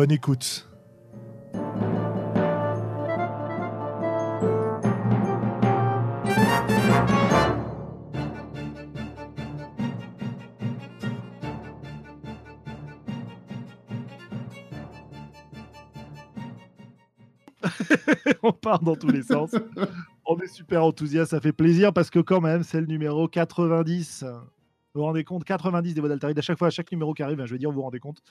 [0.00, 0.66] Bonne écoute.
[18.42, 19.54] On part dans tous les sens.
[20.24, 24.24] On est super enthousiaste, ça fait plaisir parce que quand même, c'est le numéro 90.
[24.24, 24.30] Vous
[24.94, 26.38] vous rendez compte 90 des voix d'Altaride.
[26.38, 28.00] À chaque fois, à chaque numéro qui arrive, hein, je veux dire, vous vous rendez
[28.00, 28.22] compte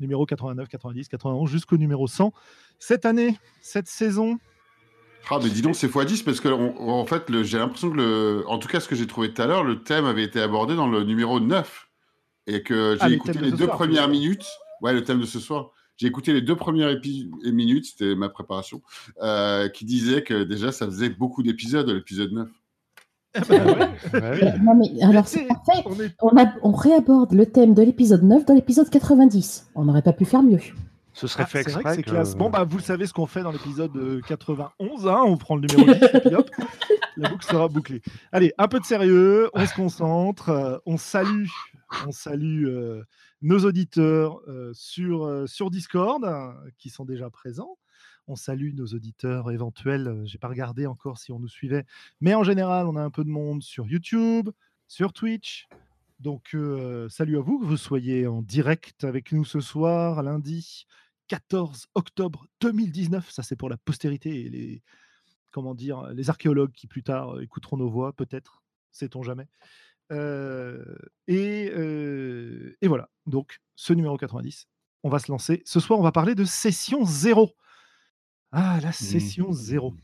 [0.00, 2.32] numéro 89, 90, 91 jusqu'au numéro 100.
[2.78, 4.38] Cette année, cette saison.
[5.30, 8.58] Ah, mais dis donc, c'est x10 parce que, en fait, j'ai l'impression que, le, en
[8.58, 10.88] tout cas, ce que j'ai trouvé tout à l'heure, le thème avait été abordé dans
[10.88, 11.88] le numéro 9
[12.46, 14.46] et que j'ai ah, écouté les deux premières minutes.
[14.82, 15.70] Ouais, le thème de ce soir.
[15.96, 17.00] J'ai écouté les deux premières
[17.44, 18.82] minutes, c'était ma préparation,
[19.22, 22.48] euh, qui disait que déjà, ça faisait beaucoup d'épisodes, l'épisode 9.
[23.34, 23.58] Bah
[24.62, 25.84] non, mais alors c'est parfait.
[26.62, 29.70] On, réaborde le thème de l'épisode 9 dans l'épisode 90.
[29.74, 30.60] On n'aurait pas pu faire mieux.
[31.12, 32.02] Ce serait ah, fait exprès.
[32.02, 32.36] Que...
[32.36, 35.08] Bon, bah, vous savez ce qu'on fait dans l'épisode 91.
[35.08, 36.50] Hein on prend le numéro 10 et puis hop,
[37.16, 38.02] la boucle sera bouclée.
[38.32, 40.48] Allez, un peu de sérieux, on se concentre.
[40.50, 41.46] Euh, on salue,
[42.06, 43.02] on salue euh,
[43.42, 46.24] nos auditeurs euh, sur, sur Discord
[46.78, 47.78] qui sont déjà présents.
[48.26, 50.22] On salue nos auditeurs éventuels.
[50.24, 51.84] J'ai pas regardé encore si on nous suivait,
[52.20, 54.48] mais en général, on a un peu de monde sur YouTube,
[54.88, 55.68] sur Twitch.
[56.20, 56.56] Donc,
[57.10, 60.86] salut à vous, que vous soyez en direct avec nous ce soir, lundi
[61.28, 63.30] 14 octobre 2019.
[63.30, 64.82] Ça, c'est pour la postérité et les,
[65.50, 69.48] comment dire, les archéologues qui plus tard écouteront nos voix, peut-être, sait-on jamais.
[70.10, 71.66] et,
[72.80, 74.66] et, voilà, donc ce numéro 90,
[75.02, 75.62] on va se lancer.
[75.66, 77.54] Ce soir, on va parler de session 0.
[78.56, 78.92] Ah, la mmh.
[78.92, 79.94] session zéro.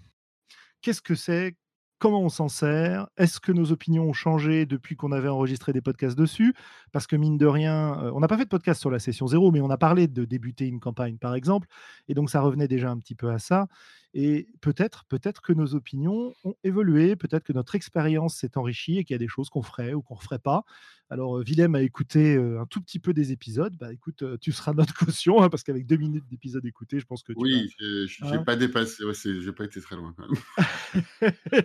[0.82, 1.56] Qu'est-ce que c'est?
[2.00, 3.06] Comment on s'en sert?
[3.16, 6.54] Est-ce que nos opinions ont changé depuis qu'on avait enregistré des podcasts dessus?
[6.90, 9.52] Parce que mine de rien, on n'a pas fait de podcast sur la session zéro,
[9.52, 11.68] mais on a parlé de débuter une campagne, par exemple.
[12.08, 13.68] Et donc, ça revenait déjà un petit peu à ça.
[14.14, 19.04] Et peut-être, peut-être que nos opinions ont évolué, peut-être que notre expérience s'est enrichie et
[19.04, 20.64] qu'il y a des choses qu'on ferait ou qu'on ne ferait pas.
[21.12, 23.76] Alors, euh, Willem a écouté euh, un tout petit peu des épisodes.
[23.76, 27.04] Bah, écoute, euh, tu seras notre caution, hein, parce qu'avec deux minutes d'épisode écouté, je
[27.04, 27.38] pense que tu.
[27.40, 28.44] Oui, je n'ai hein?
[28.44, 31.32] pas dépassé, ouais, j'ai pas été très loin quand même.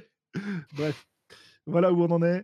[0.74, 1.08] Bref,
[1.68, 2.44] voilà où on en est.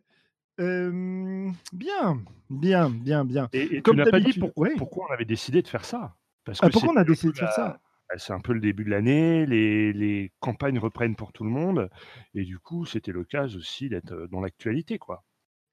[1.74, 3.50] bien, bien, bien, bien.
[3.52, 6.16] Et, Comme tu n'as pas dit pourquoi, pourquoi on avait décidé de faire ça?
[6.46, 7.82] Parce ah, que Pourquoi on a décidé de faire ça?
[8.10, 11.90] bah, c'est un peu le début de l'année, les, campagnes reprennent pour tout le monde,
[12.36, 15.24] et du coup, c'était l'occasion aussi d'être dans l'actualité, quoi.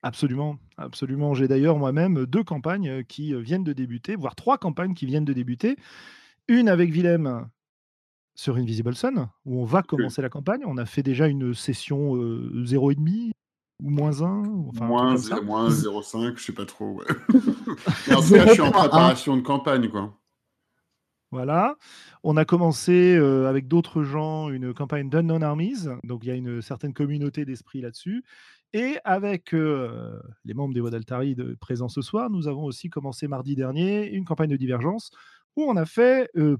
[0.02, 1.34] Absolument, absolument.
[1.34, 5.32] J'ai d'ailleurs moi-même deux campagnes qui viennent de débuter, voire trois campagnes qui viennent de
[5.32, 5.76] débuter.
[6.46, 7.48] Une avec Willem
[8.34, 10.62] sur Invisible Sun, où on va commencer la campagne.
[10.64, 13.32] On a fait déjà une session 0,5
[13.82, 17.00] ou moins 1 enfin, Moins, 0,5, je sais pas trop.
[17.28, 20.14] en tout cas, je suis en préparation de campagne, quoi.
[21.30, 21.76] Voilà.
[22.22, 26.34] On a commencé euh, avec d'autres gens une campagne d'Unknown Armies, donc il y a
[26.34, 28.24] une certaine communauté d'esprit là-dessus.
[28.74, 33.26] Et avec euh, les membres des Voix d'Altari présents ce soir, nous avons aussi commencé
[33.26, 35.10] mardi dernier une campagne de divergence
[35.56, 36.30] où on a fait.
[36.36, 36.58] Euh,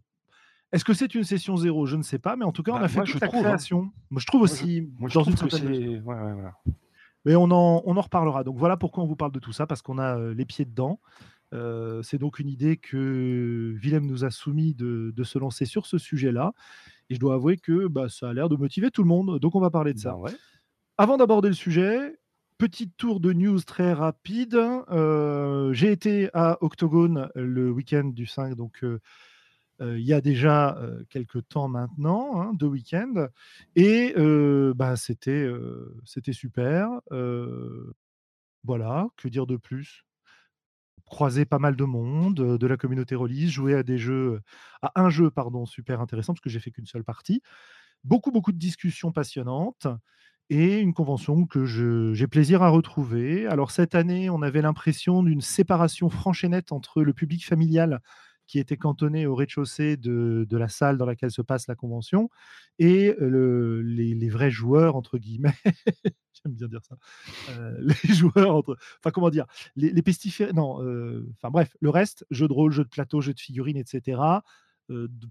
[0.73, 1.87] est-ce que c'est une session zéro?
[1.87, 3.43] Je ne sais pas, mais en tout cas, on bah, a fait toute la hein.
[3.43, 3.91] création.
[4.11, 4.89] Moi, je trouve aussi.
[4.99, 6.17] Moi, je, dans une ouais,
[7.25, 8.43] Mais on en, on en reparlera.
[8.43, 11.01] Donc voilà pourquoi on vous parle de tout ça, parce qu'on a les pieds dedans
[12.03, 16.53] c'est donc une idée que Willem nous a soumis de, se lancer sur ce sujet-là.
[17.11, 19.39] Et je dois avouer que bah, ça a l'air de motiver tout le monde.
[19.39, 20.15] Donc on va parler de ça.
[20.23, 20.31] Bah
[21.01, 22.19] Avant d'aborder le sujet,
[22.59, 24.59] petit tour de news très rapide.
[25.71, 28.85] J'ai été à Octogone le week-end du 5, donc
[29.81, 30.77] il y a déjà
[31.09, 33.29] quelques temps maintenant, hein, deux week-ends.
[33.77, 34.13] Et
[34.75, 35.47] bah, c'était
[36.33, 36.89] super.
[38.65, 40.05] voilà, que dire de plus?
[41.07, 44.41] Croisé pas mal de monde, de la communauté release, joué à des jeux,
[44.83, 47.41] à un jeu, pardon, super intéressant, parce que j'ai fait qu'une seule partie.
[48.05, 49.87] Beaucoup, beaucoup de discussions passionnantes
[50.51, 51.65] et une convention que
[52.15, 53.47] j'ai plaisir à retrouver.
[53.47, 58.01] Alors cette année, on avait l'impression d'une séparation franche et nette entre le public familial
[58.47, 62.31] qui était cantonné au rez-de-chaussée de, la salle dans laquelle se passe la convention,
[62.79, 65.55] et les, vrais joueurs, entre guillemets,
[66.33, 66.97] j'aime bien dire ça,
[67.79, 69.45] les joueurs, entre, enfin comment dire,
[69.77, 70.79] les, pestiférés, non,
[71.35, 74.19] enfin bref, le reste, jeux de rôle, jeux de plateau, jeux de figurines, etc.,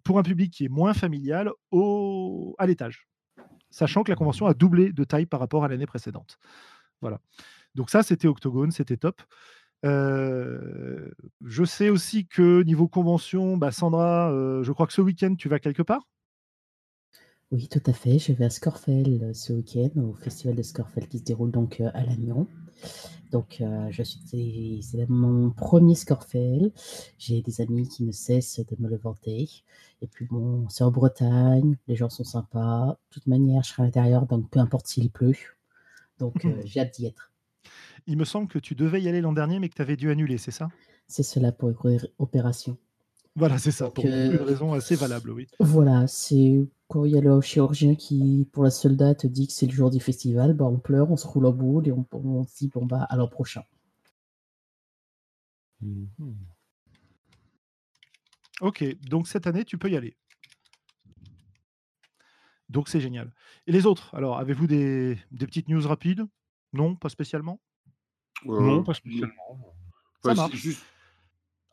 [0.04, 3.08] pour un public qui est moins familial, au, à l'étage
[3.70, 6.38] sachant que la convention a doublé de taille par rapport à l'année précédente.
[7.02, 7.20] Voilà.
[7.76, 9.22] Donc ça, c'était Octogone, c'était top.
[9.86, 11.12] Euh,
[11.46, 15.50] je sais aussi que niveau convention, bah, Sandra, euh, je crois que ce week-end, tu
[15.50, 16.02] vas quelque part?
[17.52, 18.20] Oui, tout à fait.
[18.20, 21.82] Je vais à Scorfell euh, ce week-end, au festival de Scorfell qui se déroule donc
[21.82, 22.48] à Lannion.
[23.32, 26.72] Donc, je suis, c'est mon premier Scorfell.
[27.18, 29.50] J'ai des amis qui ne cessent de me le vanter.
[30.02, 32.98] Et puis bon, c'est en Bretagne, les gens sont sympas.
[33.10, 35.36] De toute manière, je serai à l'intérieur, donc peu importe s'il pleut.
[36.20, 36.36] Donc,
[36.66, 37.32] j'ai hâte d'y être.
[38.06, 40.10] Il me semble que tu devais y aller l'an dernier, mais que tu avais dû
[40.10, 40.70] annuler, c'est ça?
[41.08, 41.74] C'est cela pour
[42.20, 42.78] opération.
[43.38, 45.48] Voilà, c'est ça, pour une raison assez valable, oui.
[45.60, 49.54] Voilà, c'est quand il y a le chirurgien qui, pour la seule date, dit que
[49.54, 52.46] c'est le jour du festival, bah, on pleure, on se roule en boule et on,
[52.46, 53.64] se dit, bon, bah, à l'an prochain.
[55.82, 56.36] Mhm.
[58.62, 60.18] Ok, donc cette année, tu peux y aller.
[62.70, 63.32] Donc c'est génial.
[63.68, 66.26] Et les autres, alors, avez-vous des petites news rapides?
[66.74, 67.62] Non, pas spécialement?
[68.44, 69.76] Non, pas spécialement.
[70.24, 70.68] Ça marche.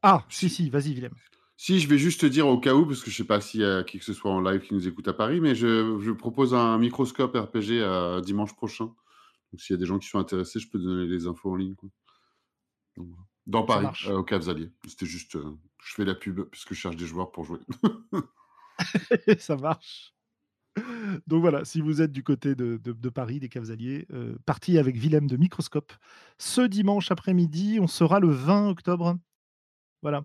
[0.03, 1.15] Ah, si, si, vas-y, Willem.
[1.57, 3.41] Si, je vais juste te dire au cas où, parce que je ne sais pas
[3.41, 5.55] s'il y a qui que ce soit en live qui nous écoute à Paris, mais
[5.55, 8.93] je, je propose un microscope RPG à dimanche prochain.
[9.53, 11.55] Donc s'il y a des gens qui sont intéressés, je peux donner les infos en
[11.55, 11.77] ligne.
[13.47, 14.73] dans Paris, euh, au Caves Alliés.
[14.89, 17.61] C'était juste, euh, je fais la pub parce que je cherche des joueurs pour jouer.
[19.39, 20.13] Ça marche.
[21.29, 25.29] Donc voilà, si vous êtes du côté de, Paris, des Cavaliers, euh, parti avec Willem
[25.29, 25.93] de Microscope.
[26.39, 29.17] Ce dimanche après-midi, on sera le 20 octobre.
[30.03, 30.25] Voilà.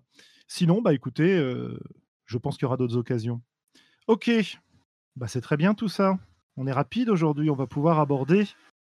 [0.52, 1.78] Sinon, bah écoutez, euh,
[2.26, 3.40] je pense qu'il y aura d'autres occasions.
[4.08, 4.28] Ok,
[5.14, 6.18] bah c'est très bien tout ça.
[6.56, 8.48] On est rapide aujourd'hui, on va pouvoir aborder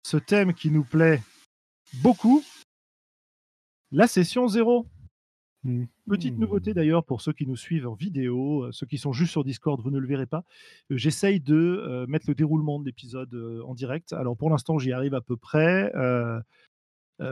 [0.03, 1.21] ce thème qui nous plaît
[1.95, 2.41] beaucoup,
[3.91, 4.87] la session zéro.
[5.65, 5.83] Mmh.
[6.07, 9.31] Petite nouveauté d'ailleurs pour ceux qui nous suivent en vidéo, euh, ceux qui sont juste
[9.31, 10.45] sur Discord, vous ne le verrez pas.
[10.89, 13.35] Euh, j'essaye de euh, mettre le déroulement de l'épisode
[13.67, 14.13] en direct.
[14.13, 15.91] Alors pour l'instant, j'y arrive à peu près,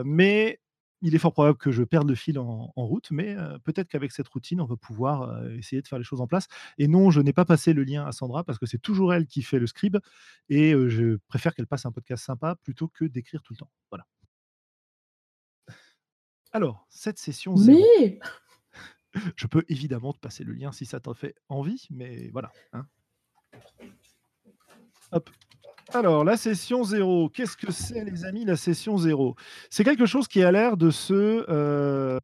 [0.04, 0.60] mais
[1.02, 3.10] il est fort probable que je perde le fil en, route.
[3.12, 6.48] Mais peut-être qu'avec cette routine, on va pouvoir essayer de faire les choses en place.
[6.78, 9.26] Et non, je n'ai pas passé le lien à Sandra parce que c'est toujours elle
[9.26, 9.98] qui fait le scribe
[10.50, 13.72] et je préfère qu'elle passe un podcast sympa plutôt que d'écrire tout le temps.
[13.92, 14.06] Voilà.
[16.52, 18.20] Alors, cette session Mais
[19.36, 22.52] Je peux évidemment te passer le lien si ça t'en fait envie, mais voilà.
[22.74, 22.86] Hein.
[25.12, 25.30] Hop.
[25.94, 29.36] Alors, la session 0, qu'est-ce que c'est, les amis, la session 0
[29.70, 31.46] C'est quelque chose qui a l'air de se.
[31.50, 32.20] Euh,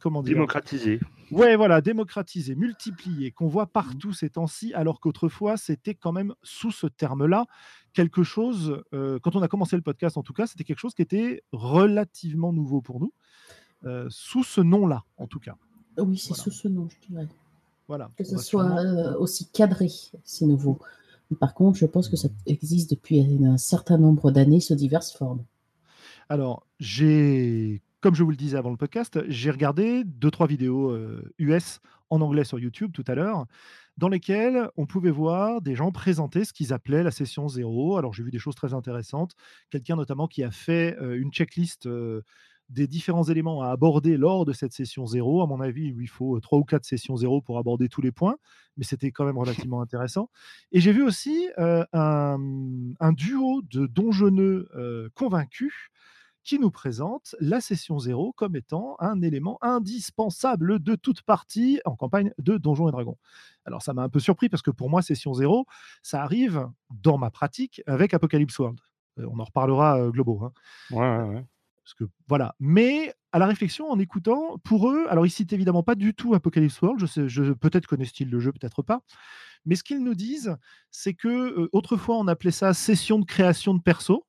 [0.00, 0.34] comment dire?
[0.34, 1.00] Démocratiser.
[1.32, 6.72] Ouais, voilà, démocratiser, multiplier, qu'on voit partout ces temps-ci, alors qu'autrefois, c'était quand même sous
[6.72, 7.46] ce terme-là
[7.92, 10.94] quelque chose, euh, quand on a commencé le podcast en tout cas, c'était quelque chose
[10.94, 13.12] qui était relativement nouveau pour nous,
[13.84, 15.56] euh, sous ce nom-là en tout cas.
[15.98, 17.28] Oui, c'est sous ce nom, je dirais.
[17.88, 18.10] Voilà.
[18.16, 19.88] Que ce soit euh, aussi cadré,
[20.22, 20.78] c'est nouveau.
[21.38, 25.44] Par contre, je pense que ça existe depuis un certain nombre d'années sous diverses formes.
[26.28, 30.96] Alors, j'ai, comme je vous le disais avant le podcast, j'ai regardé deux, trois vidéos
[31.38, 33.46] US euh, en anglais sur YouTube tout à l'heure,
[33.96, 37.96] dans lesquelles on pouvait voir des gens présenter ce qu'ils appelaient la session zéro.
[37.96, 39.34] Alors, j'ai vu des choses très intéressantes.
[39.70, 41.86] Quelqu'un notamment qui a fait euh, une checklist
[42.70, 45.42] des différents éléments à aborder lors de cette session zéro.
[45.42, 48.36] À mon avis, il faut trois ou quatre sessions zéro pour aborder tous les points,
[48.76, 50.30] mais c'était quand même relativement intéressant.
[50.72, 55.74] Et j'ai vu aussi euh, un, duo de donjonneux euh, convaincus
[56.44, 61.96] qui nous présente la session zéro comme étant un élément indispensable de toute partie en
[61.96, 63.18] campagne de Donjons et Dragons.
[63.66, 65.66] Alors ça m'a un peu surpris parce que pour moi, session zéro,
[66.02, 68.80] ça arrive dans ma pratique avec Apocalypse World.
[69.18, 70.40] Euh, on en reparlera globaux.
[70.44, 70.52] Hein.
[70.92, 71.44] Ouais, ouais
[71.94, 72.54] que voilà.
[72.60, 76.34] Mais à la réflexion, en écoutant, pour eux, alors ils citent évidemment pas du tout
[76.34, 77.00] Apocalypse World.
[77.00, 79.02] Je sais, je, peut-être connaissent-ils le jeu, peut-être pas.
[79.66, 80.56] Mais ce qu'ils nous disent,
[80.90, 84.26] c'est que euh, autrefois on appelait ça session de création de perso,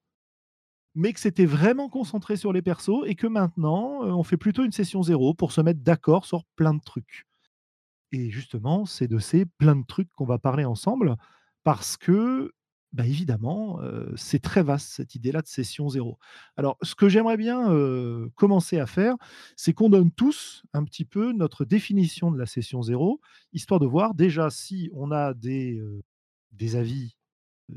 [0.94, 4.64] mais que c'était vraiment concentré sur les persos et que maintenant euh, on fait plutôt
[4.64, 7.26] une session zéro pour se mettre d'accord sur plein de trucs.
[8.12, 11.16] Et justement, c'est de ces plein de trucs qu'on va parler ensemble
[11.64, 12.52] parce que
[12.94, 13.80] bah, évidemment,
[14.16, 16.20] c'est très vaste cette idée-là de session zéro.
[16.58, 17.70] Alors, ce que j'aimerais bien
[18.36, 19.16] commencer à faire,
[19.56, 23.22] c'est qu'on donne tous un petit peu notre définition de la session zéro,
[23.54, 25.82] histoire de voir déjà si on a des,
[26.52, 27.16] des avis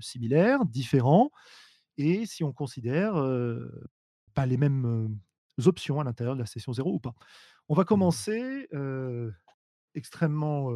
[0.01, 1.31] similaires, différents,
[1.97, 3.15] et si on considère
[4.35, 5.17] pas les mêmes
[5.65, 7.15] options à l'intérieur de la session zéro ou pas.
[7.69, 8.69] On va mmh commencer
[9.95, 10.73] extrêmement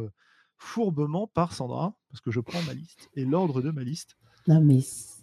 [0.57, 4.15] fourbement par Sandra, parce que je prends ma liste et l'ordre de ma liste.
[4.47, 4.79] Non, mais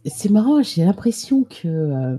[0.06, 2.16] c'est marrant, j'ai l'impression que.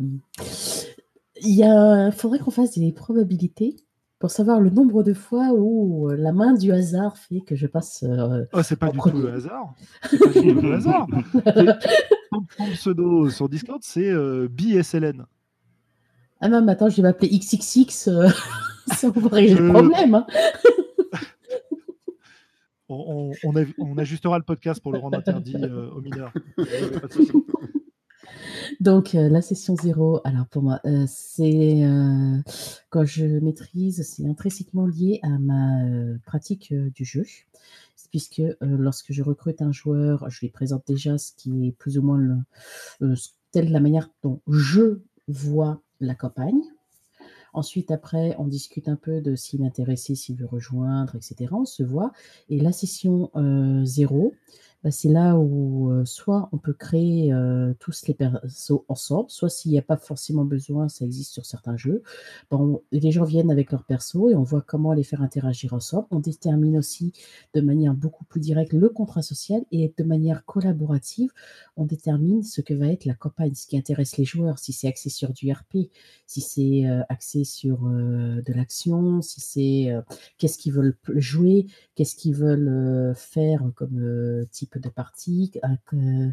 [1.42, 2.12] il a...
[2.12, 3.75] faudrait qu'on fasse des probabilités
[4.20, 8.04] pour savoir le nombre de fois où la main du hasard fait que je passe.
[8.54, 9.74] oh, c'est pas du tout le hasard.
[10.10, 11.08] C'est pas du tout le hasard.
[12.32, 14.12] Ton pseudo sur Discord, c'est
[14.50, 15.25] BSLN.
[16.39, 18.10] Ah non, mais attends, je vais m'appeler XXX.
[18.88, 20.16] ça vous régler le problème.
[20.16, 20.27] Hein.
[22.89, 26.34] On, ajustera le podcast pour le rendre interdit euh, aux mineurs.
[28.79, 31.82] Donc, euh, la session zéro, alors pour moi, euh, c'est
[32.89, 35.82] quand je maîtrise, c'est intrinsèquement lié à ma
[36.25, 37.24] pratique du jeu,
[38.12, 42.01] puisque lorsque je recrute un joueur, je lui présente déjà ce qui est plus ou
[42.01, 42.17] moins
[43.00, 43.15] le,
[43.51, 46.62] telle la manière dont je vois la campagne.
[47.54, 51.51] Ensuite, après, on discute un peu de s'il est intéressé, s'il veut rejoindre, etc.
[51.51, 52.12] On se voit.
[52.50, 57.34] Et la session euh, zéro, bah, c'est là où soit on peut créer
[57.79, 61.75] tous les persos ensemble, soit s'il n'y a pas forcément besoin, ça existe sur certains
[61.75, 62.03] jeux.
[62.51, 66.07] Bon, les gens viennent avec leurs persos et on voit comment les faire interagir ensemble.
[66.12, 67.12] On détermine aussi
[67.53, 71.31] de manière beaucoup plus directe le contrat social et de manière collaborative,
[71.75, 74.88] on détermine ce que va être la campagne, ce qui intéresse les joueurs, si c'est
[74.88, 75.89] axé sur du RP,
[76.27, 79.96] si c'est axé sur de l'action, si c'est
[80.38, 81.65] qu'est-ce qu'ils veulent jouer,
[81.96, 85.51] qu'est-ce qu'ils veulent faire comme type de partie,
[85.93, 86.31] euh,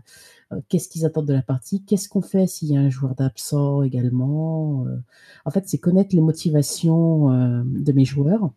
[0.69, 3.83] qu'est-ce qu'ils attendent de la partie, qu'est-ce qu'on fait s'il y a un joueur d'absent
[3.83, 4.87] également.
[4.87, 4.97] Euh.
[5.45, 8.51] En fait, c'est connaître les motivations euh, de mes joueurs,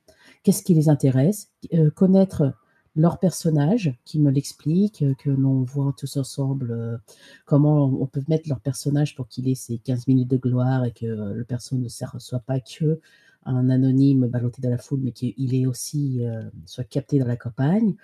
[0.44, 1.52] qu'est-ce qui les intéresse,
[1.96, 2.54] connaître
[2.96, 7.00] leur personnage qui me l'explique, que l'on voit tous ensemble
[7.46, 10.92] comment on peut mettre leur personnage pour qu'il ait ses 15 minutes de gloire et
[10.92, 13.00] que le perso ne soit pas que
[13.46, 16.22] un anonyme ballotté dans la foule, mais qu'il est aussi
[16.66, 17.96] soit capté dans la campagne,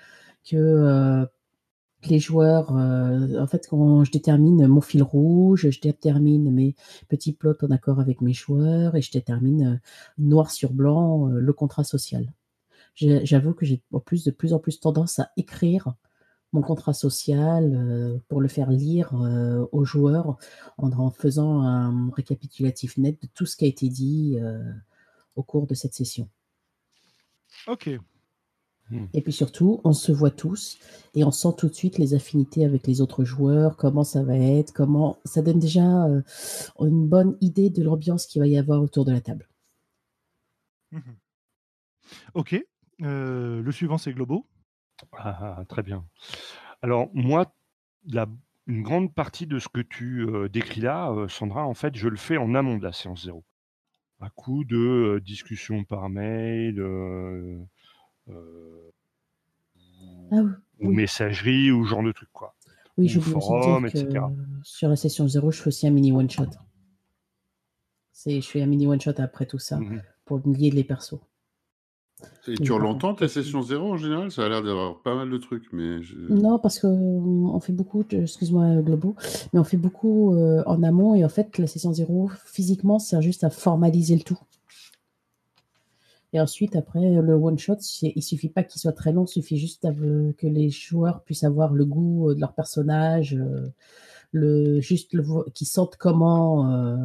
[0.44, 1.26] que
[2.08, 6.76] les joueurs, euh, en fait, quand je détermine mon fil rouge, je détermine mes
[7.10, 9.78] petits plots en accord avec mes joueurs et je détermine euh,
[10.18, 12.32] noir sur blanc euh, le contrat social.
[12.96, 15.96] J'avoue que j'ai plus de plus en plus tendance à écrire
[16.52, 19.16] mon contrat social pour le faire lire
[19.72, 20.38] aux joueurs
[20.78, 24.38] en, en, faisant un récapitulatif net de tout ce qui a été dit
[25.36, 26.30] au cours de cette session.
[27.66, 27.90] Ok,
[28.94, 29.08] Hmm.
[29.14, 30.78] Et puis surtout, on se voit tous
[31.16, 34.38] et on sent tout de suite les affinités avec les autres joueurs, comment ça va
[34.38, 36.22] être, comment ça donne déjà euh,
[36.80, 39.48] une bonne idée de l'ambiance qu'il va y avoir autour de la table.
[40.92, 41.16] Mhm.
[42.36, 42.64] Ok.
[43.02, 44.48] Euh, le suivant, c'est Globo.
[45.14, 46.06] Ah, ah, très bien.
[46.84, 47.52] Alors, moi,
[48.06, 48.28] la,
[48.68, 52.18] une grande partie de ce que tu euh, décris là, Sandra, en fait, je le
[52.18, 53.44] fais en amont de la séance zéro.
[54.22, 57.60] À coup de discussion par mail, euh,
[60.32, 60.42] ah
[60.80, 62.56] ou messagerie ou genre de truc quoi.
[62.98, 64.20] Oui, je forum, etc.
[64.64, 66.46] sur la session 0, je fais aussi un mini one shot.
[68.12, 70.02] C'est, je fais un mini one shot après tout ça mhm.
[70.26, 71.20] pour lier les persos.
[72.48, 74.32] Et tu l'entends ta session 0 en général?
[74.32, 76.00] Ça a l'air d'avoir pas mal de trucs, mais
[76.30, 79.16] non parce que on fait beaucoup, excuse-moi Globo,
[79.52, 83.22] mais on fait beaucoup euh, en amont et en fait la session 0 physiquement sert
[83.22, 84.40] juste à formaliser le tout.
[86.34, 89.84] Et ensuite, après, le one-shot, il suffit pas qu'il soit très long, il suffit juste
[89.84, 93.38] que les joueurs puissent avoir le goût euh, de leur personnage,
[94.36, 95.16] euh, juste
[95.54, 96.98] qu'ils sentent comment euh,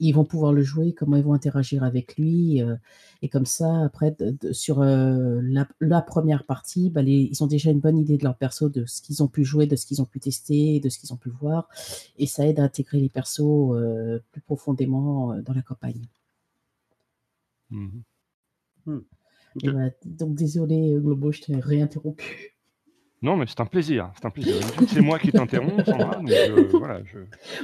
[0.00, 2.60] ils vont pouvoir le jouer, comment ils vont interagir avec lui.
[3.22, 4.14] et comme ça, après,
[4.52, 8.84] sur la, première partie, bah, ils ont déjà une bonne idée de leur perso, de
[8.84, 11.16] ce qu'ils ont pu jouer, de ce qu'ils ont pu tester, de ce qu'ils ont
[11.16, 11.68] pu voir.
[12.18, 13.74] Et ça aide à intégrer les persos
[14.32, 16.08] plus profondément dans la campagne.
[17.70, 18.00] Mmh
[18.86, 19.00] Hmm.
[19.64, 22.56] Bah, donc désolé Globo, je t'ai réinterrompu.
[23.22, 24.12] Non, mais c'est un plaisir.
[24.16, 24.54] C'est un plaisir.
[24.88, 26.20] C'est moi qui t'interromps, Sandra.
[26.28, 27.18] Euh, voilà, je...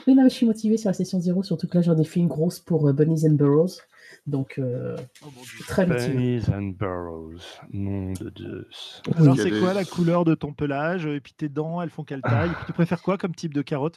[0.06, 2.04] Oui, non, mais je suis motivé sur la session 0, surtout que là, j'en ai
[2.04, 3.78] fait une grosse pour euh, Bunnies and Burrows.
[4.26, 6.14] Donc, euh, oh, je suis très motivé.
[6.14, 7.38] Bunnies and Burrows,
[7.70, 8.66] nom de Dieu.
[9.14, 12.22] Alors, c'est quoi la couleur de ton pelage Et puis tes dents, elles font quelle
[12.22, 12.50] taille?
[12.50, 13.96] Et puis tu préfères quoi comme type de carotte?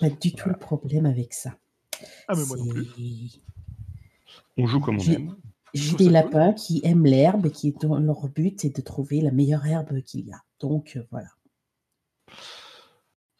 [0.00, 1.56] Pas du tout le problème avec ça.
[2.28, 2.86] Ah, mais moi non plus.
[4.56, 5.36] On joue comme on aime.
[5.74, 9.66] J'ai des lapins qui aiment l'herbe et qui leur but c'est de trouver la meilleure
[9.66, 10.40] herbe qu'il y a.
[10.60, 11.28] Donc euh, voilà.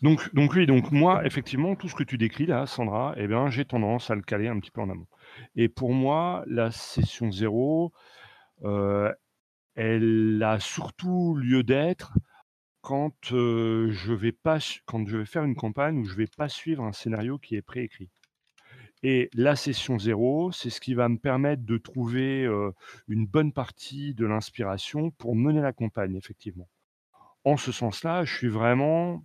[0.02, 3.48] Donc, donc oui, donc moi, effectivement, tout ce que tu décris là, Sandra, eh bien,
[3.48, 5.06] j'ai tendance à le caler un petit peu en amont.
[5.54, 7.92] Et pour moi, la session zéro,
[8.64, 9.10] euh,
[9.74, 12.12] elle a surtout lieu d'être
[12.82, 16.48] quand euh, je vais pas, quand je vais faire une campagne où je vais pas
[16.48, 18.10] suivre un scénario qui est préécrit.
[19.08, 22.44] Et la session zéro, c'est ce qui va me permettre de trouver
[23.06, 26.68] une bonne partie de l'inspiration pour mener la campagne, effectivement.
[27.44, 29.22] En ce sens-là, je suis vraiment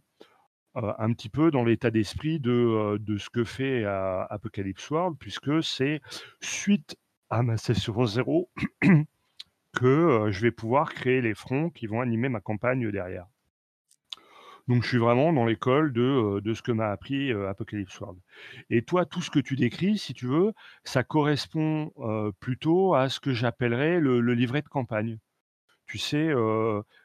[0.75, 5.99] un petit peu dans l'état d'esprit de, ce que fait Apocalypse World, puisque c'est
[6.41, 6.95] suite
[7.31, 8.51] à ma session zéro
[9.73, 13.25] que je vais pouvoir créer les fronts qui vont animer ma campagne derrière.
[14.71, 18.17] Donc je suis vraiment dans l'école de, de ce que m'a appris Apocalypse World.
[18.69, 20.53] Et toi, tout ce que tu décris, si tu veux,
[20.85, 21.91] ça correspond
[22.39, 25.17] plutôt à ce que j'appellerais le, livret de campagne.
[25.87, 26.29] Tu sais,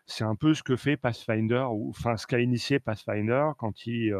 [0.06, 4.14] c'est un peu ce que fait Pathfinder, ou enfin ce qu'a initié Pathfinder quand il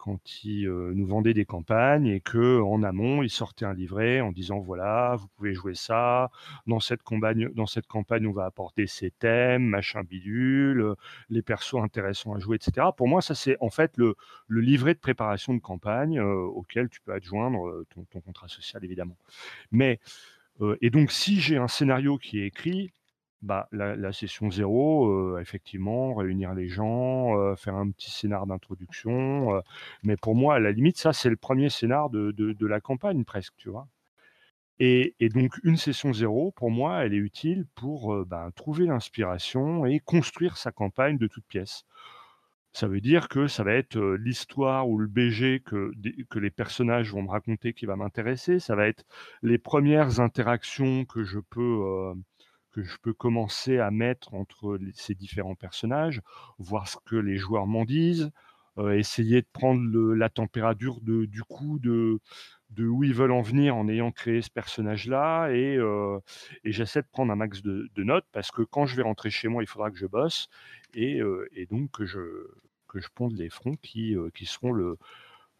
[0.00, 4.32] quand il nous vendait des campagnes et que en amont, il sortait un livret en
[4.32, 6.30] disant voilà, vous pouvez jouer ça,
[6.66, 10.94] dans cette campagne, dans cette campagne, on va apporter ces thèmes, machin bidule,
[11.28, 12.86] les persos intéressants à jouer, etc.
[12.96, 14.16] Pour moi, ça c'est en fait le,
[14.48, 19.18] livret de préparation de campagne auquel tu peux adjoindre ton, ton, contrat social évidemment.
[19.70, 20.00] Mais
[20.80, 22.92] et donc si j'ai un scénario qui est écrit,
[23.42, 29.62] bah, la, session zéro, euh, effectivement, réunir les gens, faire un petit scénar d'introduction.
[30.02, 33.24] Mais pour moi, à la limite, ça, c'est le premier scénar de, de, la campagne,
[33.24, 33.88] presque, tu vois?
[34.78, 39.86] Et, et, donc, une session zéro, pour moi, elle est utile pour ben, trouver l'inspiration
[39.86, 41.84] et construire sa campagne de toutes pièces.
[42.72, 45.92] Ça veut dire que ça va être l'histoire ou le BG que,
[46.30, 48.60] que les personnages vont me raconter qui va m'intéresser.
[48.60, 49.04] Ça va être
[49.42, 52.14] les premières interactions que je peux
[52.72, 56.20] que je peux commencer à mettre entre ces différents personnages,
[56.58, 58.30] voir ce que les joueurs m'en disent,
[58.78, 62.20] euh, essayer de prendre la température du coup de,
[62.78, 65.50] où ils veulent en venir en ayant créé ce personnage-là.
[65.50, 66.18] Et, euh,
[66.64, 69.62] j'essaie de prendre un max de, notes parce que quand je vais rentrer chez moi,
[69.62, 70.48] il faudra que je bosse
[70.94, 72.20] et, euh, donc que je,
[72.88, 74.96] que je ponde les fronts qui, qui seront le,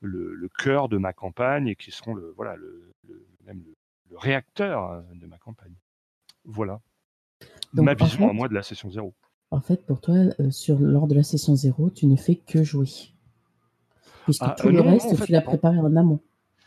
[0.00, 2.92] le, le, cœur de ma campagne et qui seront le, voilà, le,
[3.44, 3.62] même
[4.10, 5.74] le réacteur de ma campagne.
[6.44, 6.80] Voilà
[7.72, 9.14] ma vision à moi de la session 0.
[9.50, 12.62] En fait, pour toi, euh, sur, lors de la session 0, tu ne fais que
[12.62, 12.88] jouer.
[14.24, 16.20] Puisque ah, tout euh, le reste, tu l'as préparé en amont.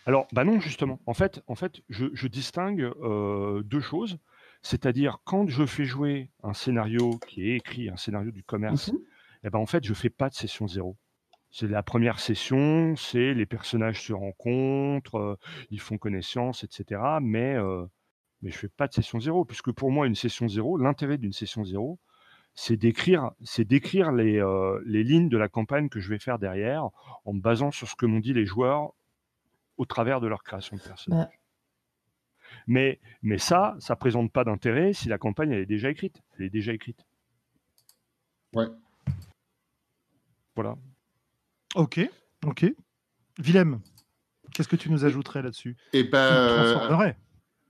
[0.05, 0.99] Alors, bah non, justement.
[1.05, 4.17] En fait, en fait je, distingue euh, deux choses.
[4.61, 8.99] C'est-à-dire, quand je fais jouer un scénario qui est écrit, un scénario du commerce, mhm.
[9.45, 10.97] eh ben, en fait, je fais pas de session 0.
[11.51, 15.37] C'est la première session, c'est les personnages se rencontrent,
[15.69, 16.99] ils font connaissance, etc.
[17.21, 17.55] Mais
[18.43, 21.33] mais je fais pas de session zéro, puisque pour moi, une session zéro, l'intérêt d'une
[21.33, 21.97] session zéro,
[22.53, 26.37] c'est d'écrire, c'est d'écrire les, euh, les lignes de la campagne que je vais faire
[26.37, 26.89] derrière,
[27.25, 28.93] en me basant sur ce que m'ont dit les joueurs
[29.77, 31.25] au travers de leur création de personnage.
[31.25, 31.31] Bah.
[32.67, 36.21] Mais, mais ça, ça présente pas d'intérêt si la campagne elle est déjà écrite.
[36.37, 37.05] Elle est déjà écrite.
[38.53, 38.67] Ouais.
[40.55, 40.75] Voilà.
[41.75, 41.99] Ok,
[42.45, 42.65] ok.
[43.39, 43.81] Willem,
[44.53, 45.75] qu'est-ce que tu nous ajouterais là-dessus?
[45.93, 47.09] Eh ben,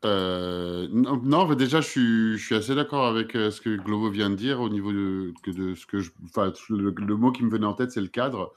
[0.05, 4.59] euh, non, déjà, je suis, assez d'accord avec euh, ce que Globo vient de dire
[4.59, 6.11] au niveau de, ce que je.
[6.25, 8.53] Enfin, le, mot qui me venait en tête, c'est le cadre.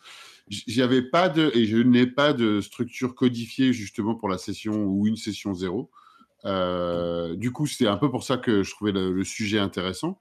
[0.49, 1.51] J'y avais pas de.
[1.55, 5.91] Et je n'ai pas de structure codifiée justement pour la session ou une session zéro.
[6.45, 10.21] Euh, du coup, c'est un peu pour ça que je trouvais le, sujet intéressant.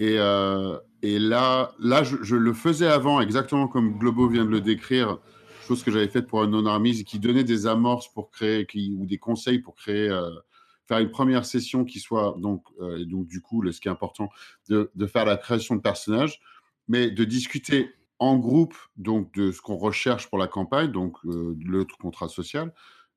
[0.00, 5.18] Et, là, là je, je, le faisais avant, exactement comme Globo vient de le décrire
[5.66, 9.04] chose que j'avais faite pour un non-armise qui donnait des amorces pour créer qui, ou
[9.04, 10.08] des conseils pour créer
[10.88, 14.30] faire une première session qui soit donc, euh, donc du coup, ce qui est important,
[14.68, 16.40] de, de, faire la création de personnages,
[16.88, 21.54] mais de discuter en groupe donc de ce qu'on recherche pour la campagne, donc euh,
[21.64, 22.72] le contrat social,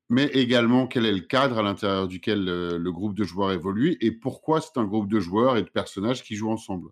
[0.09, 3.97] mais également quel est le cadre à l'intérieur duquel le, le, groupe de joueurs évolue
[4.01, 6.89] et pourquoi c'est un groupe de joueurs et de personnages qui jouent ensemble.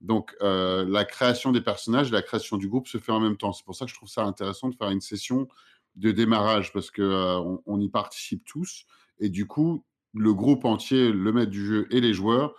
[0.00, 3.52] Donc euh, la création des personnages, la création du groupe se fait en même temps.
[3.52, 5.48] C'est pour ça que je trouve ça intéressant de faire une session
[5.96, 8.84] de démarrage parce que euh, on, y participe tous
[9.18, 9.84] et du coup
[10.16, 12.54] le groupe entier, le maître du jeu et les joueurs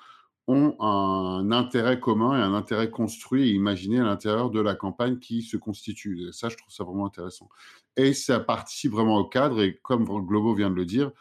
[0.48, 5.20] ont un intérêt commun et un intérêt construit et imaginé à l'intérieur de la campagne
[5.20, 6.32] qui se constitue.
[6.32, 7.50] ça, je trouve ça vraiment intéressant.
[7.98, 11.12] Et ça participe vraiment au cadre, et comme Globo vient de le dire,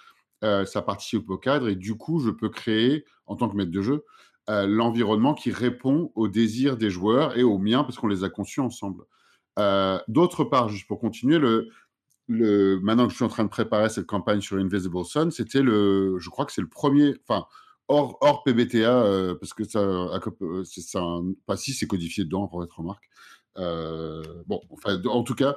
[0.44, 3.72] euh, ça participe au cadre, et du coup, je peux créer, en tant que maître
[3.72, 4.04] de jeu,
[4.48, 8.28] euh, l'environnement qui répond aux désirs des joueurs et aux miens, parce qu'on les a
[8.28, 9.04] conçus ensemble.
[9.58, 11.70] Euh, d'autre part, juste pour continuer, le,
[12.28, 16.18] maintenant que je suis en train de préparer cette campagne sur Invisible Sun, c'était le,
[16.18, 17.46] je crois que c'est le premier, enfin,
[17.88, 21.00] hors, hors PBTA, euh, parce que ça, euh, ça,
[21.46, 23.08] pas si c'est codifié dedans, pour être remarque.
[23.58, 25.56] Euh, bon, enfin, en tout cas,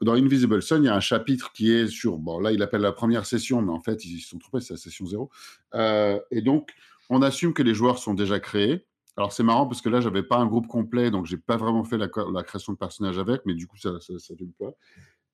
[0.00, 2.82] dans Invisible Sun, il y a un chapitre qui est sur, bon, là, il appelle
[2.82, 5.30] la première session, mais en fait, ils se sont trompés, c'est la session zéro.
[5.74, 6.70] et donc,
[7.08, 8.86] on assume que les joueurs sont déjà créés.
[9.16, 11.84] Alors, c'est marrant parce que là, j'avais pas un groupe complet, donc j'ai pas vraiment
[11.84, 12.08] fait la,
[12.42, 14.70] création de personnages avec, mais du coup, ça, ça, ça pas.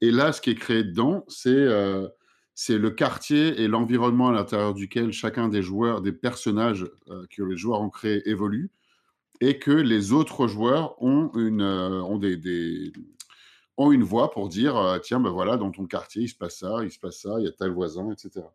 [0.01, 2.09] Et là, ce qui est créé dedans, c'est euh,
[2.55, 6.87] c'est le quartier et l'environnement à l'intérieur duquel chacun des joueurs, des personnages
[7.31, 8.71] que les joueurs ont créés évolue,
[9.41, 12.93] et que les autres joueurs ont une, ont des,
[13.77, 16.83] ont une voix pour dire tiens, ben voilà, dans ton quartier, il se passe ça,
[16.83, 18.47] il se passe ça, il y a tel voisin, etc.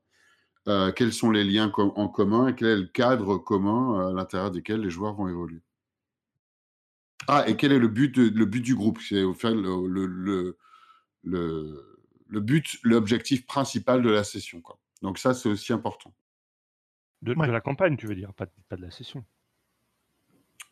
[0.96, 4.82] quels sont les liens en commun et quel est le cadre commun à l'intérieur duquel
[4.82, 5.62] les joueurs vont évoluer?
[7.28, 9.00] Ah, et quel est le but, le but du groupe?
[9.00, 10.58] C'est au le, le, le,
[11.24, 14.62] le, but, l'objectif principal de la session.
[14.62, 14.78] Quoi.
[15.02, 16.14] Donc ça, c'est aussi important.
[17.22, 19.24] De, la campagne, tu veux dire, pas, pas de la session.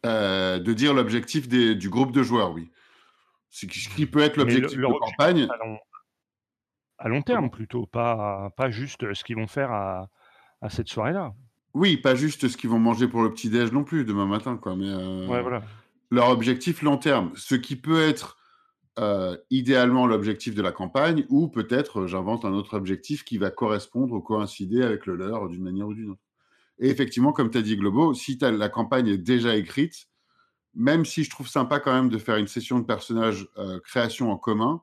[0.05, 2.69] Euh, de dire l'objectif du groupe de joueurs, oui.
[3.49, 5.47] Ce qui, peut être l'objectif de la campagne.
[6.97, 10.09] À long, terme, plutôt, pas, pas juste ce qu'ils vont faire à,
[10.61, 11.33] à cette soirée-là.
[11.73, 14.75] Oui, pas juste ce qu'ils vont manger pour le petit-déj non plus demain matin, quoi.
[14.75, 15.63] Mais euh, ouais, voilà
[16.11, 18.37] leur objectif long terme, ce qui peut être
[18.99, 23.49] euh, idéalement l'objectif de la campagne, ou peut-être euh, j'invente un autre objectif qui va
[23.49, 26.21] correspondre ou coïncider avec le leur d'une manière ou d'une autre.
[26.79, 30.09] Et effectivement, comme tu as dit, Globo, si la campagne est déjà écrite,
[30.73, 34.31] même si je trouve sympa quand même de faire une session de personnages euh, création
[34.31, 34.81] en commun,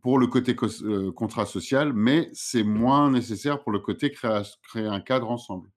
[0.00, 5.30] pour le côté contrat social, mais c'est moins nécessaire pour le côté créer un cadre
[5.30, 5.70] ensemble.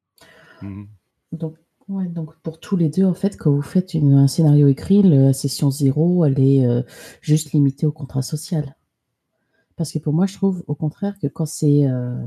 [0.61, 0.85] Mmh.
[1.33, 1.57] Donc,
[2.09, 5.69] donc pour tous les deux, en fait, quand vous faites un scénario écrit, la session
[5.69, 6.81] zéro, elle est euh,
[7.21, 8.75] juste limitée au contrat social.
[9.75, 12.23] Parce que pour moi, je trouve au contraire que quand c'est euh,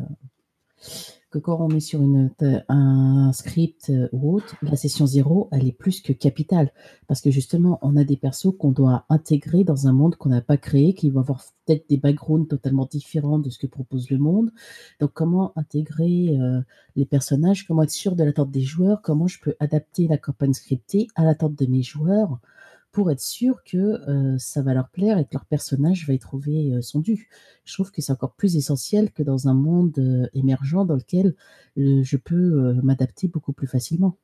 [1.38, 2.30] quand on est sur une,
[2.68, 6.72] un script euh, ou autre, la session zéro, elle est plus que capitale.
[7.06, 10.40] Parce que justement, on a des persos qu'on doit intégrer dans un monde qu'on n'a
[10.40, 14.18] pas créé, qui vont avoir peut-être des backgrounds totalement différents de ce que propose le
[14.18, 14.50] monde.
[15.00, 16.60] Donc, comment intégrer euh,
[16.96, 20.52] les personnages, comment être sûr de l'attente des joueurs, comment je peux adapter la campagne
[20.52, 22.38] scriptée à l'attente de mes joueurs?
[22.94, 26.18] Pour être sûr que euh, ça va leur plaire et que leur personnage va y
[26.20, 27.28] trouver euh, son dû.
[27.64, 31.34] Je trouve que c'est encore plus essentiel que dans un monde euh, émergent dans lequel
[31.76, 34.16] je peux m'adapter beaucoup plus facilement.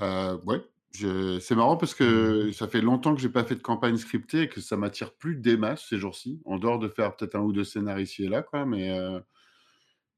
[0.00, 4.42] ouais, c'est marrant parce que ça fait longtemps que j'ai pas fait de campagne scriptée
[4.42, 7.40] et que ça m'attire plus des masses ces jours-ci, en dehors de faire peut-être un
[7.40, 8.66] ou deux scénarios ici et là, quoi.
[8.66, 8.94] Mais,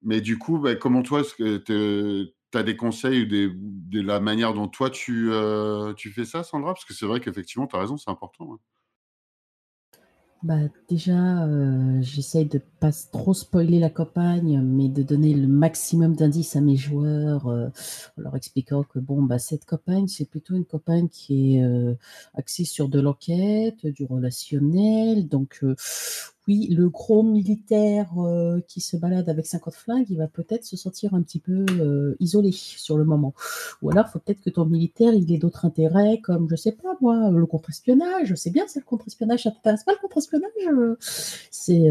[0.02, 1.22] mais du coup, bah, comment toi,
[2.53, 6.75] tu des conseils de la manière dont toi tu, euh, tu fais ça, Sandra?
[6.75, 8.59] Parce que c'est vrai qu'effectivement, tu as raison, c'est important.
[10.43, 16.16] Bah, déjà, euh, j'essaye de pas trop spoiler la campagne, mais de donner le maximum
[16.16, 17.68] d'indices à mes joueurs, euh,
[18.18, 21.64] en leur expliquant que bon, bah, cette campagne, c'est plutôt une campagne qui est
[22.35, 25.29] axée sur de l'enquête, du relationnel.
[25.29, 25.62] Donc,
[26.49, 30.77] oui, le gros militaire euh, qui se balade avec 50 flingues, il va peut-être se
[30.77, 33.33] sentir un petit peu euh, isolé sur le moment.
[33.81, 36.73] Ou alors, il faut peut-être que ton militaire, il ait d'autres intérêts, comme, je sais
[36.73, 38.35] pas, moi, le contre-espionnage.
[38.35, 39.45] C'est bien, c'est le contre-espionnage.
[39.45, 40.97] Ça t'intéresse pas, le contre-espionnage?
[41.51, 41.88] C'est...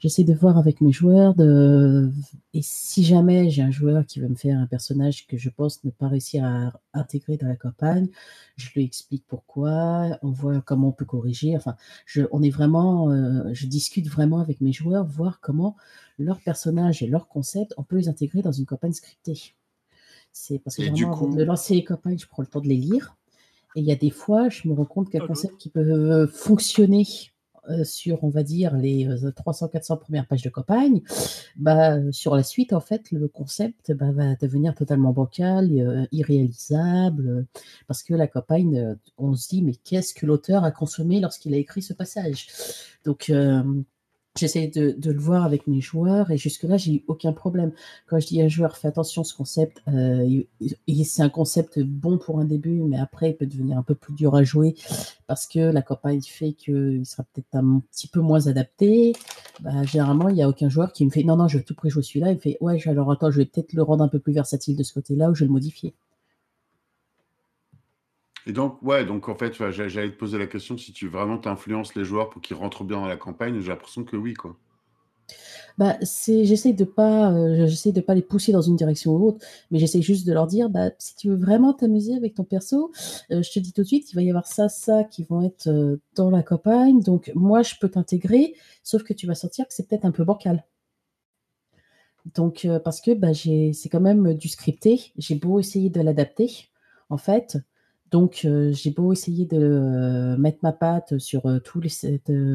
[0.00, 2.10] J'essaie de voir avec mes joueurs de
[2.54, 5.84] et si jamais j'ai un joueur qui veut me faire un personnage que je pense
[5.84, 8.08] ne pas réussir à intégrer dans la campagne,
[8.56, 11.54] je lui explique pourquoi, on voit comment on peut corriger.
[11.54, 15.76] Enfin, je, on est vraiment, euh, je discute vraiment avec mes joueurs, voir comment
[16.18, 19.54] leur personnage et leur concept, on peut les intégrer dans une campagne scriptée.
[20.32, 22.76] C'est parce que vraiment, avant de lancer les campagnes, je prends le temps de les
[22.76, 23.16] lire.
[23.76, 27.04] Et il y a des fois, je me rends compte qu'un concept qui peut fonctionner
[27.84, 31.02] sur, on va dire, les 300-400 euh, premières pages de campagne,
[31.56, 37.46] bah, sur la suite, en fait, le concept bah, va devenir totalement bancal, euh, irréalisable,
[37.86, 41.58] parce que la campagne, on se dit, mais qu'est-ce que l'auteur a consommé lorsqu'il a
[41.58, 42.48] écrit ce passage?
[43.04, 43.32] Donc,
[44.40, 47.72] J'essaie de, le voir avec mes joueurs et jusque-là, j'ai eu aucun problème.
[48.06, 50.42] Quand je dis à un joueur, fais attention, ce concept, euh,
[51.04, 54.14] c'est un concept bon pour un début, mais après, il peut devenir un peu plus
[54.14, 54.76] dur à jouer
[55.26, 59.12] parce que la campagne fait qu'il sera peut-être un petit peu moins adapté.
[59.60, 61.74] Bah, généralement, il n'y a aucun joueur qui me fait non, non, je vais tout
[61.74, 62.30] près jouer celui-là.
[62.30, 64.74] Il me fait ouais, alors attends, je vais peut-être le rendre un peu plus versatile
[64.74, 65.92] de ce côté-là ou je vais le modifier.
[68.46, 71.94] Et donc, ouais, donc en fait, j'allais te poser la question si tu vraiment t'influences
[71.94, 73.60] les joueurs pour qu'ils rentrent bien dans la campagne.
[73.60, 74.56] J'ai l'impression que oui, quoi.
[75.78, 79.46] Bah, c'est, j'essaie de pas, euh, de pas les pousser dans une direction ou l'autre,
[79.70, 82.92] mais j'essaie juste de leur dire, bah, si tu veux vraiment t'amuser avec ton perso,
[83.30, 85.42] euh, je te dis tout de suite, il va y avoir ça, ça qui vont
[85.42, 87.00] être euh, dans la campagne.
[87.00, 90.24] Donc, moi, je peux t'intégrer, sauf que tu vas sentir que c'est peut-être un peu
[90.24, 90.64] bancal.
[92.34, 95.12] Donc, parce que bah, j'ai, c'est quand même du scripté.
[95.16, 96.68] J'ai beau essayer de l'adapter,
[97.08, 97.56] en fait,
[98.10, 101.90] donc, euh, j'ai beau essayer de euh, mettre ma patte sur euh, tous les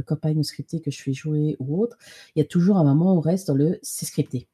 [0.05, 1.97] campagnes scriptées que je fais jouer ou autres,
[2.35, 4.47] il y a toujours un moment où on reste dans le c'est scripté.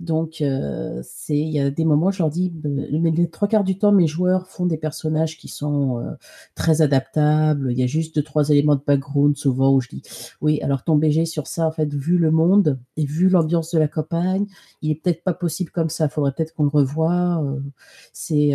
[0.00, 4.08] Donc, il y a des moments, je leur dis, les trois quarts du temps, mes
[4.08, 6.16] joueurs font des personnages qui sont
[6.56, 7.70] très adaptables.
[7.70, 10.02] Il y a juste deux, trois éléments de background souvent où je dis,
[10.40, 13.78] oui, alors ton BG sur ça, en fait, vu le monde et vu l'ambiance de
[13.78, 14.46] la campagne,
[14.82, 16.06] il est peut-être pas possible comme ça.
[16.06, 17.40] Il faudrait peut-être qu'on le revoie.
[18.12, 18.52] c'est,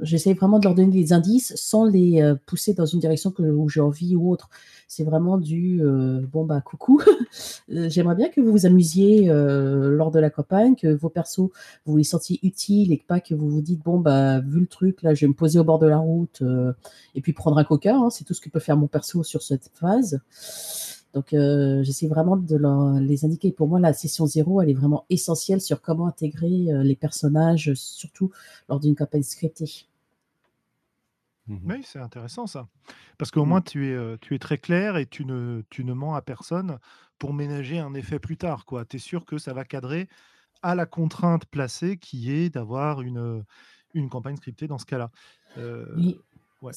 [0.00, 3.68] j'essaie vraiment de leur donner des indices sans les pousser dans une direction que, où
[3.68, 4.48] j'ai envie ou autre.
[4.86, 5.82] C'est vraiment du,
[6.32, 7.02] bon bah coucou,
[7.68, 11.50] j'aimerais bien que vous vous amusiez lors de la campagne, que vos persos,
[11.86, 15.02] vous les sentiez utiles et pas que vous vous dites, bon, bah, vu le truc,
[15.02, 16.72] là, je vais me poser au bord de la route euh,
[17.14, 17.96] et puis prendre un coca.
[17.96, 20.20] Hein, c'est tout ce que peut faire mon perso sur cette phase.
[21.14, 23.50] Donc, euh, j'essaie vraiment de les indiquer.
[23.50, 27.72] Pour moi, la session zéro, elle est vraiment essentielle sur comment intégrer euh, les personnages,
[27.74, 28.30] surtout
[28.68, 29.87] lors d'une campagne scriptée.
[31.48, 32.68] Mmh oui, c'est intéressant ça.
[33.16, 33.48] Parce qu'au mmh.
[33.48, 36.78] moins, tu es, tu es très clair et tu ne, tu ne mens à personne
[37.18, 38.64] pour ménager un effet plus tard.
[38.88, 40.08] Tu es sûr que ça va cadrer
[40.62, 43.44] à la contrainte placée qui est d'avoir une,
[43.94, 45.10] une campagne scriptée dans ce cas-là.
[45.96, 46.18] oui.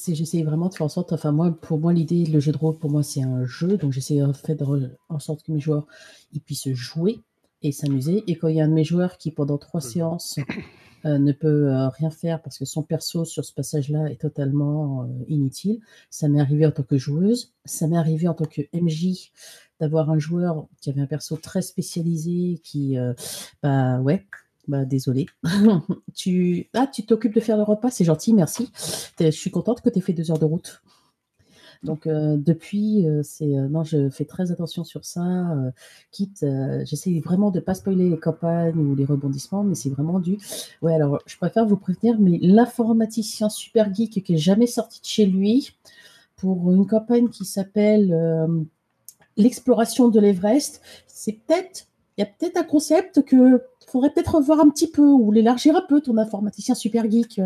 [0.07, 2.77] J'essaie vraiment de faire en sorte, enfin moi, pour moi, l'idée, le jeu de rôle,
[2.77, 5.88] pour moi, c'est un jeu, donc j'essaie de en sorte que mes joueurs
[6.34, 7.19] ils puissent jouer
[7.63, 8.23] et s'amuser.
[8.27, 10.39] Et quand il y a un de mes joueurs qui, pendant trois séances,
[11.06, 15.04] euh, ne peut euh, rien faire parce que son perso sur ce passage-là est totalement
[15.04, 18.62] euh, inutile, ça m'est arrivé en tant que joueuse, ça m'est arrivé en tant que
[18.74, 19.32] MJ
[19.80, 22.98] d'avoir un joueur qui avait un perso très spécialisé qui,
[23.64, 24.28] bah ouais,
[24.68, 25.26] bah désolé.
[26.14, 28.72] tu, ah, tu t'occupes de faire le repas, c'est gentil, merci.
[29.20, 30.84] Je suis contente que tu aies fait deux heures de route.
[31.84, 35.48] Donc euh, depuis, euh, c'est non, je fais très attention sur ça.
[36.12, 36.46] quitte,
[36.86, 40.38] j'essaie vraiment de pas spoiler les campagnes ou les rebondissements, mais c'est vraiment du.
[40.82, 45.06] Ouais, alors je préfère vous prévenir, mais l'informaticien super geek qui est jamais sorti de
[45.06, 45.76] chez lui
[46.36, 48.15] pour une campagne qui s'appelle
[49.38, 54.60] l'exploration de l'Everest, c'est peut-être, il y a peut-être un concept que faudrait peut-être revoir
[54.60, 57.41] un petit peu ou l'élargir un peu, ton informaticien super geek.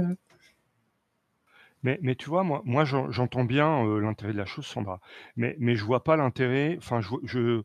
[1.85, 4.99] Mais, mais tu vois, moi, moi j'entends bien euh, l'intérêt de la chose, Sandra,
[5.35, 7.61] mais, mais je vois pas l'intérêt, enfin, je, je,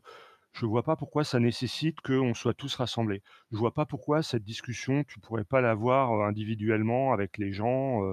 [0.53, 3.23] je vois pas pourquoi ça nécessite qu'on soit tous rassemblés.
[3.51, 8.03] Je vois pas pourquoi cette discussion, tu pourrais pas l'avoir euh, individuellement avec les gens.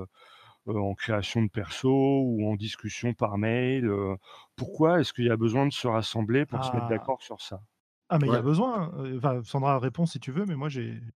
[0.69, 4.17] Euh, en création de perso ou en discussion par mail euh,
[4.55, 6.91] Pourquoi est-ce qu'il y a besoin de se rassembler pour se mettre ah.
[6.91, 7.63] d'accord sur ça?
[8.11, 8.93] Ah, mais il y a besoin.
[8.99, 11.13] Euh, enfin, Sandra répond si tu veux, mais moi j'ai des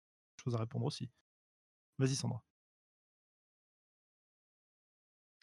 [0.43, 1.09] choses à répondre aussi.
[1.97, 2.43] Vas-y, Sandra.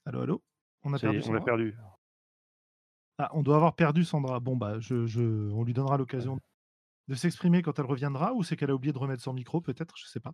[0.07, 0.43] Allô, allô?
[0.85, 1.21] On a perdu.
[1.29, 1.77] on a perdu.
[3.19, 4.39] Ah, on doit avoir perdu Sandra.
[4.41, 5.51] Bon, bah, je, je...
[5.53, 6.39] on lui donnera l'occasion
[7.09, 9.95] de s'exprimer quand elle reviendra ou c'est qu'elle a oublié de remettre son micro peut-être,
[9.97, 10.33] je sais pas.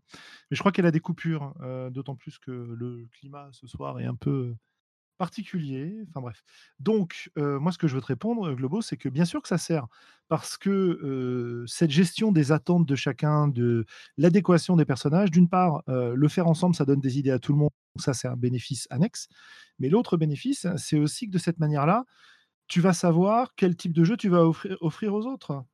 [0.51, 3.99] Mais je crois qu'elle a des coupures, euh, d'autant plus que le climat ce soir
[4.01, 4.55] est un peu
[5.23, 6.05] particulier.
[6.09, 6.43] Enfin bref.
[6.81, 9.41] Donc, euh, moi, ce que je veux te répondre, euh, Globo, c'est que bien sûr
[9.41, 9.87] que ça sert
[10.29, 13.85] parce que cette gestion des attentes de chacun, de
[14.17, 17.59] l'adéquation des personnages, d'une part, le faire ensemble, ça donne des idées à tout le
[17.59, 17.71] monde.
[17.99, 19.29] Ça, c'est un bénéfice annexe.
[19.79, 22.07] Mais l'autre bénéfice, c'est aussi que de cette manière-là,
[22.67, 24.43] tu vas savoir quel type de jeu tu vas
[24.81, 25.67] offrir aux autres.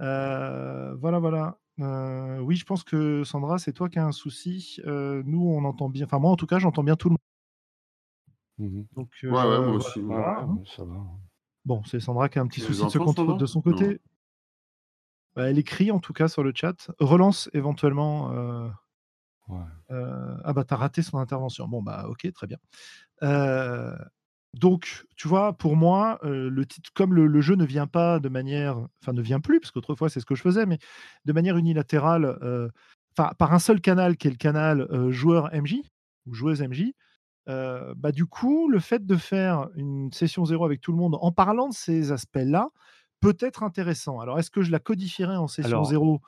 [0.00, 1.58] Euh, voilà, voilà.
[1.80, 4.78] Euh, oui, je pense que Sandra, c'est toi qui as un souci.
[4.86, 6.06] Euh, nous, on entend bien.
[6.06, 7.31] Enfin, moi, en tout cas, j'entends bien tout le monde.
[8.58, 10.00] Mmh Donc, ouais, ouais, moi aussi.
[10.76, 10.96] ça va.
[11.64, 14.00] Bon, c'est Sandra qui a un petit souci de, ce de son côté.
[15.34, 16.90] Bah, elle écrit en tout cas sur le chat.
[16.98, 18.30] Relance éventuellement.
[19.48, 21.68] ah bah t'as raté son intervention.
[21.68, 22.58] Bon bah ok, très bien.
[24.54, 28.76] Donc, tu vois, pour moi, le titre, comme le, jeu ne vient pas de manière,
[29.00, 30.78] enfin ne vient plus, parce qu'autrefois c'est ce que je faisais, mais
[31.24, 32.70] de manière unilatérale,
[33.16, 35.76] enfin par un seul canal qui est le canal joueur MJ
[36.26, 36.92] ou joueuse MJ,
[37.46, 41.32] bah du coup, le fait de faire une session zéro avec tout le monde en
[41.32, 42.70] parlant de ces aspects-là
[43.20, 44.20] peut être intéressant.
[44.20, 46.20] Alors, est-ce que je la codifierais en session zéro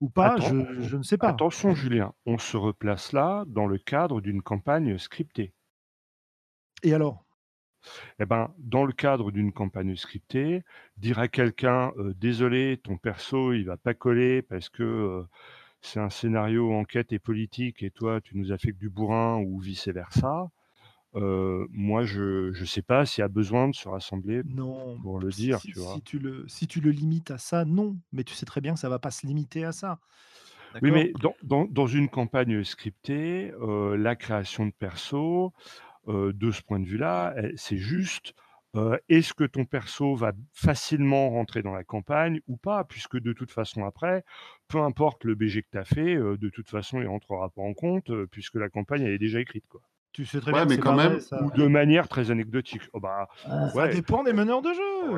[0.00, 0.36] ou pas?
[0.38, 1.28] je, je, ne sais pas.
[1.28, 5.54] Attention, Julien, on se replace là dans le cadre d'une campagne scriptée.
[6.82, 7.24] Et alors?
[8.18, 10.62] Eh ben, dans le cadre d'une campagne scriptée,
[10.98, 15.24] dire à quelqu'un désolé, ton perso il va pas coller parce que
[15.80, 19.38] c'est un scénario enquête et politique et toi tu nous as fait que du bourrin
[19.38, 20.50] ou vice versa.
[21.14, 25.30] Moi, je ne sais pas s'il y a besoin de se rassembler non, pour le
[25.30, 25.60] dire.
[25.60, 27.96] Si, tu le, si tu le limites à ça, non.
[28.12, 29.98] Mais tu sais très bien que ça va pas se limiter à ça.
[30.82, 35.52] Oui, mais dans, dans, dans, une campagne scriptée, la création de perso,
[36.06, 38.34] de ce point de vue-là, c'est juste
[39.08, 42.84] est-ce que ton perso va facilement rentrer dans la campagne ou pas?
[42.84, 44.24] Puisque de toute façon, après,
[44.68, 47.62] peu importe le BG que tu as fait, de toute façon, il ne rentrera pas
[47.62, 49.66] en compte puisque la campagne elle est déjà écrite.
[49.68, 49.80] Quoi.
[50.12, 51.40] Tu sais très Ouais, bien que mais quand même, ça.
[51.42, 52.82] Ou de manière très anecdotique.
[52.92, 55.14] Oh bah, Euh, Ça dépend des meneurs de jeu.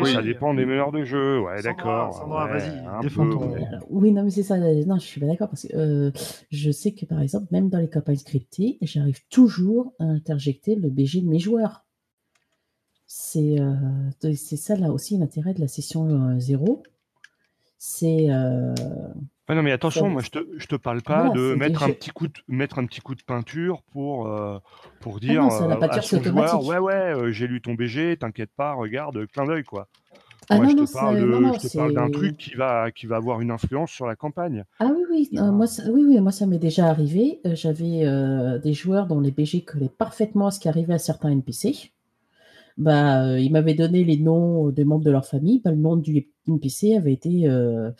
[0.00, 2.28] Oui, ça dépend des meneurs de jeu, ouais, d'accord.
[2.28, 3.54] Ouais, vas-y, défends ton-.
[3.54, 3.58] Euh,
[3.90, 4.54] Oui, non, mais c'est ça.
[4.54, 6.10] euh, Non, je suis pas d'accord parce que euh,
[6.50, 10.90] je sais que par exemple, même dans les campagnes scriptées, j'arrive toujours à interjecter le
[10.90, 11.84] BG de mes joueurs.
[13.08, 13.74] C'est euh,
[14.34, 16.82] c'est ça là aussi l'intérêt de la session euh, zéro.
[17.78, 18.28] C'est
[19.54, 22.26] non, mais attention, moi je te, je te parle pas de mettre un petit coup
[22.26, 24.58] de mettre un petit coup de peinture pour euh,
[25.00, 27.74] pour dire non, ça, la euh, à son joueur, ouais ouais, euh, j'ai lu ton
[27.74, 29.88] BG, t'inquiète pas, regarde, clin d'œil quoi.
[30.50, 32.10] ah moi non je non te parle c'est de, non non je te parle d'un
[32.10, 34.64] truc qui va qui va avoir une influence sur la campagne.
[34.80, 37.40] ah oui oui moi ça, oui oui moi ça m'est déjà arrivé.
[37.44, 38.04] J'avais
[38.60, 41.92] des joueurs dont les BG collaient parfaitement à ce qui arrivait à certains NPC.
[42.78, 45.60] Bah, euh, ils m'avaient donné les noms des membres de leur famille.
[45.64, 47.90] Bah, le nom du NPC avait été, euh,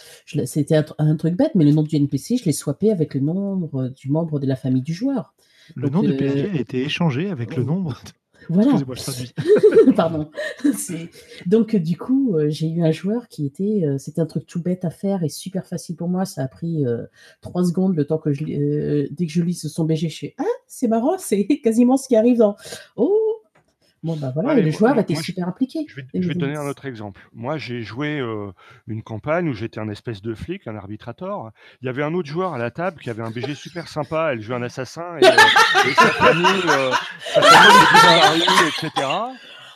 [0.45, 3.15] c'était un, tr- un truc bête, mais le nom du NPC, je l'ai swappé avec
[3.15, 5.35] le nombre du membre de la famille du joueur.
[5.75, 7.99] Le Donc, nom du euh, PNJ a été échangé avec le nombre.
[8.51, 8.77] Voilà.
[8.77, 9.93] Je.
[9.97, 10.29] Pardon.
[11.47, 13.83] Donc, euh, du coup, euh, j'ai eu un joueur qui était.
[13.85, 16.25] euh, C'était un truc tout bête à faire et super facile pour moi.
[16.27, 17.05] Ça a pris euh,
[17.41, 18.45] trois secondes le temps que je.
[18.45, 21.97] lis- euh, dès que je lis son BG, je fais Ah, c'est marrant, c'est quasiment
[21.97, 22.57] ce qui arrive dans.
[22.97, 23.36] Oh
[24.07, 25.85] Bon, bah voilà, Ouais, le moi- joueur moi- était moi, super impliqué.
[25.89, 27.21] Je vais, Et je vais te donner un autre exemple.
[27.33, 28.53] Moi, j'ai joué euh,
[28.87, 31.51] une campagne où j'étais un espèce de flic, un arbitrator.
[31.83, 34.31] Il y avait un autre joueur à la table qui avait un BG super sympa.
[34.33, 35.31] Elle jouait un assassin et, euh,
[35.91, 36.93] et sa famille, euh,
[37.35, 39.09] sa famille dans la rue, etc.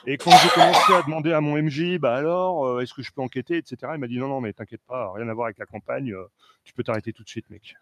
[0.07, 3.11] Et quand j'ai commencé à demander à mon MJ, bah alors, euh, est-ce que je
[3.12, 3.77] peux enquêter, etc.
[3.95, 6.14] Il m'a dit non, non, mais t'inquiète pas, rien à voir avec la campagne.
[6.64, 7.75] tu peux t'arrêter tout de suite, mec.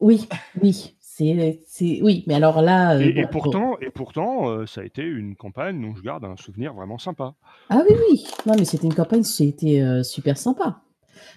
[0.00, 0.28] Oui,
[0.60, 3.28] oui, c'est, c'est, oui, mais alors là, euh, Et, bon, et bon.
[3.30, 6.98] pourtant, et pourtant, euh, ça a été une campagne dont je garde un souvenir vraiment
[6.98, 7.34] sympa.
[7.70, 10.80] Ah oui, oui, non, mais c'était une campagne, c'était euh, super sympa.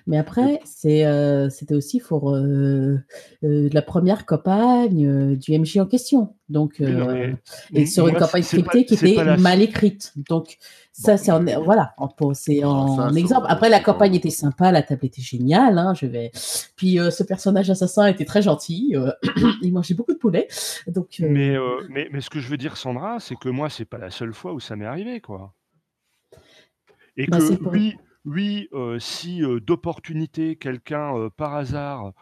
[0.08, 2.98] Mais après, c'est, euh, c'était aussi pour euh,
[3.44, 6.36] euh, la première campagne du MJ en question.
[6.50, 7.36] Donc, mais
[7.74, 10.12] et sur une campagne scriptée qui était la- mal écrite.
[10.30, 10.58] Donc,
[10.92, 13.46] ça, c'est en, voilà, en, c'est en ça, exemple.
[13.48, 15.78] Après, la campagne était sympa, la table était géniale.
[15.78, 16.32] Hein, je vais.
[16.76, 18.96] Puis, ce personnage assassin était très gentil.
[19.62, 20.48] il mangeait beaucoup de poulet.
[20.88, 21.56] Donc, Mais,
[21.90, 24.34] mais, mais ce que je veux dire, Sandra, c'est que moi, c'est pas la seule
[24.34, 25.54] fois où ça m'est arrivé, quoi.
[27.18, 32.14] Et Bah, que oui, oui, euh, si euh, d'opportunité, quelqu'un euh, par hasard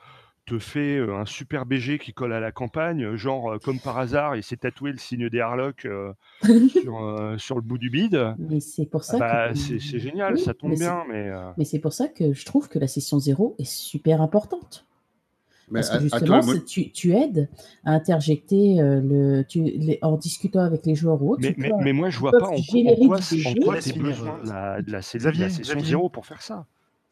[0.45, 3.97] te fait euh, un super BG qui colle à la campagne, genre euh, comme par
[3.97, 6.11] hasard, il s'est tatoué le signe des Harlocks euh,
[6.69, 9.57] sur, euh, sur le bout du bide, mais c'est pour ça bah, que.
[9.59, 12.07] c'est c'est génial, Oui, ça tombe mais c'est- bien, mais euh, Mais c'est pour ça
[12.07, 14.85] que je trouve que la session zéro est super importante.
[15.73, 17.47] Parce que justement, attends, moi- c'est- tu, tu aides
[17.85, 21.41] à interjecter euh, le, tu, les- en discutant avec les joueurs ou autres.
[21.57, 24.91] mais, mais, moi, je vois pas en, quoi- en quoi, finir, besoin de la, de
[24.91, 26.65] la, sé- de Xavier, la session zéro pour faire ça.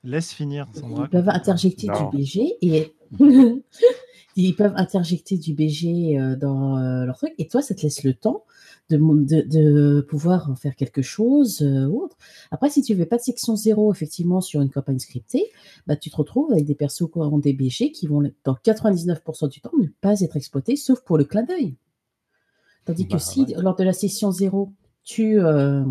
[0.03, 1.03] Laisse finir, Sandra.
[1.05, 2.09] Ils peuvent interjecter Non.
[2.09, 2.93] du BG et
[4.35, 7.33] ils peuvent interjecter du BG euh, dans euh, leur truc.
[7.37, 8.43] Et toi, ça te laisse le temps
[8.89, 12.17] de, de, de pouvoir en faire quelque chose euh, ou autre.
[12.51, 15.45] Après, si tu veux pas de section zéro, effectivement, sur une campagne scriptée,
[15.85, 19.49] bah, tu te retrouves avec des persos qui ont des BG qui vont, dans 99%
[19.49, 21.75] du temps, ne pas être exploités, sauf pour le clin d'œil.
[22.85, 24.71] Tandis Bah, que si, lors de la session zéro,
[25.03, 25.83] tu euh,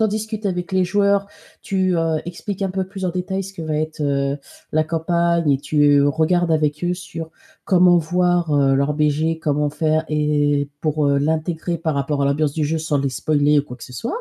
[0.00, 1.26] t'en discutes avec les joueurs,
[1.60, 4.34] tu euh, expliques un peu plus en détail ce que va être euh,
[4.72, 7.30] la campagne et tu regardes avec eux sur
[7.66, 12.64] comment voir euh, leur BG, comment faire et pour l'intégrer par rapport à l'ambiance du
[12.64, 14.16] jeu sans les spoiler ou quoi que ce soit.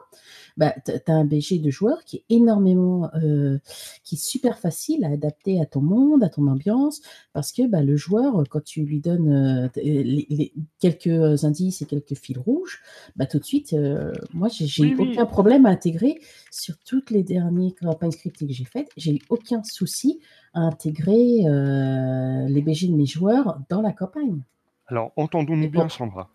[0.58, 3.60] Bah, tu as un BG de joueur qui est énormément, euh,
[4.04, 7.02] qui est super facile à adapter à ton monde, à ton ambiance,
[7.34, 11.86] parce que bah, le joueur, quand tu lui donnes euh, les, les- quelques indices et
[11.86, 12.82] quelques fils rouges,
[13.16, 15.10] bah, tout de suite, euh, moi, j'ai Oui, eu oui.
[15.12, 16.20] aucun problème à intégrer
[16.52, 18.90] sur toutes les dernières campagnes scriptées que j'ai faites.
[18.98, 20.20] J'ai eu aucun souci
[20.54, 24.42] à intégrer euh, les BG de mes joueurs dans la campagne.
[24.88, 25.88] Alors, entendons-nous bien.
[25.90, 26.30] Sandra.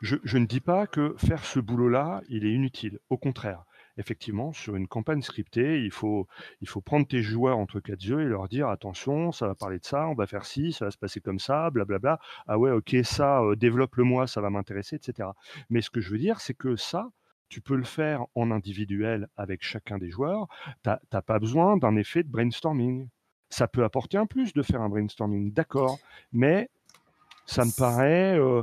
[0.00, 2.98] Je, ne dis pas que faire ce boulot-là, il est inutile.
[3.10, 3.64] Au contraire,
[3.96, 6.26] effectivement, sur une campagne scriptée, il faut,
[6.60, 9.78] il faut prendre tes joueurs entre quatre yeux et leur dire attention, ça va parler
[9.78, 12.18] de ça, on va faire ci, ça va se passer comme ça, blablabla.
[12.46, 15.28] Ah ouais, ok, ça, euh, développe-le-moi, ça va m'intéresser, etc.
[15.70, 17.08] Mais ce que je veux dire, c'est que ça,
[17.48, 20.48] tu peux le faire en individuel avec chacun des joueurs.
[20.82, 23.08] Tu n'as pas besoin d'un effet de brainstorming.
[23.48, 25.98] Ça peut apporter un plus de faire un brainstorming, d'accord,
[26.32, 26.68] mais
[27.46, 28.36] ça me paraît.
[28.38, 28.62] euh,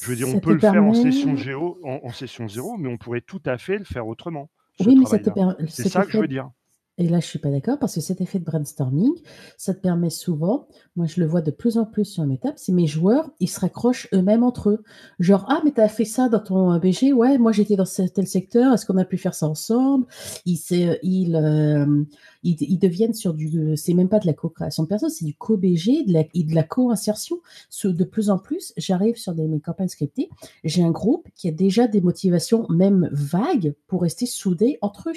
[0.00, 2.76] je veux dire, on peut le faire en permet- session, géo, en, en session zéro,
[2.76, 4.50] mais on pourrait tout à fait le faire autrement.
[4.80, 5.54] Oui, mais ça te, travail-là.
[5.58, 6.50] per- C'est ça que je veux dire.
[6.98, 9.12] Et là, je suis pas d'accord parce que cet effet de brainstorming,
[9.56, 12.58] ça te permet souvent, moi je le vois de plus en plus sur mes tables,
[12.58, 14.82] c'est mes joueurs, ils se raccrochent eux-mêmes entre eux.
[15.18, 18.26] Genre, ah, mais tu as fait ça dans ton BG, ouais, moi j'étais dans tel
[18.26, 20.06] secteur, est-ce qu'on a pu faire ça ensemble?
[20.44, 20.58] Ils,
[21.02, 22.04] ils, euh,
[22.42, 23.74] ils, deviennent sur du.
[23.76, 27.38] C'est même pas de la co-création de perso, c'est du co-BG et de la co-insertion.
[27.84, 30.28] De plus en plus, j'arrive sur des, mes campagnes scriptées,
[30.62, 35.12] j'ai un groupe qui a déjà des motivations, même vagues, pour rester soudés entre eux.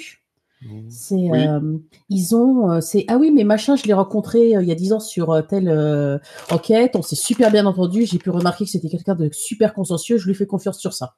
[0.62, 0.88] Mmh.
[0.88, 1.78] C'est, euh,
[2.08, 4.74] ils ont, euh, c'est ah oui, mais machin, je l'ai rencontré euh, il y a
[4.74, 8.88] dix ans sur telle enquête, on s'est super bien entendu, j'ai pu remarquer que c'était
[8.88, 11.14] quelqu'un de super consciencieux, je lui fais confiance sur ça.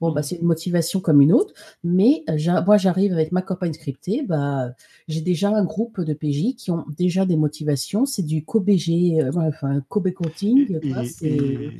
[0.00, 0.24] Bon, bah, mmh.
[0.24, 2.24] c'est une motivation comme une autre, mais
[2.66, 4.70] moi, j'arrive avec ma campagne scriptée, bah,
[5.08, 9.80] j'ai déjà un groupe de PJ qui ont déjà des motivations, c'est du co-BG, enfin,
[9.88, 10.78] co-bécoting.
[11.22, 11.70] Et,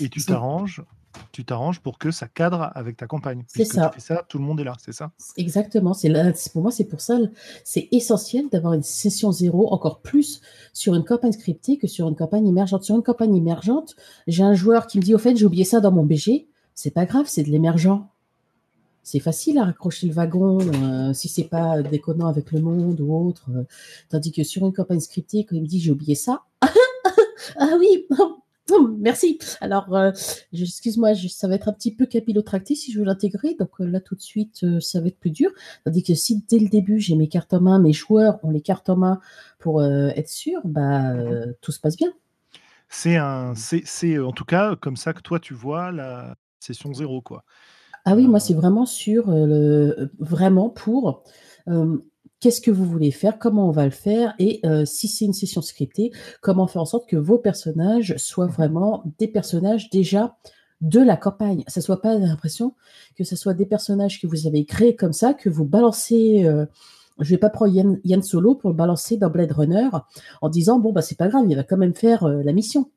[0.00, 0.82] et, tu t'arranges?
[1.32, 3.44] Tu t'arranges pour que ça cadre avec ta campagne.
[3.48, 3.88] C'est ça.
[3.88, 5.12] Tu fais ça, tout le monde est là, c'est ça?
[5.36, 5.94] Exactement.
[5.94, 6.12] C'est
[6.52, 7.18] pour moi, c'est pour ça,
[7.64, 10.40] c'est essentiel d'avoir une session zéro encore plus
[10.72, 12.84] sur une campagne scriptée que sur une campagne émergente.
[12.84, 13.96] Sur une campagne émergente,
[14.26, 16.48] j'ai un joueur qui me dit au fait, j'ai oublié ça dans mon BG.
[16.74, 18.08] C'est pas grave, c'est de l'émergent.
[19.02, 23.14] C'est facile à raccrocher le wagon euh, si c'est pas déconnant avec le monde ou
[23.14, 23.50] autre.
[24.08, 28.06] Tandis que sur une campagne scriptée, quand il me dit j'ai oublié ça, ah oui,
[28.98, 29.38] Merci.
[29.60, 30.12] Alors, euh,
[30.52, 33.54] excuse-moi, ça va être un petit peu capillotracté si je veux l'intégrer.
[33.58, 35.50] Donc euh, là, tout de suite, euh, ça va être plus dur.
[35.84, 38.62] Tandis que si dès le début, j'ai mes cartes en main, mes joueurs ont les
[38.62, 39.20] cartes en main
[39.58, 41.14] pour être sûr, bah,
[41.60, 42.12] tout se passe bien.
[42.88, 47.22] C'est un, c'est en tout cas comme ça que toi tu vois la session zéro,
[47.22, 47.44] quoi.
[48.04, 51.24] Ah oui, moi c'est vraiment sur le, vraiment pour
[52.44, 55.32] qu'est-ce que vous voulez faire, comment on va le faire, et euh, si c'est une
[55.32, 60.36] session scriptée, comment faire en sorte que vos personnages soient vraiment des personnages déjà
[60.82, 61.64] de la campagne.
[61.68, 62.74] Ça soit pas l'impression
[63.16, 66.44] que ce soit des personnages que vous avez créés comme ça, que vous balancez.
[66.44, 66.66] Euh,
[67.18, 69.88] je vais pas prendre Yann, Solo pour le balancer dans Blade Runner
[70.42, 72.90] en disant bon bah c'est pas grave, il va quand même faire euh, la mission.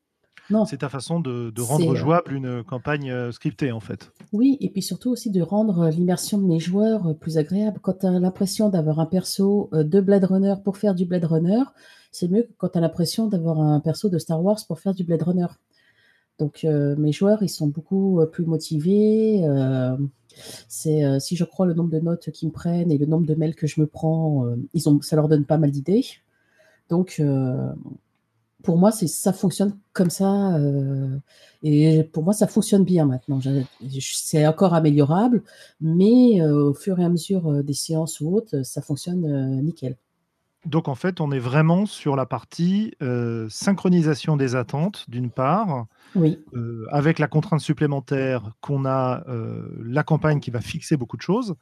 [0.66, 4.12] C'est ta façon de, rendre euh, jouable une campagne euh, scriptée, en fait.
[4.32, 7.80] Oui, et puis surtout aussi de rendre l'immersion de mes joueurs euh, plus agréable.
[7.82, 11.64] Quand tu as l'impression d'avoir un perso de Blade Runner pour faire du Blade Runner,
[12.12, 14.94] c'est mieux que quand tu as l'impression d'avoir un perso de Star Wars pour faire
[14.94, 15.48] du Blade Runner.
[16.40, 19.44] Donc mes joueurs, ils sont beaucoup plus motivés.
[20.68, 23.34] c'est si je crois le nombre de notes qu'ils me prennent et le nombre de
[23.34, 26.06] mails que je me prends, ils ont, ça leur donne pas mal d'idées.
[26.90, 27.20] Donc
[28.68, 30.58] pour moi, c'est ça fonctionne comme ça.
[30.58, 31.18] Euh,
[31.64, 33.40] et pour moi, ça fonctionne bien maintenant.
[33.90, 35.42] C'est encore améliorable,
[35.80, 39.96] mais euh, au fur et à mesure euh, des séances ou autres, ça fonctionne nickel.
[40.68, 42.94] Donc en fait, on est vraiment sur la partie
[43.50, 46.40] synchronisation des attentes, d'une part, oui.
[46.92, 49.24] avec la contrainte supplémentaire qu'on a
[49.84, 51.56] la campagne qui va fixer beaucoup de choses,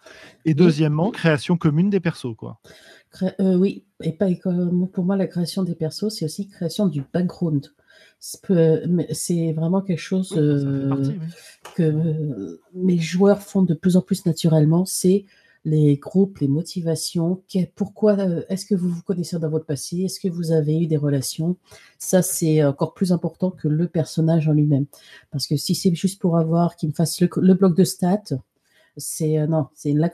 [0.43, 2.35] et deuxièmement, création commune des persos.
[2.35, 2.59] Quoi.
[3.39, 4.27] Euh, oui, et pas
[4.93, 7.73] pour moi, la création des persos, c'est aussi création du background.
[8.19, 10.95] C'est vraiment quelque chose euh,
[11.75, 14.85] que mes joueurs font de plus en plus naturellement.
[14.85, 15.25] C'est
[15.65, 17.41] les groupes, les motivations.
[17.75, 20.03] pourquoi euh, est-ce que vous vous connaissez dans votre passé?
[20.03, 21.57] Est-ce que vous avez eu des relations?
[21.97, 24.85] Ça, c'est encore plus important que le personnage en lui-même.
[25.31, 28.35] Parce que si c'est juste pour avoir qu'il me fasse le bloc de stats,
[28.97, 30.09] c'est euh, non, c'est la,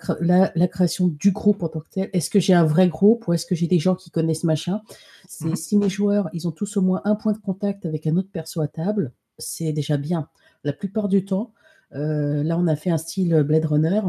[0.67, 2.09] création du groupe en tant que tel.
[2.13, 4.81] Est-ce que j'ai un vrai groupe ou est-ce que j'ai des gens qui connaissent machin?
[5.27, 5.55] C'est mhm.
[5.55, 8.29] si mes joueurs, ils ont tous au moins un point de contact avec un autre
[8.31, 10.29] perso à table, c'est déjà bien.
[10.63, 11.51] La plupart du temps,
[11.93, 14.01] euh, là, on a fait un style Blade Runner.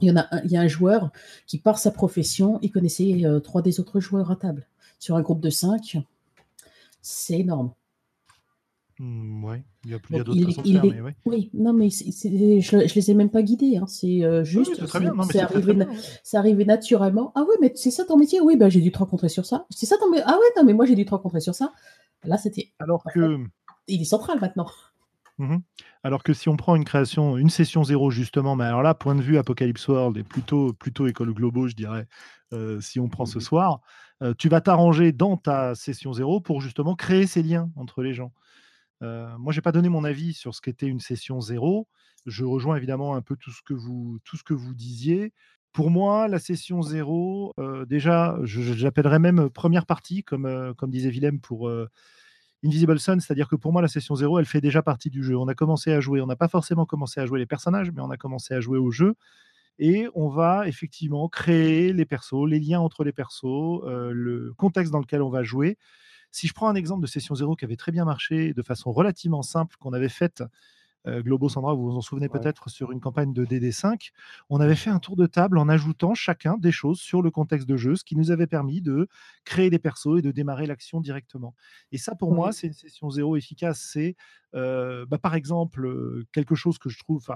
[0.00, 1.10] Il y, en a un, il y a un joueur
[1.46, 4.66] qui, par sa profession, il connaissait euh, trois des autres joueurs à table.
[4.98, 5.96] Sur un groupe de cinq,
[7.02, 7.72] c'est énorme.
[9.00, 12.76] Mmh, oui, il y a, a d'autres façons de faire, mais Oui, non, mais je,
[12.76, 13.76] ne les ai même pas guidés.
[13.76, 13.86] Hein.
[13.86, 14.74] C'est euh, juste.
[14.74, 15.86] c'est arrivé,
[16.32, 17.30] arrivé, naturellement.
[17.36, 18.40] Ah oui, mais c'est ça ton métier?
[18.40, 19.66] Oui, ben, j'ai dû te rencontrer sur ça.
[19.70, 21.72] C'est ça ton Ah ouais, non, mais moi j'ai dû te rencontrer sur ça.
[22.24, 22.72] Là, c'était.
[22.80, 23.38] Alors que.
[23.86, 24.66] il est central maintenant.
[25.38, 25.58] Mmh
[26.04, 29.14] alors que si on prend une création, une session zéro justement, mais alors là, point
[29.14, 32.06] de vue Apocalypse World et plutôt, plutôt école globo, je dirais,
[32.52, 33.80] euh, si on prend ce soir,
[34.22, 38.14] euh, tu vas t'arranger dans ta session zéro pour justement créer ces liens entre les
[38.14, 38.32] gens.
[39.02, 41.88] Euh, moi, je n'ai pas donné mon avis sur ce qu'était une session zéro.
[42.26, 45.32] Je rejoins évidemment un peu tout ce que vous, tout ce que vous disiez.
[45.72, 51.40] Pour moi, la session zéro, euh, déjà, j'appellerais même première partie, comme, comme disait Willem
[51.40, 51.70] pour
[52.64, 55.36] Invisible Sun, c'est-à-dire que pour moi, la session zéro, elle fait déjà partie du jeu.
[55.36, 58.00] On a commencé à jouer, on n'a pas forcément commencé à jouer les personnages, mais
[58.00, 59.14] on a commencé à jouer au jeu.
[59.78, 64.98] Et on va effectivement créer les persos, les liens entre les persos, le contexte dans
[64.98, 65.78] lequel on va jouer.
[66.32, 68.92] Si je prends un exemple de session zéro qui avait très bien marché de façon
[68.92, 70.42] relativement simple, qu'on avait faite
[71.22, 74.10] Globo Sandra, vous vous en souvenez peut-être sur une campagne de DD5,
[74.50, 77.68] on avait fait un tour de table en ajoutant chacun des choses sur le contexte
[77.68, 79.08] de jeu, ce qui nous avait permis de
[79.44, 81.54] créer des persos et de démarrer l'action directement.
[81.92, 83.80] Et ça, pour moi, c'est une session zéro efficace.
[83.80, 84.16] C'est,
[84.52, 87.26] bah, par exemple, quelque chose que je trouve,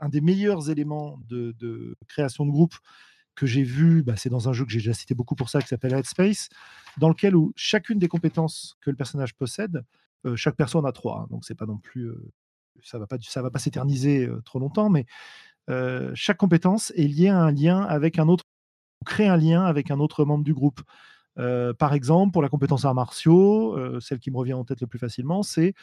[0.00, 2.74] un des meilleurs éléments de, création de groupe
[3.34, 5.60] que j'ai vu, bah, c'est dans un jeu que j'ai déjà cité beaucoup pour ça,
[5.60, 6.48] qui s'appelle Headspace,
[6.98, 9.84] dans lequel où chacune des compétences que le personnage possède,
[10.34, 12.10] chaque personne a trois, hein, donc c'est pas non plus
[12.82, 15.06] ça va pas, ça va pas s'éterniser trop longtemps, mais
[16.14, 18.44] chaque compétence est liée à un lien avec un autre,
[19.04, 20.80] crée un lien avec un autre membre du groupe.
[21.78, 24.98] par exemple, pour la compétence arts martiaux, celle qui me revient en tête le plus
[24.98, 25.74] facilement, c'est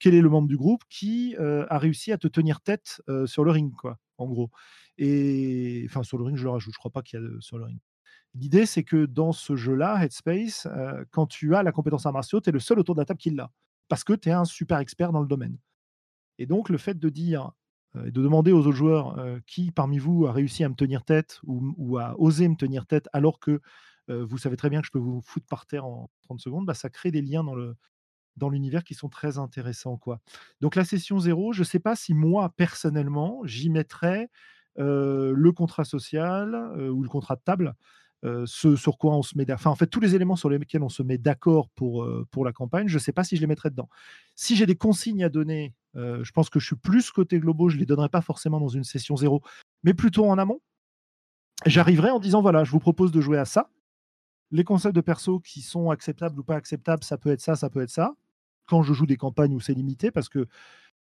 [0.00, 3.50] quel est le membre du groupe qui a réussi à te tenir tête sur le
[3.50, 4.50] ring, quoi, en gros.
[4.98, 7.58] Et enfin, sur le ring, je le rajoute, je crois pas qu'il y a sur
[7.58, 7.78] le ring.
[8.34, 10.68] L'idée, c'est que dans ce jeu-là, Headspace,
[11.10, 13.18] quand tu as la compétence arts martiaux, tu es le seul autour de la table
[13.20, 13.50] qui l'a,
[13.88, 15.56] parce que tu es un super expert dans le domaine.
[16.38, 17.52] Et donc, le fait de dire
[18.04, 19.16] et de demander aux autres joueurs
[19.46, 23.08] qui parmi vous a réussi à me tenir tête ou, à oser me tenir tête
[23.14, 23.60] alors que
[24.08, 26.74] vous savez très bien que je peux vous foutre par terre en 30 secondes, bah,
[26.74, 27.74] ça crée des liens dans le
[28.36, 29.96] dans l'univers qui sont très intéressants.
[29.96, 30.20] Quoi.
[30.60, 34.28] Donc la session zéro, je ne sais pas si moi, personnellement, j'y mettrais
[34.76, 36.54] le contrat social
[36.90, 37.74] ou le contrat de table,
[38.44, 39.50] ce sur quoi on se met.
[39.50, 42.52] Enfin, en fait, tous les éléments sur lesquels on se met d'accord pour, pour la
[42.52, 43.88] campagne, je ne sais pas si je les mettrais dedans.
[44.34, 47.76] Si j'ai des consignes à donner, je pense que je suis plus côté globaux, je
[47.76, 49.42] ne les donnerai pas forcément dans une session zéro,
[49.82, 50.60] mais plutôt en amont.
[51.64, 53.70] J'arriverai en disant voilà, je vous propose de jouer à ça.
[54.50, 57.70] Les concepts de perso qui sont acceptables ou pas acceptables, ça peut être ça, ça
[57.70, 58.14] peut être ça.
[58.66, 60.46] Quand je joue des campagnes où c'est limité, parce que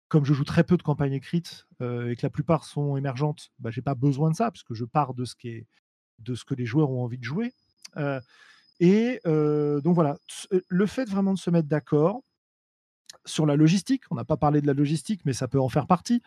[0.08, 3.70] comme je joue très peu de campagnes écrites et que la plupart sont émergentes, bah,
[3.70, 5.68] je n'ai pas besoin de ça, puisque je pars de ce, qui est,
[6.18, 7.54] de ce que les joueurs ont envie de jouer.
[8.80, 10.18] et donc voilà,
[10.68, 12.24] le fait vraiment de se mettre d'accord
[13.30, 15.88] sur la logistique, on n'a pas parlé de la logistique, mais ça peut en faire
[15.88, 16.22] partie,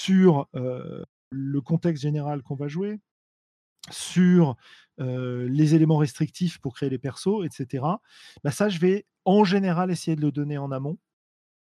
[0.00, 3.00] sur le contexte général qu'on va jouer,
[3.90, 4.56] sur
[4.98, 7.84] les éléments restrictifs pour créer les persos, etc.
[8.42, 10.98] Bah ça, je vais en général essayer de le donner en amont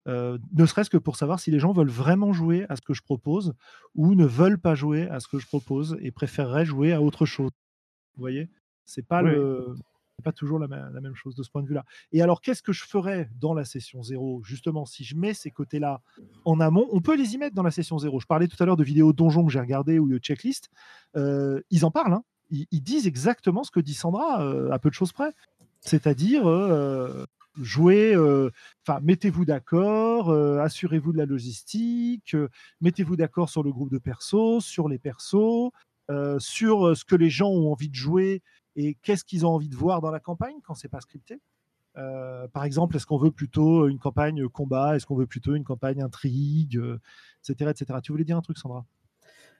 [0.07, 3.03] ne serait-ce que pour savoir si les gens veulent vraiment jouer à ce que je
[3.03, 3.53] propose
[3.93, 7.25] ou ne veulent pas jouer à ce que je propose et préféreraient jouer à autre
[7.25, 7.51] chose.
[8.15, 8.49] Vous voyez?
[8.85, 9.21] C'est pas
[10.21, 11.85] pas toujours la, même chose de ce point de vue-là.
[12.11, 15.51] Et alors, qu'est-ce que je ferais dans la session 0 Justement, si je mets ces
[15.51, 16.01] côtés-là
[16.45, 18.19] en amont, on peut les y mettre dans la session 0.
[18.19, 20.69] Je parlais tout à l'heure de vidéos donjon que j'ai regardées ou de checklist.
[21.15, 22.13] ils en parlent.
[22.13, 22.23] Hein.
[22.49, 24.41] Ils, disent exactement ce que dit Sandra,
[24.71, 25.33] à peu de choses près.
[25.79, 26.45] C'est-à-dire,
[27.59, 28.49] jouez, euh,
[28.85, 32.47] enfin, mettez-vous d'accord, euh, assurez-vous de la logistique, euh,
[32.81, 35.71] mettez-vous d'accord sur le groupe de persos, sur les persos,
[36.39, 38.41] sur ce que les gens ont envie de jouer
[38.75, 41.39] et qu'est-ce qu'ils ont envie de voir dans la campagne quand c'est pas scripté?
[42.53, 44.95] par exemple, est-ce qu'on veut plutôt une campagne combat?
[44.95, 46.81] Est-ce qu'on veut plutôt une campagne intrigue
[47.43, 47.99] etc., etc.
[48.01, 48.85] Tu voulais dire un truc, Sandra?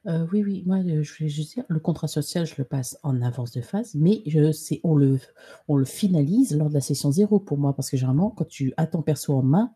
[0.07, 2.97] Euh, oui, oui, moi, euh, je voulais juste dire, le contrat social, je le passe
[3.03, 5.19] en avance de phase, mais je sais, on le,
[5.67, 8.73] on le finalise lors de la session zéro pour moi, parce que généralement, quand tu
[8.77, 9.73] as ton perso en main,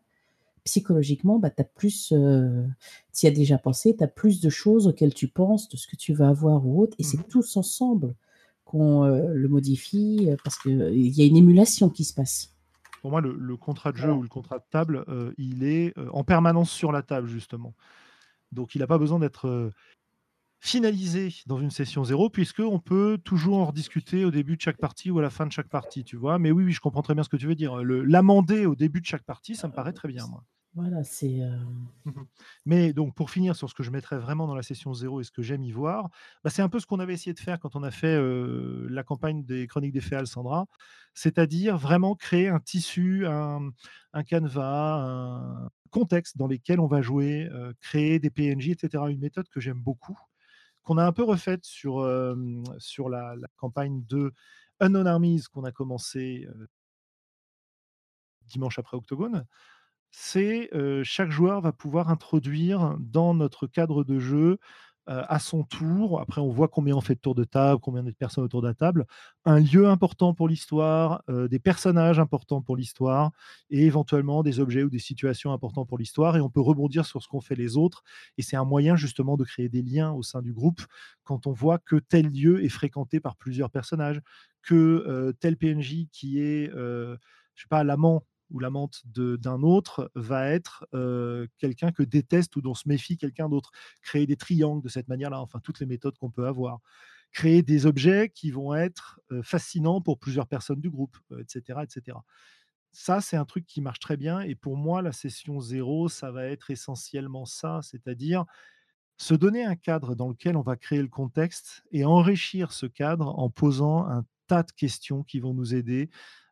[0.64, 2.66] psychologiquement, bah, tu as plus, euh,
[3.14, 5.86] tu y as déjà pensé, tu as plus de choses auxquelles tu penses, de ce
[5.86, 8.16] que tu vas avoir ou autre, et c'est mmh tous ensemble
[8.66, 12.52] qu'on le modifie, parce qu'il y a une émulation qui se passe.
[13.00, 15.04] Pour moi, le, contrat de jeu ou le contrat de table,
[15.38, 17.74] il est en permanence sur la table, justement.
[18.52, 19.70] Donc, il n'a pas besoin d'être
[20.60, 25.10] finalisé dans une session zéro, puisqu'on peut toujours en rediscuter au début de chaque partie
[25.10, 26.38] ou à la fin de chaque partie, tu vois.
[26.38, 27.76] Mais oui, oui, je comprends très bien ce que tu veux dire.
[27.84, 30.42] L'amender au début de chaque partie, ça me paraît très bien, moi.
[30.76, 31.40] Voilà, c'est.
[31.40, 31.56] Euh,
[32.04, 32.12] mmh
[32.66, 35.24] Mais donc, pour finir sur ce que je mettrais vraiment dans la session zéro et
[35.24, 36.10] ce que j'aime y voir,
[36.44, 38.20] bah, c'est un peu ce qu'on avait essayé de faire quand on a fait
[38.90, 40.66] la campagne des Chroniques des Féales, Sandra,
[41.14, 43.70] c'est-à-dire vraiment créer un tissu, un,
[44.12, 47.48] un, canevas, un contexte dans lequel on va jouer,
[47.80, 49.04] créer des PNJ, etc.
[49.08, 50.18] Une méthode que j'aime beaucoup
[50.82, 52.06] qu'on a un peu refaite sur,
[52.78, 54.34] sur la, campagne de
[54.80, 56.46] Unknown Armies qu'on a commencé
[58.46, 59.46] dimanche après Octogone.
[60.12, 60.70] C'est
[61.04, 64.58] chaque joueur va pouvoir introduire dans notre cadre de jeu
[65.08, 68.10] à son tour, après on voit combien on fait de tours de table, combien de
[68.10, 69.06] personnes autour de la table,
[69.44, 73.30] un lieu important pour l'histoire, des personnages importants pour l'histoire,
[73.70, 77.22] et éventuellement des objets ou des situations importants pour l'histoire, et on peut rebondir sur
[77.22, 78.02] ce qu'ont fait les autres,
[78.36, 80.80] et c'est un moyen justement de créer des liens au sein du groupe
[81.22, 84.20] quand on voit que tel lieu est fréquenté par plusieurs personnages,
[84.62, 87.16] que tel PNJ qui est, je
[87.54, 90.86] sais pas, l'amant ou l'amante d'un autre va être
[91.58, 93.70] quelqu'un que déteste ou dont se méfie quelqu'un d'autre.
[94.02, 96.80] Créer des triangles de cette manière-là, enfin toutes les méthodes qu'on peut avoir.
[97.32, 102.18] Créer des objets qui vont être fascinants pour plusieurs personnes du groupe, etc., etc.
[102.92, 104.40] ça, c'est un truc qui marche très bien.
[104.40, 108.46] Et pour moi, la session zéro, ça va être essentiellement ça, c'est-à-dire
[109.18, 113.38] se donner un cadre dans lequel on va créer le contexte et enrichir ce cadre
[113.38, 116.08] en posant un tas de questions qui vont nous aider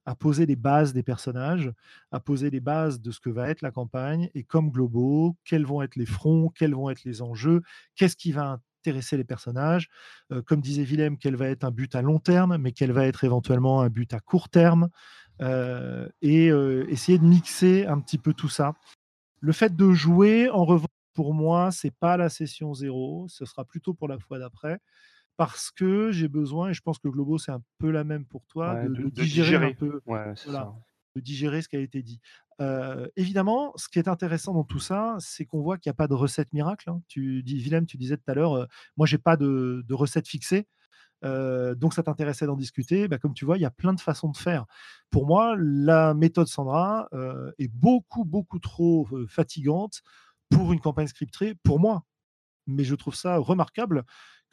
[0.06, 1.72] à poser les bases des personnages,
[2.10, 5.64] à poser les bases de ce que va être la campagne et comme globaux, quels
[5.64, 7.62] vont être les fronts, quels vont être les enjeux,
[7.96, 9.88] qu'est-ce qui va intéresser les personnages,
[10.30, 13.06] euh, comme disait Willem, quel va être un but à long terme, mais quel va
[13.06, 14.90] être éventuellement un but à court terme,
[15.40, 18.74] euh, et euh, essayer de mixer un petit peu tout ça.
[19.40, 23.64] Le fait de jouer, en revanche, pour moi, c'est pas la session zéro, ce sera
[23.64, 24.80] plutôt pour la fois d'après
[25.36, 28.46] parce que j'ai besoin, et je pense que Globo, c'est un peu la même pour
[28.46, 32.20] toi, de, digérer, un peu, de digérer ce qui a été dit.
[33.16, 36.08] évidemment, ce qui est intéressant dans tout ça, c'est qu'on voit qu'il n'y a pas
[36.08, 36.90] de recette miracle.
[36.90, 37.02] Hein.
[37.08, 40.66] Tu dis, Willem, tu disais tout à l'heure, moi, j'ai pas de, recette fixée.
[41.22, 43.08] donc ça t'intéressait d'en discuter.
[43.08, 44.66] Bah, comme tu vois, il y a plein de façons de faire.
[45.10, 47.08] Pour moi, la méthode Sandra
[47.58, 50.02] est beaucoup, beaucoup trop fatigante
[50.48, 52.04] pour une campagne scriptée, pour moi.
[52.66, 54.04] Mais je trouve ça remarquable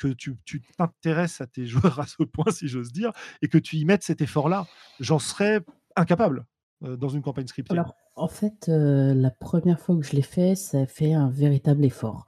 [0.01, 3.77] que tu t'intéresses à tes joueurs à ce point, si j'ose dire, et que tu
[3.77, 4.67] y mettes cet effort-là.
[4.99, 5.61] J'en serais
[5.95, 6.45] incapable
[6.83, 7.73] euh, dans une campagne scriptée.
[7.73, 11.29] Alors, en fait, euh, la première fois que je l'ai fait, ça a fait un
[11.29, 12.25] véritable effort.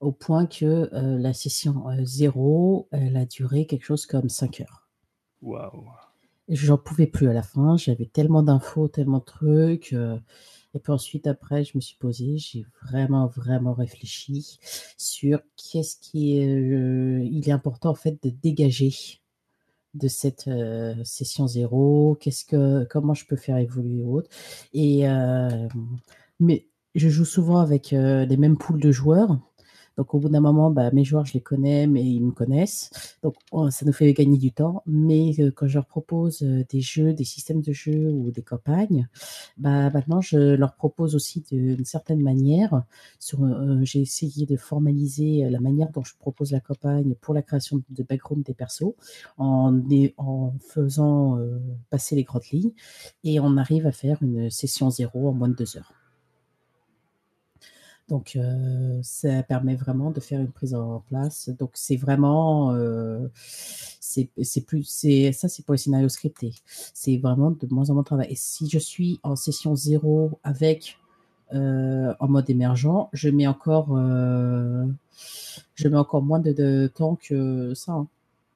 [0.00, 4.88] Au point que euh, la session 0, elle a duré quelque chose comme 5 heures.
[5.40, 5.84] Waouh!
[6.48, 9.94] J'en pouvais plus à la fin, j'avais tellement d'infos, tellement de trucs.
[10.74, 14.58] Et puis ensuite, après, je me suis posée, j'ai vraiment, vraiment réfléchi
[14.96, 19.20] sur qu'est-ce qui est, euh, il est important en fait de dégager
[19.94, 24.30] de cette euh, session zéro, qu'est-ce que, comment je peux faire évoluer autre.
[24.72, 25.68] Et euh,
[26.40, 29.38] mais je joue souvent avec les mêmes poules de joueurs.
[29.96, 33.16] Donc au bout d'un moment, bah, mes joueurs, je les connais, mais ils me connaissent.
[33.22, 33.34] Donc
[33.70, 34.82] ça nous fait gagner du temps.
[34.86, 38.42] Mais euh, quand je leur propose euh, des jeux, des systèmes de jeux ou des
[38.42, 39.08] campagnes,
[39.58, 42.84] bah, maintenant je leur propose aussi d'une certaine manière.
[43.34, 47.82] Euh, j'ai essayé de formaliser la manière dont je propose la campagne pour la création
[47.88, 48.94] de background des persos
[49.38, 49.80] en
[50.60, 51.38] faisant
[51.90, 52.72] passer les grandes lignes.
[53.24, 56.01] Et on arrive à faire une session zéro en moins de deux heures.
[58.12, 61.48] Donc, euh, ça permet vraiment de faire une prise en place.
[61.48, 64.28] Donc, c'est vraiment, euh, c'est
[64.66, 66.52] plus, c'est ça, c'est pour les scénarios scriptés.
[66.66, 68.26] C'est vraiment de moins en moins de travail.
[68.28, 70.98] Et si je suis en session zéro avec
[71.54, 77.92] euh, en mode émergent, je mets encore, je mets encore moins de, temps que ça.
[77.92, 78.08] Hein.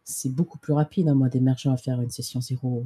[0.04, 2.84] C'est beaucoup plus rapide en mode émergent à faire une session zéro.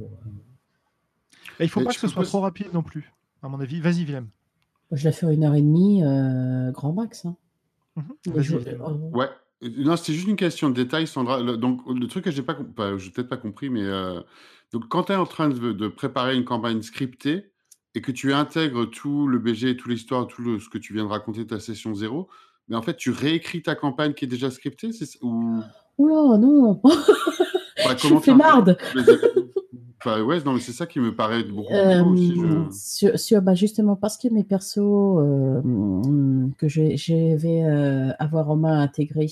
[1.59, 3.11] il ne faut pas que ce soit trop rapide non plus,
[3.43, 3.81] à mon avis.
[3.81, 4.29] Vas-y, Willem.
[4.91, 7.25] Je la fais une heure et demie, euh, grand max.
[7.25, 7.35] Hein.
[7.95, 8.05] Mhm.
[8.81, 9.17] Oh.
[9.17, 9.29] Ouais.
[9.77, 11.41] Non, c'était juste une question de détail, Sandra.
[11.57, 12.57] donc, le truc que j'ai pas,
[12.97, 14.19] j'ai peut-être pas compris, mais euh,
[14.73, 17.51] donc quand tu es en train de, préparer une campagne scriptée
[17.93, 21.09] et que tu intègres tout le BG, toute l'histoire, tout ce que tu viens de
[21.09, 22.27] raconter ta session zéro,
[22.69, 25.61] mais en fait, tu réécris ta campagne qui est déjà scriptée, c'est ou
[25.97, 26.81] Oula, non.
[26.83, 28.77] Bah, je fais marde
[30.05, 34.27] ouais, non, mais c'est ça qui me paraît beaucoup euh, sur, bah, justement, parce que
[34.29, 39.31] mes persos euh, que je, vais euh, avoir en main intégrés,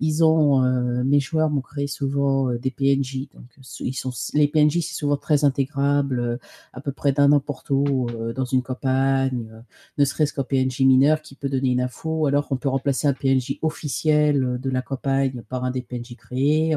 [0.00, 0.60] ils ont,
[1.04, 3.28] mes joueurs m'ont créé souvent des PNJ.
[3.34, 3.44] Donc,
[3.80, 6.38] ils sont, les PNJ, c'est souvent très intégrable,
[6.72, 9.46] à peu près d'un n'importe où, dans une campagne,
[9.98, 13.14] ne serait-ce qu'un PNJ mineur qui peut donner une info, alors qu'on peut remplacer un
[13.14, 16.76] PNJ officiel de la campagne par un des PNJ créés.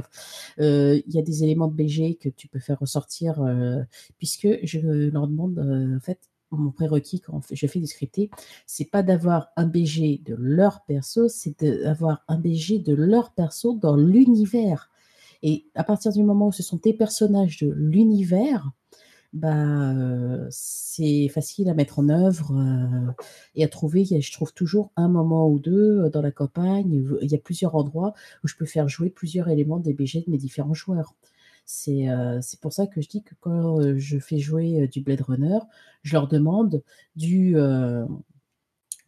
[0.60, 3.84] Il y a des éléments de BG que tu peux faire ressortir euh,
[4.18, 6.20] puisque je leur demande, euh, en fait,
[6.51, 8.30] mon prérequis quand je fais du scripté,
[8.66, 13.74] c'est pas d'avoir un BG de leur perso, c'est d'avoir un BG de leur perso
[13.74, 14.89] dans l'univers.
[15.43, 18.72] Et à partir du moment où ce sont des personnages de l'univers,
[19.34, 22.53] bah, euh, c'est facile à mettre en œuvre
[23.55, 24.05] et à trouver.
[24.05, 27.05] Je trouve toujours un moment ou deux dans la campagne.
[27.22, 28.13] Il y a plusieurs endroits
[28.43, 31.16] où je peux faire jouer plusieurs éléments des BG de mes différents joueurs.
[31.88, 35.01] Euh, c'est pour ça que je dis que quand euh, je fais jouer euh, du
[35.01, 35.59] Blade Runner,
[36.03, 36.84] je leur demande
[37.16, 37.55] du,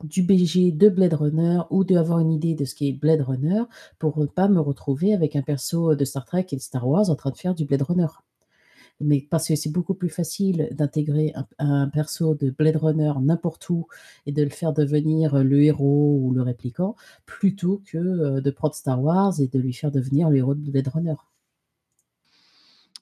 [0.03, 3.63] BG de Blade Runner ou d'avoir une idée de ce qu'est Blade Runner
[3.99, 7.09] pour ne pas me retrouver avec un perso de Star Trek et de Star Wars
[7.09, 8.07] en train de faire du Blade Runner.
[8.99, 13.87] Mais parce que c'est beaucoup plus facile d'intégrer un, perso de Blade Runner n'importe où
[14.25, 16.95] et de le faire devenir le héros ou le répliquant
[17.27, 20.87] plutôt que de prendre Star Wars et de lui faire devenir le héros de Blade
[20.87, 21.15] Runner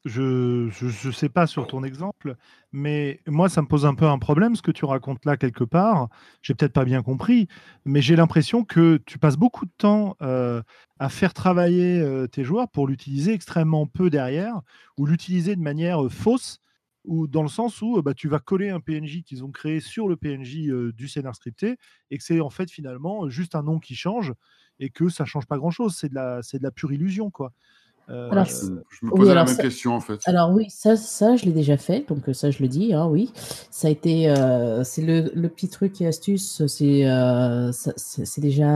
[0.06, 0.70] je
[1.08, 2.36] ne sais pas sur ton exemple,
[2.72, 5.64] mais moi, ça me pose un peu un problème, ce que tu racontes là quelque
[5.64, 6.10] part.
[6.44, 7.48] J'ai peut-être pas bien compris,
[7.86, 10.62] mais j'ai l'impression que tu passes beaucoup de temps euh,
[11.00, 14.62] à faire travailler euh, tes joueurs pour l'utiliser extrêmement peu derrière,
[14.98, 16.60] ou l'utiliser de manière euh, fausse
[17.04, 20.08] ou dans le sens où bah, tu vas coller un PNJ qu'ils ont créé sur
[20.08, 21.78] le PNJ du scénar scripté
[22.10, 24.34] et que c'est en fait finalement juste un nom qui change
[24.80, 25.96] et que ça change pas grand chose.
[25.96, 27.54] C'est de la, c'est de la pure illusion quoi.
[28.10, 30.20] Euh, alors, je, me posais la même question en fait.
[30.26, 33.32] Alors oui, ça, ça je l'ai déjà fait, donc ça je le dis, hein, oui.
[33.72, 38.70] Ça a été, euh, c'est le, le, petit truc et astuce, c'est, euh, c'est déjà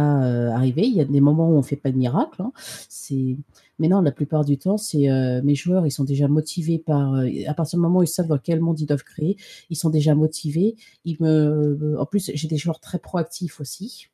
[0.55, 0.83] arrivé.
[0.87, 2.41] Il y a des moments où on fait pas de miracle.
[2.41, 2.51] Hein.
[2.89, 3.37] C'est,
[3.77, 5.07] mais non, la plupart du temps, c'est
[5.43, 7.13] mes joueurs, ils sont déjà motivés par,
[7.47, 9.37] à partir du moment où ils savent dans quel monde ils doivent créer,
[9.69, 10.75] ils sont déjà motivés.
[11.05, 14.07] Ils me, en plus, j'ai des joueurs très proactifs aussi,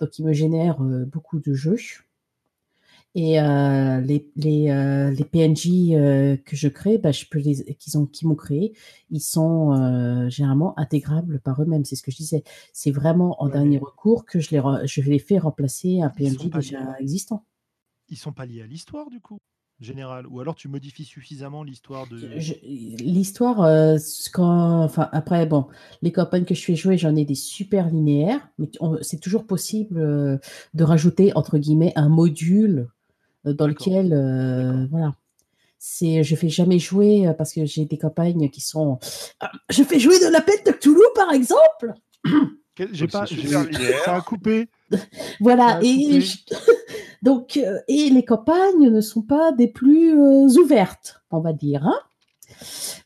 [0.00, 1.76] donc ils me génèrent beaucoup de jeux.
[3.14, 7.74] Et euh, les, les, euh, les, PNJ euh, que je crée, bah, je peux les,
[7.74, 8.72] qu'ils ont, qui m'ont créé,
[9.10, 11.84] ils sont généralement intégrables par eux-mêmes.
[11.84, 12.42] C'est ce que je disais.
[12.72, 16.98] C'est vraiment en dernier recours que je les, je les fais remplacer un PNJ déjà
[17.00, 17.44] existant.
[18.08, 19.38] Ils sont pas liés à l'histoire du coup
[19.80, 20.26] général?
[20.28, 22.16] Ou alors tu modifies suffisamment l'histoire de
[23.02, 23.98] l'histoire euh,
[24.32, 25.66] quand enfin après bon
[26.02, 29.98] les campagnes que je fais jouer j'en ai des super linéaires mais c'est toujours possible
[30.74, 32.90] de rajouter entre guillemets un module
[33.44, 35.14] dans lequel euh, voilà.
[35.78, 38.98] C'est je fais jamais jouer euh, parce que j'ai des campagnes qui sont
[39.68, 41.92] je fais jouer de la pète de Cthulhu par exemple.
[42.92, 44.70] J'ai pas ça a coupé.
[45.40, 46.20] Voilà et
[47.22, 50.14] donc et les campagnes ne sont pas des plus
[50.58, 51.98] ouvertes on va dire hein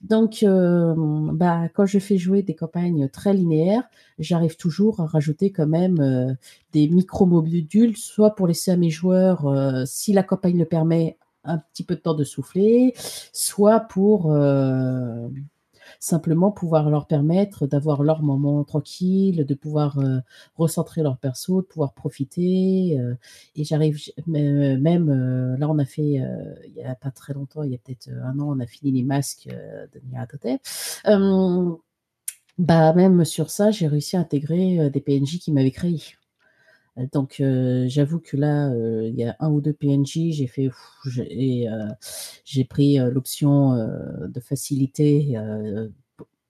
[0.03, 3.85] donc, bah, quand je fais jouer des campagnes très linéaires,
[4.19, 6.37] j'arrive toujours à rajouter quand même
[6.73, 9.53] des micro-modules, soit pour laisser à mes joueurs,
[9.87, 12.95] si la campagne le permet, un petit peu de temps de souffler,
[13.33, 14.33] soit pour
[16.01, 20.19] simplement pouvoir leur permettre d'avoir leur moment tranquille, de pouvoir euh,
[20.57, 22.99] recentrer leur perso, de pouvoir profiter.
[22.99, 23.15] Euh,
[23.55, 26.21] et j'arrive même, euh, là on a fait,
[26.67, 28.93] il n'y a pas très longtemps, il y a peut-être un an, on a fini
[28.93, 30.61] les masques de Nyarlathotep.
[32.59, 36.01] bah même sur ça, j'ai réussi à intégrer des PNJ qui m'avaient créé.
[37.13, 37.43] Donc
[37.89, 40.71] j'avoue que là, il y a un ou deux PNJ, j'ai fait
[42.45, 43.75] j'ai pris l'option
[44.27, 45.37] de facilité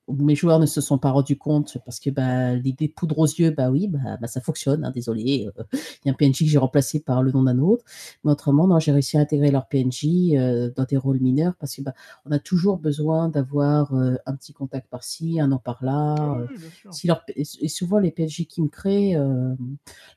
[0.08, 3.50] mes joueurs ne se sont pas rendus compte parce que bah, l'idée poudre aux yeux,
[3.50, 5.48] bah oui, bah, bah ça fonctionne, hein, désolé.
[5.58, 7.84] Euh, il y a un PNJ que j'ai remplacé par le nom d'un autre.
[8.24, 11.74] Mais autrement, non, j'ai réussi à intégrer leur PNJ euh, dans des rôles mineurs parce
[11.74, 11.94] que bah,
[12.24, 16.14] on a toujours besoin d'avoir euh, un petit contact par-ci, un an par-là.
[16.18, 19.16] Ah si leur, et souvent, les PNJ qui me créent,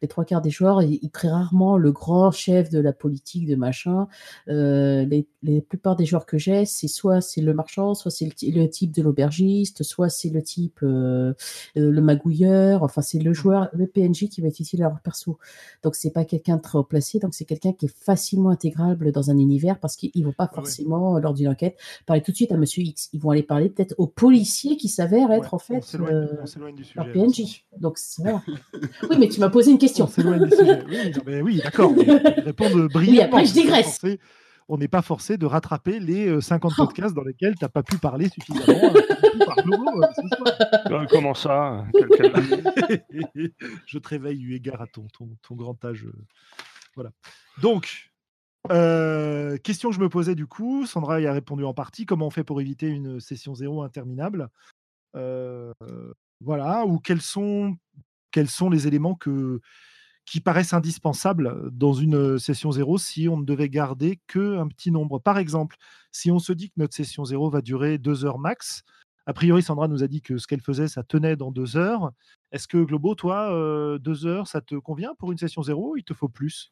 [0.02, 3.48] les trois quarts des joueurs, ils, ils, créent rarement le grand chef de la politique,
[3.48, 4.08] de machin.
[4.48, 8.62] les, les plupart des joueurs que j'ai, c'est soit c'est le marchand, soit c'est le,
[8.62, 11.34] le type de l'aubergiste soit c'est le type euh,
[11.78, 15.38] euh, le magouilleur, enfin c'est le joueur, le PNJ qui va utiliser leur perso.
[15.84, 19.12] Donc c'est pas quelqu'un de très haut placé, donc c'est quelqu'un qui est facilement intégrable
[19.12, 22.52] dans un univers parce qu'ils vont pas forcément lors d'une enquête parler tout de suite
[22.52, 23.10] à Monsieur X.
[23.14, 26.28] Ils vont aller parler peut-être au policier qui s'avère être en fait euh,
[26.96, 27.66] leur PNJ.
[27.78, 28.42] Donc voilà.
[29.10, 30.10] oui, mais tu m'as posé une question.
[30.18, 30.84] On du sujet.
[31.26, 31.92] Oui, oui d'accord.
[32.46, 33.12] Répondre brillamment.
[33.12, 34.02] Oui, après je digresse
[34.70, 37.82] on n'est pas forcé de rattraper les 50 euh, podcasts dans lesquels tu n'as pas
[37.82, 38.94] pu parler suffisamment.
[38.94, 39.02] Euh,
[40.92, 41.86] euh, comment ça
[43.86, 45.08] Je te réveille eu égard à ton,
[45.42, 46.08] ton, grand âge.
[46.96, 47.12] Voilà.
[47.62, 48.12] Donc,
[49.64, 52.06] question que je me posais du coup, Sandra y a répondu en partie.
[52.06, 54.50] Comment on fait pour éviter une session zéro interminable?
[55.14, 56.86] Voilà.
[56.86, 57.76] Ou quels sont,
[58.32, 59.62] quels sont les éléments que,
[60.30, 65.20] qui paraissent indispensables dans une session zéro si on ne devait garder qu'un petit nombre.
[65.20, 65.76] Par exemple,
[66.12, 68.84] si on se dit que notre session zéro va durer deux heures max,
[69.26, 72.12] a priori, Sandra nous a dit que ce qu'elle faisait, ça tenait dans deux heures.
[72.52, 76.14] Est-ce que Globo, toi, deux heures, ça te convient pour une session zéro Il te
[76.14, 76.72] faut plus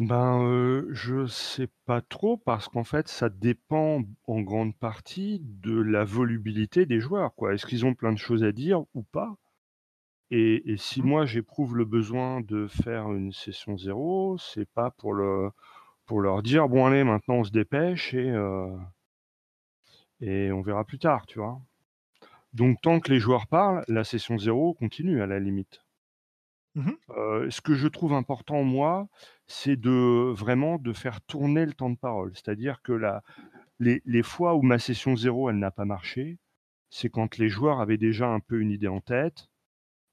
[0.00, 5.80] Ben, euh, je sais pas trop parce qu'en fait, ça dépend en grande partie de
[5.80, 7.34] la volubilité des joueurs.
[7.36, 7.54] Quoi.
[7.54, 9.36] Est-ce qu'ils ont plein de choses à dire ou pas?
[10.30, 11.06] Et, si mmh.
[11.06, 15.50] moi j'éprouve le besoin de faire une session zéro, c'est pas pour le
[16.06, 18.76] pour leur dire bon allez maintenant on se dépêche et euh,
[20.20, 21.60] et on verra plus tard, tu vois.
[22.52, 25.84] Donc tant que les joueurs parlent, la session zéro continue à la limite.
[26.74, 29.08] Mmh euh, ce que je trouve important moi,
[29.46, 32.32] c'est de vraiment de faire tourner le temps de parole.
[32.34, 33.22] C'est-à-dire que la,
[33.78, 36.38] les, les fois où ma session zéro elle n'a pas marché,
[36.90, 39.48] c'est quand les joueurs avaient déjà un peu une idée en tête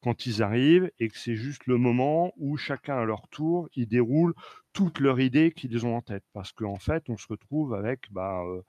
[0.01, 3.87] quand ils arrivent et que c'est juste le moment où chacun à leur tour, ils
[3.87, 4.33] déroulent
[4.73, 6.23] toutes leurs idées qu'ils ont en tête.
[6.33, 8.61] Parce qu'en fait, on se retrouve avec bah, euh,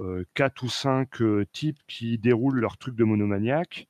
[0.00, 3.88] euh, quatre ou cinq euh, types qui déroulent leur truc de monomaniaque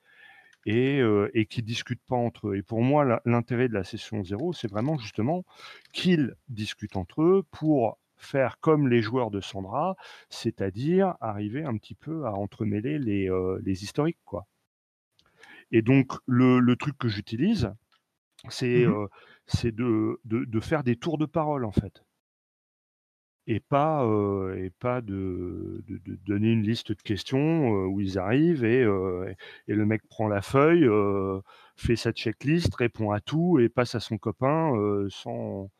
[0.66, 1.00] et,
[1.32, 2.56] et qui discutent pas entre eux.
[2.56, 5.46] Et pour moi, l'intérêt de la session zéro, c'est vraiment justement
[5.92, 9.96] qu'ils discutent entre eux pour faire comme les joueurs de Sandra,
[10.28, 14.46] c'est-à-dire arriver un petit peu à entremêler les, euh, les historiques, quoi.
[15.70, 17.72] Et donc, le, le truc que j'utilise,
[18.48, 19.06] c'est mmh euh,
[19.46, 22.04] c'est de, de, de, faire des tours de parole, en fait.
[23.46, 25.82] Et pas, euh, et pas de,
[26.26, 30.42] donner une liste de questions euh, où ils arrivent et, et le mec prend la
[30.42, 30.86] feuille,
[31.76, 34.72] fait sa checklist, répond à tout et passe à son copain
[35.08, 35.70] sans,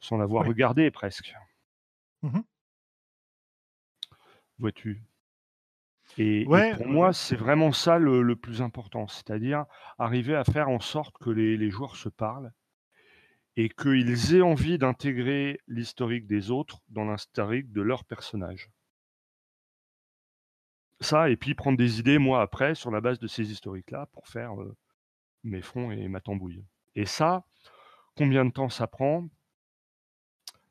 [0.00, 1.34] sans l'avoir regardé presque.
[2.22, 2.40] Mmh
[4.58, 5.02] Vois-tu
[6.18, 9.66] et, pour moi, c'est vraiment ça le, plus important, c'est-à-dire
[9.98, 12.52] arriver à faire en sorte que les, joueurs se parlent
[13.56, 18.68] et qu'ils aient envie d'intégrer l'historique des autres dans l'historique de leur personnage.
[21.00, 24.26] Ça, et puis prendre des idées, moi, après, sur la base de ces historiques-là, pour
[24.26, 24.76] faire euh,
[25.44, 26.64] mes fronts et ma tambouille.
[26.96, 27.44] Et ça,
[28.16, 29.28] combien de temps ça prend?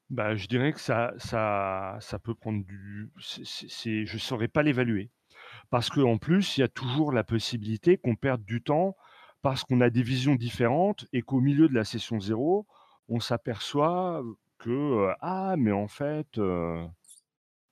[0.09, 3.09] Bah, je dirais que ça, ça, ça peut prendre du.
[3.21, 5.09] C'est, je ne saurais pas l'évaluer.
[5.69, 8.95] Parce qu'en plus, il y a toujours la possibilité qu'on perde du temps
[9.41, 12.67] parce qu'on a des visions différentes et qu'au milieu de la session zéro,
[13.09, 14.23] on s'aperçoit
[14.57, 16.83] que euh, ah mais en fait euh,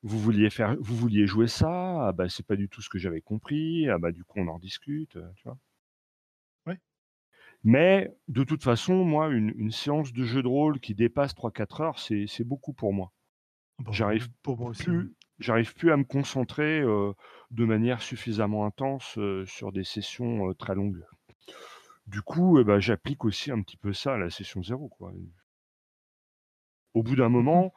[0.04, 3.00] vous vouliez faire vous vouliez jouer ça ah bah c'est pas du tout ce que
[3.00, 5.58] j'avais compris ah bah du coup on en discute tu vois?
[7.66, 12.00] Mais de toute façon, moi, une, séance de jeu de rôle qui dépasse 3-4 heures,
[12.00, 13.12] c'est beaucoup pour moi.
[13.90, 20.76] J'arrive plus, j'arrive plus à me concentrer de manière suffisamment intense sur des sessions très
[20.76, 21.04] longues.
[22.08, 24.90] Du coup, eh ben, j'applique aussi un petit peu ça à la session zéro.
[24.90, 25.12] Quoi.
[26.94, 27.74] Au bout d'un mmh moment,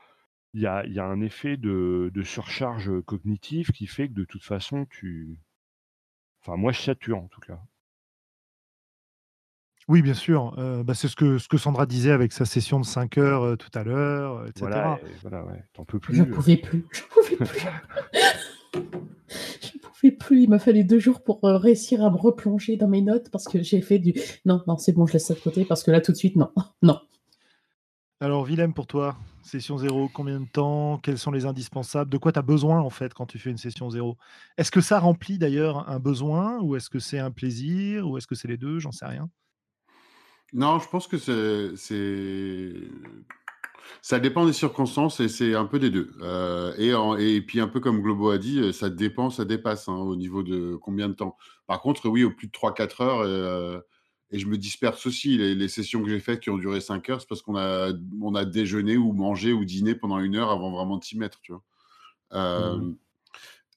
[0.55, 4.25] il y a, y a, un effet de, de, surcharge cognitive qui fait que de
[4.25, 5.41] toute façon, tu.
[6.41, 7.61] Enfin, moi, je sature en tout cas.
[9.89, 10.55] Oui, bien sûr.
[10.59, 13.43] Euh, bah, c'est ce que, ce que Sandra disait avec sa session de 5 heures
[13.43, 14.61] euh, tout à l'heure, etc.
[14.61, 15.65] Voilà, voilà ouais.
[15.73, 16.15] T'en peux plus.
[16.15, 16.87] Je ne pouvais plus.
[16.93, 17.69] Je pouvais plus.
[19.63, 20.43] je pouvais plus.
[20.43, 23.47] Il m'a fallu deux jours pour euh, réussir à me replonger dans mes notes parce
[23.47, 24.13] que j'ai fait du.
[24.45, 26.37] Non, non, c'est bon, je laisse ça de côté parce que là, tout de suite,
[26.37, 26.51] non.
[26.83, 27.01] Non.
[28.21, 30.99] Alors, Willem, pour toi, session zéro, combien de temps?
[30.99, 32.11] Quels sont les indispensables?
[32.11, 34.19] De quoi tu as besoin, en fait, quand tu fais une session zéro?
[34.59, 38.27] Est-ce que ça remplit d'ailleurs un besoin Ou est-ce que c'est un plaisir Ou est-ce
[38.27, 38.81] que c'est les deux?
[38.81, 39.31] J'en sais rien.
[40.53, 42.73] Non, je pense que c'est,
[44.01, 46.11] ça dépend des circonstances et c'est un peu des deux.
[46.23, 49.97] Euh, et, et puis un peu comme Globo a dit, ça dépend, ça dépasse hein,
[49.97, 51.37] au niveau de combien de temps.
[51.67, 53.81] Par contre, oui, au plus de 3-4 heures, euh,
[54.31, 55.39] et je me disperse aussi.
[55.39, 58.35] Les, sessions que j'ai faites qui ont duré 5 heures, c'est parce qu'on a, on
[58.35, 61.53] a déjeuné ou mangé ou dîné pendant une heure avant vraiment de s'y mettre, tu
[61.53, 61.63] vois.
[62.33, 62.95] Mmh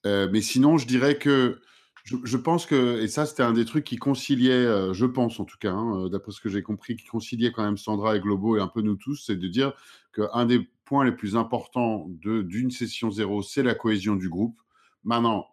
[0.04, 1.60] euh, mais sinon, je dirais que
[2.04, 5.44] je, pense que, et ça c'était un des trucs qui conciliait, euh, je pense en
[5.44, 8.20] tout cas, hein, euh, d'après ce que j'ai compris, qui conciliait quand même Sandra et
[8.20, 9.72] Globo et un peu nous tous, c'est de dire
[10.12, 14.58] qu'un des points les plus importants d'une session zéro, c'est la cohésion du groupe.
[15.04, 15.46] Maintenant,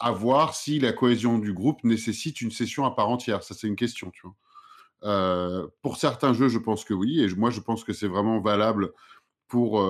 [0.00, 3.42] à voir si la cohésion du groupe nécessite une session à part entière.
[3.42, 4.36] Ça, c'est une question, tu vois.
[5.02, 8.40] Euh, pour certains jeux, je pense que oui, et moi, je pense que c'est vraiment
[8.40, 8.92] valable
[9.48, 9.84] pour,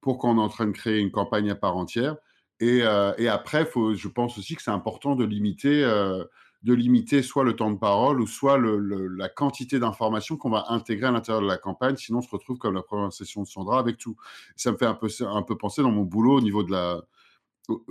[0.00, 2.16] pour quand on est en train de créer une campagne à part entière.
[2.62, 6.24] Euh, et, après, je pense aussi que c'est important de limiter, euh,
[6.62, 11.06] de limiter soit le temps de parole ou soit la quantité d'informations qu'on va intégrer
[11.06, 11.96] à l'intérieur de la campagne.
[11.96, 14.16] Sinon, on se retrouve comme la première session de Sandra avec tout.
[14.56, 17.00] Ça me fait un peu, un peu penser dans mon boulot au niveau de la,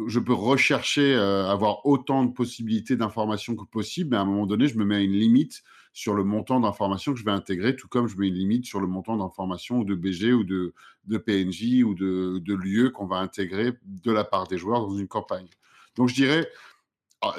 [0.08, 4.46] je peux rechercher, euh, avoir autant de possibilités d'informations que possible, mais à un moment
[4.46, 5.64] donné, je me mets une limite
[5.94, 8.80] sur le montant d'informations que je vais intégrer, tout comme je mets une limite sur
[8.80, 10.74] le montant d'informations ou de BG ou de,
[11.06, 14.96] de PNJ ou de, de lieux qu'on va intégrer de la part des joueurs dans
[14.96, 15.48] une campagne.
[15.96, 16.48] Donc je dirais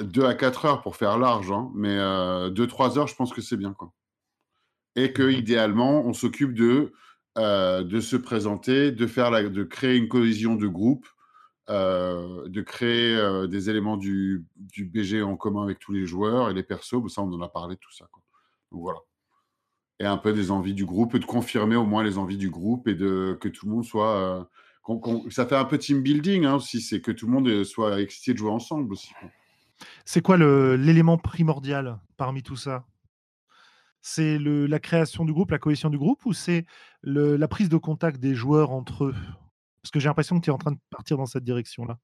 [0.00, 3.32] 2 ah, à 4 heures pour faire large, hein, mais 2-3 euh, heures, je pense
[3.32, 3.72] que c'est bien.
[3.72, 3.92] Quoi.
[4.96, 6.92] Et que idéalement, on s'occupe de,
[7.38, 11.06] euh, de se présenter, de, faire la, de créer une cohésion de groupe
[11.70, 14.44] euh, de créer euh, des éléments du,
[14.76, 16.96] BG en commun avec tous les joueurs et les persos.
[17.06, 18.08] Ça, on en a parlé, tout ça.
[18.72, 18.98] Donc voilà.
[20.00, 22.88] Et un peu des envies du groupe, de confirmer au moins les envies du groupe
[22.88, 24.16] et de que tout le monde soit.
[24.16, 24.44] Euh,
[25.30, 28.32] ça fait un peu team building hein, aussi, c'est que tout le monde soit excité
[28.32, 29.12] de jouer ensemble aussi.
[30.04, 32.84] C'est quoi l'élément primordial parmi tout ça?
[34.00, 36.66] C'est la création du groupe, la cohésion du groupe, ou c'est
[37.04, 39.14] la prise de contact des joueurs entre eux?
[39.82, 41.98] Parce que j'ai l'impression que tu es en train de partir dans cette direction-là.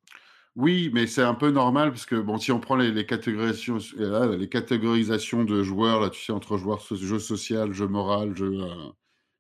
[0.57, 4.37] Oui, mais c'est un peu normal parce que bon, si on prend les, catégorisations, euh,
[4.39, 8.91] les catégorisations de joueurs, là, tu sais, entre joueurs, jeu social, jeu moral, jeu euh,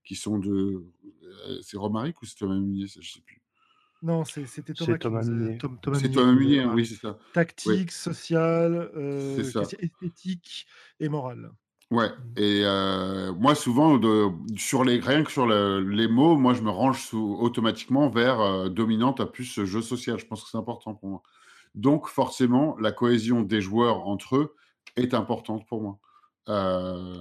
[0.04, 0.84] qui sont de.
[1.48, 3.40] Euh, c'est Romaric ou c'est Thomas Munier Je sais plus.
[4.02, 5.58] Non, c'était Thomas, Thomas Munier.
[5.94, 7.18] C'est Thomas Munier, oui, c'est ça.
[7.32, 8.90] Tactique, social,
[9.80, 10.66] esthétique
[11.00, 11.50] et morale.
[11.92, 16.62] Ouais, et euh, moi souvent, de, sur les, rien que sur les mots, moi je
[16.62, 20.18] me range sous, automatiquement vers euh, dominante à plus jeu social.
[20.18, 21.22] Je pense que c'est important pour moi.
[21.76, 24.56] Donc forcément, la cohésion des joueurs entre eux
[24.96, 25.98] est importante pour moi.
[26.48, 27.20] Euh,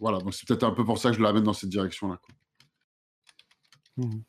[0.00, 2.18] voilà, donc c'est peut-être un peu pour ça que je l'amène dans cette direction-là.
[3.96, 4.22] Mmh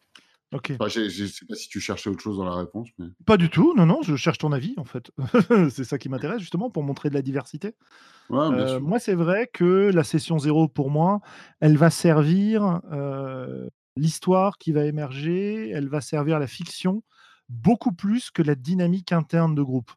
[0.54, 0.74] Ok.
[0.88, 2.90] je ne sais pas si tu cherchais autre chose dans la réponse.
[3.00, 3.08] Mais...
[3.26, 5.12] Pas du tout, non, non, je cherche ton avis en fait.
[5.72, 7.76] c'est ça qui m'intéresse justement pour montrer de la diversité.
[8.32, 11.22] Euh, moi, c'est vrai que la session zéro, pour moi,
[11.60, 17.04] elle va servir euh, l'histoire qui va émerger, elle va servir la fiction
[17.50, 19.92] beaucoup plus que la dynamique interne de groupe.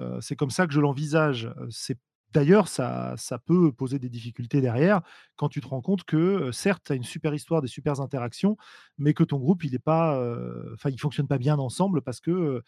[0.00, 1.50] Euh, c'est comme ça que je l'envisage.
[1.70, 1.98] C'est
[2.34, 3.14] D'ailleurs, ça,
[3.46, 5.00] peut poser des difficultés derrière
[5.36, 8.56] quand tu te rends compte que, certes, tu as une super histoire, des super interactions,
[8.98, 10.20] mais que ton groupe, il est pas,
[10.74, 12.62] enfin, fonctionne pas bien ensemble parce que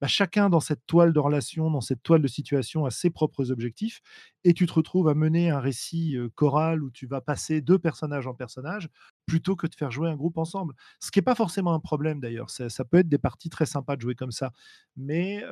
[0.00, 3.52] bah, chacun dans cette toile de relation, dans cette toile de situation, a ses propres
[3.52, 4.00] objectifs,
[4.44, 8.26] et tu te retrouves à mener un récit choral où tu vas passer de personnage
[8.26, 8.88] en personnage
[9.26, 10.74] plutôt que de faire jouer un groupe ensemble.
[11.00, 12.50] Ce qui n'est pas forcément un problème d'ailleurs.
[12.50, 14.52] Ça, peut être des parties très sympas de jouer comme ça,
[14.96, 15.44] mais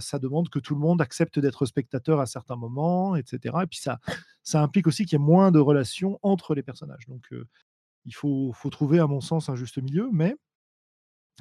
[0.00, 3.56] ça demande que tout le monde accepte d'être spectateur à certains moments, etc.
[3.62, 4.00] Et puis ça,
[4.54, 7.06] implique aussi qu'il y ait moins de relations entre les personnages.
[7.08, 7.32] Donc
[8.04, 10.36] il faut, faut, trouver, à mon sens, un juste milieu, mais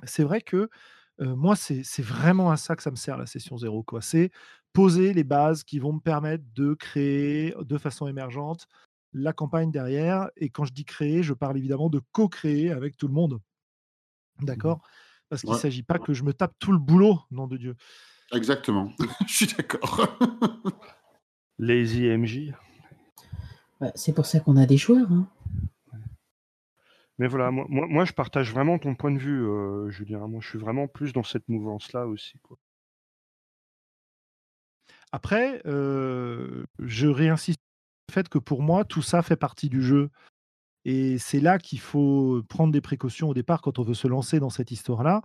[0.06, 0.70] c'est vrai que
[1.20, 3.86] moi, c'est vraiment à ça que ça me sert la session zéro.
[4.02, 4.32] C'est
[4.74, 8.68] poser les bases qui vont me permettre de créer de façon émergente
[9.14, 10.30] la campagne derrière.
[10.38, 13.40] Et quand je dis créer, je parle évidemment de co-créer avec tout le monde.
[14.40, 14.82] Mmh d'accord?
[15.30, 17.76] Parce qu'il ne s'agit pas que je me tape tout le boulot, nom de Dieu.
[18.34, 18.92] Exactement,
[19.28, 20.18] je suis d'accord.
[21.60, 22.54] Lazy MJ.
[23.80, 25.12] Bah, c'est pour ça qu'on a des joueurs.
[25.12, 25.28] Hein.
[27.20, 30.28] Mais voilà, moi, moi, je partage vraiment ton point de vue, euh, Julien.
[30.28, 32.40] Moi, je suis vraiment plus dans cette mouvance-là aussi.
[32.40, 32.58] Quoi.
[35.12, 37.62] Après, euh, je réinsiste
[38.12, 40.10] fait que pour moi, tout ça fait partie du jeu.
[40.86, 44.40] Et c'est là qu'il faut prendre des précautions au départ quand on veut se lancer
[44.40, 45.22] dans cette histoire-là,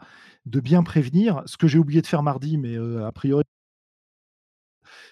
[0.47, 1.43] de bien prévenir.
[1.47, 3.43] Ce que j'ai oublié de faire mardi, mais euh, a priori,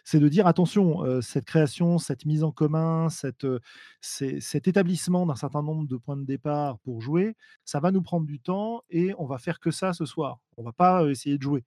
[0.04, 3.60] c'est de dire attention, euh, cette création, cette mise en commun, cette, euh,
[4.00, 8.26] cet établissement d'un certain nombre de points de départ pour jouer, ça va nous prendre
[8.26, 10.40] du temps et on va faire que ça ce soir.
[10.56, 11.64] On va pas essayer de jouer.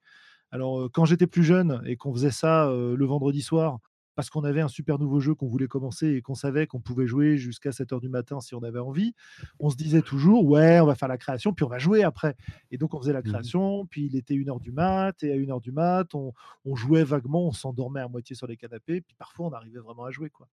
[0.52, 3.80] Alors, quand j'étais plus jeune et qu'on faisait ça le vendredi soir,
[4.20, 7.08] parce qu'on avait un super nouveau jeu qu'on voulait commencer et qu'on savait qu'on pouvait
[7.08, 9.14] jouer jusqu'à 7 heures du matin si on avait envie,
[9.62, 12.36] on se disait toujours, ouais, on va faire la création, puis on va jouer après.
[12.70, 15.32] Et donc, on faisait la mmh création, puis il était 1 heure du mat, et
[15.32, 16.34] à 1 heure du mat, on,
[16.76, 20.12] jouait vaguement, on s'endormait à moitié sur les canapés, puis parfois, on arrivait vraiment à
[20.12, 20.30] jouer.
[20.30, 20.50] quoi.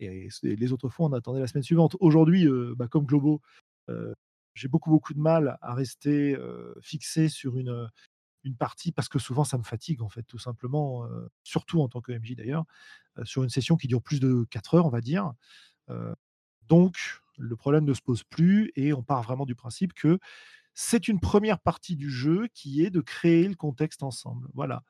[0.00, 1.98] Et les autres fois, on attendait la semaine suivante.
[2.00, 3.42] Aujourd'hui, euh, bah, comme Globo,
[3.90, 4.14] euh,
[4.54, 7.86] j'ai beaucoup, beaucoup de mal à rester euh, fixé sur une,
[8.44, 11.08] une partie parce que souvent ça me fatigue en fait tout simplement,
[11.42, 12.64] surtout en tant que MJ d'ailleurs,
[13.24, 15.32] sur une session qui dure plus de 4 heures on va dire.
[16.68, 16.96] donc
[17.38, 20.18] le problème ne se pose plus et on part vraiment du principe que
[20.74, 24.48] c'est une première partie du jeu qui est de créer le contexte ensemble.
[24.54, 24.82] Voilà.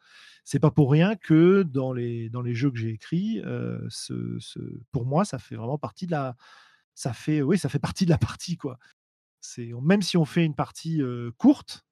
[0.43, 3.43] C'est pas pour rien que dans les, dans les jeux que j'ai écrits,
[3.91, 4.39] ce,
[4.93, 6.37] pour moi, ça fait vraiment partie de la,
[6.95, 8.79] ça fait, oui, ça fait partie de la partie quoi.
[9.41, 11.03] C'est même si on fait une partie
[11.37, 11.85] courte,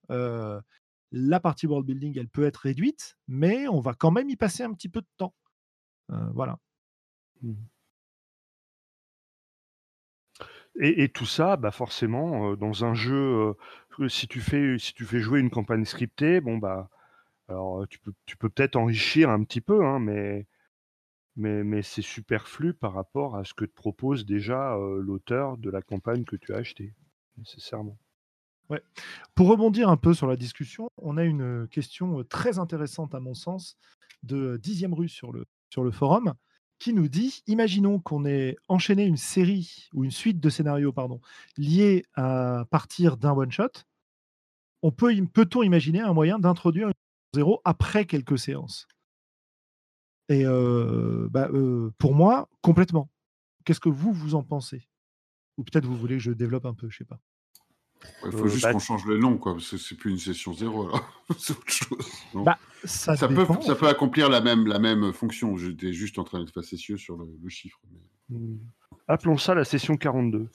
[1.12, 4.62] la partie world building, elle peut être réduite, mais on va quand même y passer
[4.62, 5.34] un petit peu de temps.
[6.10, 6.58] Euh, voilà.
[7.42, 7.54] Mmh.
[10.80, 13.54] Et, tout ça, bah forcément, euh, dans un jeu,
[14.00, 16.88] euh, si tu fais si tu fais jouer une campagne scriptée, bon bah,
[17.48, 20.46] alors tu peux tu peux peut-être enrichir un petit peu, hein, mais
[21.36, 25.82] mais, mais c'est superflu par rapport à ce que te propose déjà l'auteur de la
[25.82, 26.94] campagne que tu as achetée,
[27.38, 27.98] nécessairement.
[29.34, 33.34] Pour rebondir un peu sur la discussion, on a une question très intéressante à mon
[33.34, 33.76] sens
[34.22, 36.34] de Dixième rue sur le, sur le forum
[36.78, 41.20] qui nous dit imaginons qu'on ait enchaîné une série ou une suite de scénarios pardon,
[41.56, 43.84] liés à partir d'un one-shot.
[44.82, 46.94] On peut, peut-on imaginer un moyen d'introduire une
[47.34, 48.88] zéro après quelques séances?
[50.28, 51.48] Et bah,
[51.98, 53.10] pour moi, complètement.
[53.64, 54.88] Qu'est-ce que vous, vous en pensez?
[55.58, 57.20] Ou peut-être vous voulez que je développe un peu, je sais pas.
[58.24, 60.18] Il faut euh, juste bah qu'on change le nom, quoi, parce que c'est plus une
[60.18, 60.90] session zéro,
[61.38, 62.09] c'est autre chose.
[62.34, 65.57] Bah, ça, peut, ça peut accomplir la même, la même fonction.
[65.57, 67.80] J'étais juste en train d'être facétieux sur le, chiffre.
[68.28, 68.57] Hmm.
[69.09, 70.48] Appelons ça la session 42.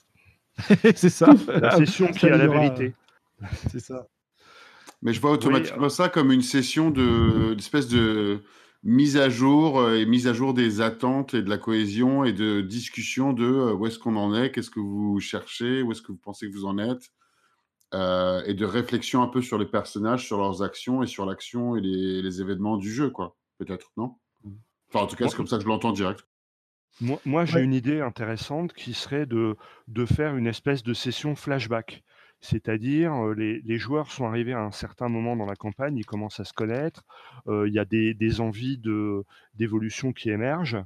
[0.94, 1.28] c'est ça.
[1.48, 2.94] La session qui a la vérité.
[3.70, 4.08] C'est ça.
[5.02, 8.42] Mais je vois automatiquement ça comme une session de, d'espèce de
[8.82, 12.32] mise à jour euh, et mise à jour des attentes et de la cohésion et
[12.32, 16.02] de discussion de euh, où est-ce qu'on en est, qu'est-ce que vous cherchez, où est-ce
[16.02, 17.12] que vous pensez que vous en êtes,
[17.94, 21.74] euh, et de réflexion un peu sur les personnages, sur leurs actions et sur l'action
[21.74, 23.36] et les, événements du jeu, quoi.
[23.58, 24.16] Peut-être, non?
[24.88, 26.26] Enfin, en tout cas, c'est comme ça que je l'entends direct.
[27.24, 32.02] Moi, j'ai une idée intéressante qui serait de, de faire une espèce de session flashback.
[32.40, 36.44] C'est-à-dire, les, joueurs sont arrivés à un certain moment dans la campagne, ils commencent à
[36.44, 37.04] se connaître,
[37.48, 39.24] il y a des, des envies de,
[39.54, 40.78] d'évolution qui émergent,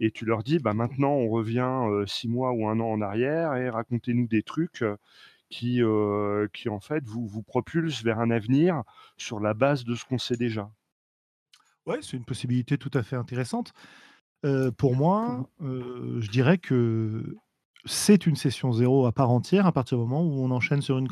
[0.00, 3.54] et tu leur dis, bah, maintenant on revient six mois ou un an en arrière,
[3.54, 4.82] et racontez-nous des trucs
[5.50, 5.80] qui,
[6.52, 8.82] qui en fait vous, vous propulsent vers un avenir
[9.16, 10.70] sur la base de ce qu'on sait déjà.
[11.86, 13.72] Ouais, c'est une possibilité tout à fait intéressante.
[14.76, 17.36] pour moi, je dirais que
[17.84, 20.98] c'est une session zéro à part entière à partir du moment où on enchaîne sur
[20.98, 21.08] une.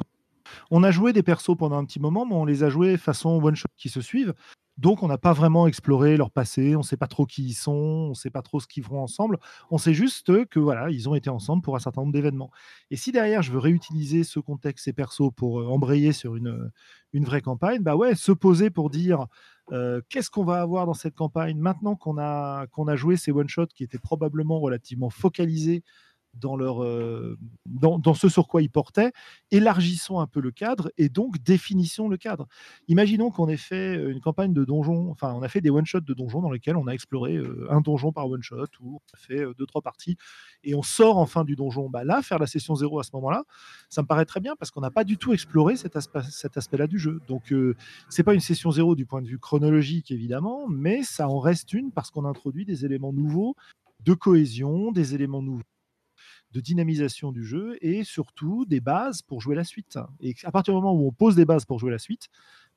[0.71, 3.43] On a joué des persos pendant un petit moment, mais on les a joués façon
[3.43, 4.35] one shot qui se suivent.
[4.83, 7.55] Donc, on n'a pas vraiment exploré leur passé, on ne sait pas trop qui ils
[7.55, 9.39] sont, on ne sait pas trop ce qu'ils feront ensemble.
[9.71, 12.51] On sait juste que voilà, ils ont été ensemble pour un certain nombre d'événements.
[12.91, 16.73] Et si derrière, je veux réutiliser ce contexte, ces persos, pour euh, embrayer sur une,
[17.13, 19.29] une vraie campagne, bah ouais, se poser pour dire
[19.71, 21.59] euh, qu'est-ce qu'on va avoir dans cette campagne?
[21.59, 25.85] Maintenant qu'on a, qu'on a joué ces one-shots qui étaient probablement relativement focalisés
[26.35, 29.13] dans, leur, euh, dans, ce sur quoi ils portaient,
[29.51, 32.49] élargissons un peu le cadre et donc définissons le cadre.
[32.89, 36.15] Imaginons qu'on ait fait une campagne de donjon, enfin on a fait des one-shots de
[36.15, 39.41] donjons dans lesquels on a exploré euh, un donjon par one-shot ou on a fait
[39.41, 40.17] euh, deux, trois parties
[40.65, 41.91] et on sort enfin du donjon.
[41.91, 43.45] Bah là, faire la session zéro à ce moment-là,
[43.89, 46.57] ça me paraît très bien parce qu'on n'a pas du tout exploré cet, aspect, cet
[46.57, 47.21] aspect-là du jeu.
[47.29, 47.55] Donc
[48.09, 51.73] c'est pas une session zéro du point de vue chronologique évidemment, mais ça en reste
[51.73, 53.55] une parce qu'on introduit des éléments nouveaux
[54.05, 55.63] de cohésion, des éléments nouveaux
[56.53, 59.99] de dynamisation du jeu et surtout des bases pour jouer la suite.
[60.21, 62.29] Et à partir du moment où on pose des bases pour jouer la suite,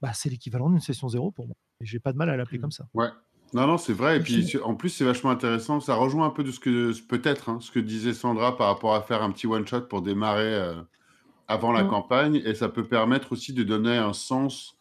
[0.01, 1.55] bah, c'est l'équivalent d'une session zéro pour moi.
[1.82, 2.61] Et j'ai pas de mal à l'appeler mmh.
[2.61, 2.88] comme ça.
[2.93, 3.09] Ouais.
[3.53, 4.17] Non, non, c'est vrai.
[4.17, 5.80] Et puis, en plus, c'est vachement intéressant.
[5.80, 8.95] Ça rejoint un peu de ce que, peut-être, hein, ce que disait Sandra par rapport
[8.95, 10.82] à faire un petit one-shot pour démarrer euh,
[11.47, 11.89] avant la mmh.
[11.89, 12.41] campagne.
[12.45, 14.78] Et ça peut permettre aussi de donner un sens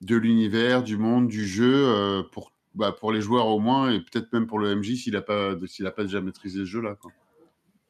[0.00, 4.00] de l'univers, du monde, du jeu euh, pour, bah, pour les joueurs au moins, et
[4.00, 6.96] peut-être même pour le MJ s'il n'a pas, pas déjà maîtrisé ce jeu-là.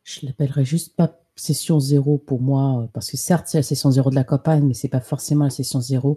[0.08, 4.08] Je l'appellerais juste pas session zéro pour moi, parce que certes, c'est la session zéro
[4.08, 6.16] de la campagne, mais c'est pas forcément la session zéro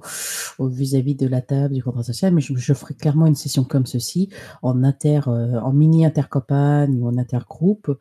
[0.60, 2.34] vis-à-vis de la table, du contrat social.
[2.34, 4.30] Mais je, ferai clairement une session comme ceci,
[4.62, 7.92] en inter, euh, en mini intercampagne ou en intergroupe,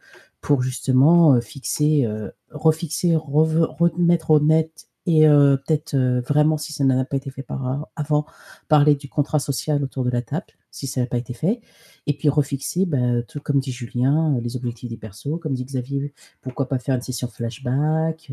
[0.41, 5.97] pour justement euh, fixer, euh, refixer, remettre au net et peut-être
[6.29, 8.27] vraiment, si ça n'a pas été fait par, avant,
[8.69, 11.61] parler du contrat social autour de la table, si ça n'a pas été fait.
[12.07, 16.13] Et puis refixer, bah, tout comme dit Julien, les objectifs des persos, comme dit Xavier,
[16.43, 18.33] pourquoi pas faire une session flashback.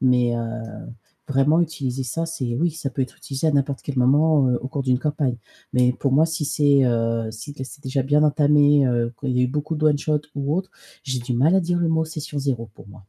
[0.00, 0.34] mais
[1.28, 4.82] vraiment utiliser ça, c'est oui, ça peut être utilisé à n'importe quel moment au cours
[4.82, 5.36] d'une campagne.
[5.72, 6.82] Mais pour moi, si c'est
[7.30, 8.84] si c'est déjà bien entamé,
[9.20, 10.70] qu'il y a eu beaucoup de one shot ou autre,
[11.04, 13.04] j'ai du mal à dire le mot session zéro pour moi.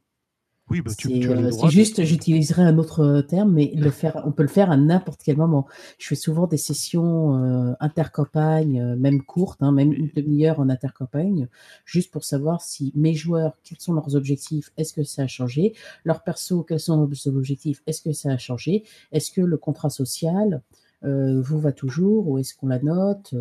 [0.70, 4.44] Oui, bah, euh, c'est juste, j'utiliserai un autre euh, terme, mais le faire, on peut
[4.44, 5.66] le faire à n'importe quel moment.
[5.98, 11.48] Je fais souvent des sessions euh, intercampagne, même courtes, hein, même une demi-heure en intercampagne,
[11.84, 15.74] juste pour savoir si mes joueurs, quels sont leurs objectifs, est-ce que ça a changé,
[16.04, 19.90] leur perso, quels sont leurs objectifs, est-ce que ça a changé, est-ce que le contrat
[19.90, 20.62] social
[21.02, 23.34] vous va toujours ou est-ce qu'on la note,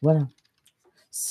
[0.00, 0.26] voilà.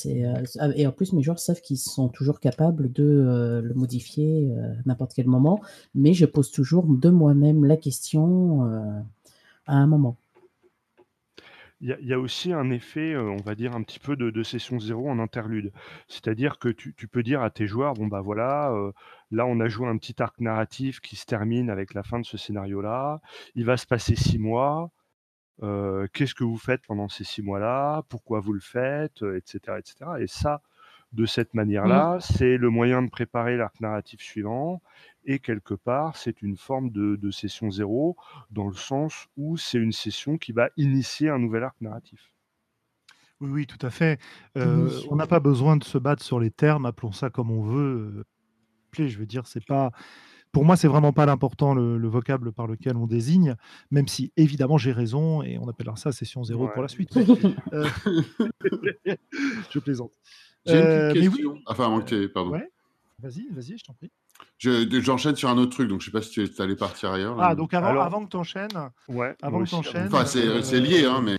[0.05, 0.43] Euh,
[0.75, 4.73] et en plus, mes joueurs savent qu'ils sont toujours capables de euh, le modifier euh,
[4.73, 5.61] à n'importe quel moment,
[5.95, 8.63] mais je pose toujours de moi-même la question
[9.65, 10.17] à un moment.
[11.79, 15.11] Il y, a aussi un effet, on va dire, un petit peu de, session zéro
[15.11, 15.71] en interlude.
[16.07, 18.73] C'est-à-dire que tu, peux dire à tes joueurs, bon bah voilà,
[19.29, 22.25] là on a joué un petit arc narratif qui se termine avec la fin de
[22.25, 23.21] ce scénario-là,
[23.53, 24.89] il va se passer six mois,
[25.61, 30.11] qu'est-ce que vous faites pendant ces six mois-là, pourquoi vous le faites, etc., etc.
[30.19, 30.61] Et ça,
[31.13, 31.57] de cette mmh.
[31.57, 34.81] manière-là, c'est le moyen de préparer l'arc narratif suivant.
[35.25, 38.15] Et quelque part, c'est une forme de, session zéro,
[38.51, 42.31] dans le sens où c'est une session qui va initier un nouvel arc narratif.
[43.39, 44.19] Oui, oui, tout à fait.
[44.55, 48.25] on n'a pas besoin de se battre sur les termes, appelons ça comme on veut.
[48.93, 49.91] Je veux dire, c'est pas
[50.57, 53.53] pour moi, c'est vraiment pas l'important le, vocable par lequel on désigne,
[53.91, 57.15] même si évidemment j'ai raison et on appellera ça session zéro pour la suite.
[57.73, 57.87] Euh,
[59.69, 60.13] je plaisante.
[60.65, 61.59] J'ai une euh, question.
[61.67, 62.03] Enfin,
[62.33, 62.59] pardon.
[63.21, 64.09] Vas-y, vas-y, je t'en prie.
[64.57, 67.39] J'enchaîne sur un autre truc, donc je sais pas si tu es allé partir ailleurs.
[67.39, 68.89] Ah, donc avant, avant que tu enchaînes.
[69.09, 71.37] Ouais, avant que Enfin, c'est lié, hein, mais.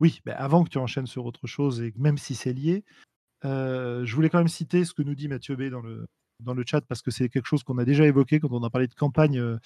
[0.00, 2.84] Oui, ben avant que tu enchaînes sur autre chose, et même si c'est lié,
[3.46, 6.06] euh, je voulais quand même citer ce que nous dit Mathieu B dans le,
[6.40, 8.70] dans le chat parce que c'est quelque chose qu'on a déjà évoqué quand on a
[8.70, 9.58] parlé de campagne euh,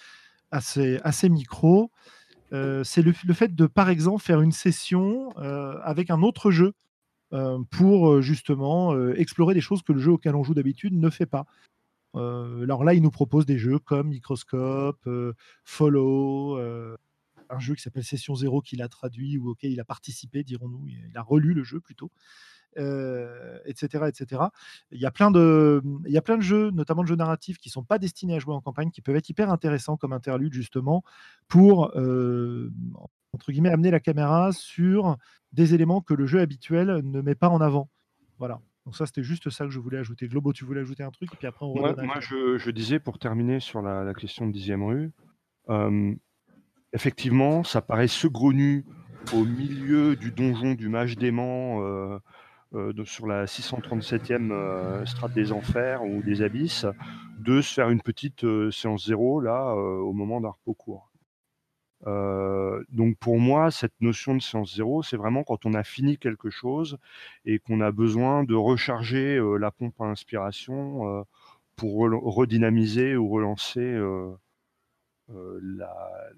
[0.51, 1.91] assez, assez micro.
[2.53, 6.75] Euh, c'est le, fait de, par exemple, faire une session euh, avec un autre jeu
[7.71, 11.47] pour justement explorer des choses que le jeu auquel on joue d'habitude ne fait pas.
[12.15, 15.09] alors là, il nous propose des jeux comme Microscope,
[15.63, 20.43] Follow, un jeu qui s'appelle Session Zero qu'il a traduit ou auquel il a participé,
[20.43, 20.89] dirons-nous.
[20.89, 22.11] Il a relu le jeu plutôt.
[22.77, 24.43] Etc., etc.
[24.91, 27.59] Il y, a plein de, il y a plein de jeux, notamment de jeux narratifs,
[27.59, 30.13] qui ne sont pas destinés à jouer en campagne, qui peuvent être hyper intéressants comme
[30.13, 31.03] interlude, justement,
[31.49, 31.95] pour,
[33.33, 35.17] entre guillemets, amener la caméra sur
[35.53, 37.89] des éléments que le jeu habituel ne met pas en avant.
[38.39, 38.61] Voilà.
[38.87, 40.27] Donc ça, c'était juste ça que je voulais ajouter.
[40.27, 42.99] Globo, tu voulais ajouter un truc, et puis après on Moi, moi je, je, disais,
[42.99, 45.13] pour terminer sur la, la question de dixième rue,
[45.69, 46.15] euh,
[46.93, 48.85] effectivement, ça paraît saugrenu
[49.35, 52.19] au milieu du donjon du mage dément euh,
[52.75, 56.87] euh, sur la 637e euh, strate des enfers ou des abysses,
[57.39, 61.11] de se faire une petite séance zéro là au moment d'un repos court.
[62.91, 66.51] donc pour moi, cette notion de séance zéro, c'est vraiment quand on a fini quelque
[66.51, 66.99] chose
[67.45, 71.27] et qu'on a besoin de recharger la pompe à inspiration
[71.77, 73.99] pour redynamiser ou relancer
[75.29, 76.31] la,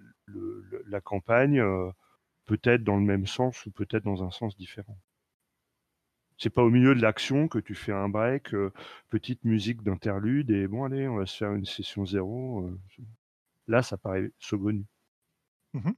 [0.86, 1.62] la, campagne,
[2.46, 4.96] peut-être dans le même sens ou peut-être dans un sens différent.
[6.38, 8.54] C'est pas au milieu de l'action que tu fais un break,
[9.10, 12.70] petite musique d'interlude et bon allez, on va se faire une session zéro.
[13.68, 14.84] là, ça paraît saugrenu.
[15.74, 15.90] Mmh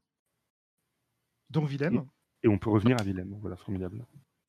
[1.50, 2.04] Donc Willem.
[2.42, 3.36] Et, on peut revenir à Willem.
[3.40, 4.04] Voilà, formidable.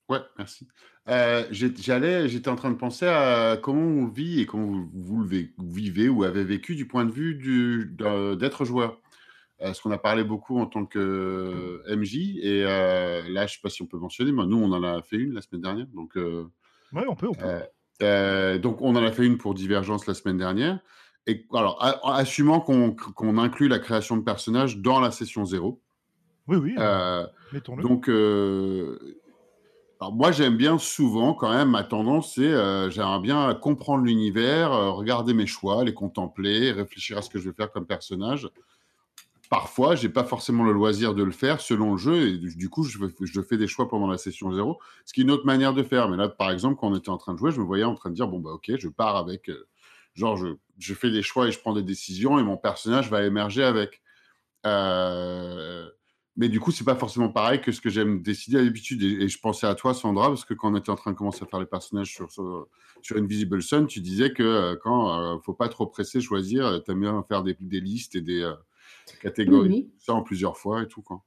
[0.10, 0.68] Ouais, merci.
[1.08, 5.50] Euh, j'allais, j'étais en train de penser à comment on vit et comment vous, le
[5.64, 7.36] vivez ou avez vécu du point de vue
[8.38, 9.02] d'être joueur.
[9.60, 13.60] Parce qu'on a parlé beaucoup en tant que MJ et euh, là, je ne sais
[13.64, 15.88] pas si on peut mentionner, mais nous, on en a fait une la semaine dernière.
[15.94, 16.46] Donc, euh,
[16.92, 17.28] oui, on peut.
[17.28, 18.60] On peut.
[18.60, 20.80] donc, on en a fait une pour Divergence la semaine dernière.
[21.28, 25.82] Et alors, assumant qu'on inclut la création de personnages dans la session zéro.
[26.48, 26.76] Oui, oui.
[27.82, 28.10] donc,
[30.02, 34.74] alors moi, j'aime bien souvent, quand même, ma tendance, c'est euh, j'aimerais bien comprendre l'univers,
[34.74, 38.50] euh, regarder mes choix, les contempler, réfléchir à ce que je vais faire comme personnage.
[39.56, 42.84] Parfois, j'ai pas forcément le loisir de le faire selon le jeu, et du coup,
[42.84, 45.82] je, fais des choix pendant la session zéro, ce qui est une autre manière de
[45.82, 46.10] faire.
[46.10, 47.96] Mais là, par exemple, quand on était en train de jouer, je me voyais en
[47.96, 49.66] train de dire bon bah ok, je pars avec, euh,
[50.14, 53.64] genre je, fais des choix et je prends des décisions, et mon personnage va émerger
[53.64, 54.02] avec.
[54.66, 55.88] Euh,
[56.38, 59.02] mais du coup, c'est pas forcément pareil que ce que j'aime décider à l'habitude.
[59.04, 61.44] Et, je pensais à toi, Sandra, parce que quand on était en train de commencer
[61.44, 62.68] à faire les personnages sur, sur,
[63.16, 66.92] Invisible Sun, tu disais que euh, quand euh, faut pas trop presser, choisir, euh, tu
[66.92, 68.52] aimes bien faire des, listes et des
[69.22, 71.02] catégories, ça en plusieurs fois et tout.
[71.02, 71.24] Quoi.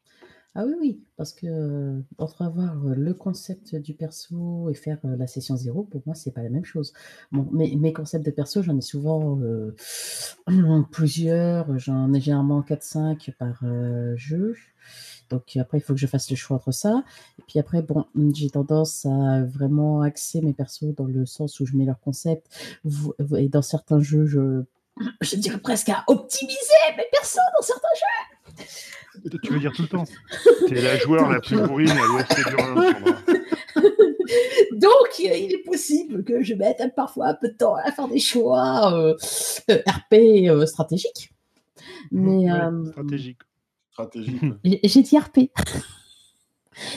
[0.54, 5.56] Ah oui, oui, parce que entre avoir le concept du perso et faire la session
[5.56, 6.92] zéro, pour moi, c'est pas la même chose.
[7.30, 9.38] Bon, mes, mes concepts de perso, j'en ai souvent
[10.90, 13.62] plusieurs, j'en ai généralement 4-5 par
[14.16, 14.54] jeu.
[15.30, 17.04] Donc après, il faut que je fasse le choix entre ça.
[17.38, 21.66] Et puis après, bon, j'ai tendance à vraiment axer mes persos dans le sens où
[21.66, 22.48] je mets leur concept.
[23.36, 24.64] Et dans certains jeux, je,
[25.20, 26.56] je dirais presque à optimiser
[26.96, 28.64] mes persos dans certains jeux.
[29.42, 30.04] Tu veux dire tout le temps
[30.68, 32.56] T'es la joueur la plus bourrine à du
[34.78, 38.20] Donc, il est possible que je mette parfois un peu de temps à faire des
[38.20, 39.14] choix euh,
[39.70, 40.14] euh, RP
[40.48, 41.32] euh, stratégiques.
[42.12, 42.46] Mais,
[42.92, 43.38] stratégique.
[44.64, 45.50] J'ai dit RP.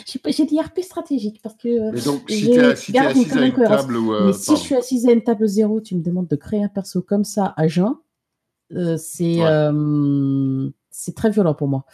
[0.05, 1.91] J'ai dit RP stratégique parce que.
[1.91, 4.13] Mais donc, si tu es, assise à une table ou.
[4.13, 6.63] Euh, Mais si je suis assise à une table zéro, tu me demandes de créer
[6.63, 7.95] un perso comme ça à jeun,
[8.73, 11.85] euh, c'est euh, c'est très violent pour moi.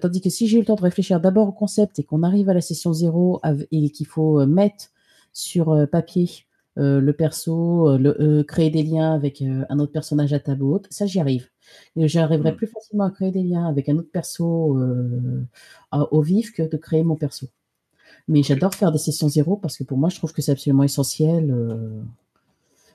[0.00, 2.48] tandis que si j'ai eu le temps de réfléchir d'abord au concept et qu'on arrive
[2.48, 3.40] à la session zéro
[3.70, 4.86] et qu'il faut mettre
[5.32, 6.28] sur papier
[6.76, 11.20] le perso, le, créer des liens avec un autre personnage à table haute, ça j'y
[11.20, 11.51] arrive.
[11.96, 12.56] J'arriverai mmh.
[12.56, 15.44] plus facilement à créer des liens avec un autre perso euh,
[15.90, 17.48] au vif que de créer mon perso.
[18.28, 20.84] Mais j'adore faire des sessions zéro parce que pour moi, je trouve que c'est absolument
[20.84, 22.02] essentiel euh,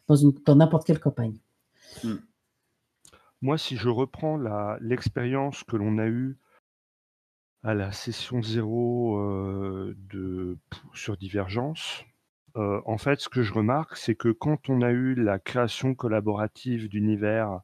[0.08, 1.38] dans n'importe quelle campagne.
[2.04, 2.16] Mmh.
[3.42, 4.38] Moi, si je reprends
[4.82, 6.38] l'expérience que l'on a eue
[7.64, 10.58] à la session zéro euh, de,
[10.94, 12.04] sur Divergence,
[12.56, 16.90] en fait, ce que je remarque, c'est que quand on a eu la création collaborative
[16.90, 17.62] d'univers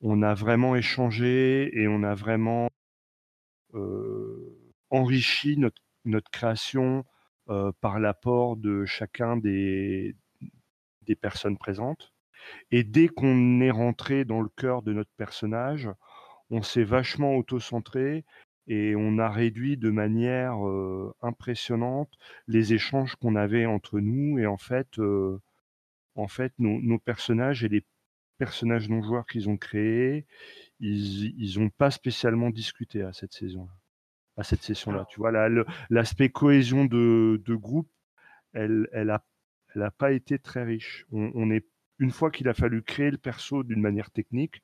[0.00, 2.70] on a vraiment échangé et on a vraiment
[4.90, 7.04] enrichi notre, création
[7.80, 10.16] par l'apport de chacun des,
[11.02, 12.12] des personnes présentes.
[12.70, 15.90] Et dès qu'on est rentré dans le cœur de notre personnage,
[16.50, 18.24] on s'est vachement auto-centré
[18.68, 20.56] et on a réduit de manière
[21.22, 22.12] impressionnante
[22.46, 24.38] les échanges qu'on avait entre nous.
[24.38, 24.98] Et en fait,
[26.14, 27.84] en fait nos, nos personnages et les
[28.38, 30.26] personnages non joueurs qu'ils ont créés,
[30.80, 33.72] ils n'ont pas spécialement discuté à cette saison-là,
[34.36, 35.06] à cette session-là.
[35.10, 35.32] Tu vois,
[35.90, 37.90] l'aspect cohésion de, groupe,
[38.52, 39.24] elle, elle a,
[39.74, 41.06] elle a pas été très riche.
[41.12, 41.66] On, est
[41.98, 44.62] une fois qu'il a fallu créer le perso d'une manière technique,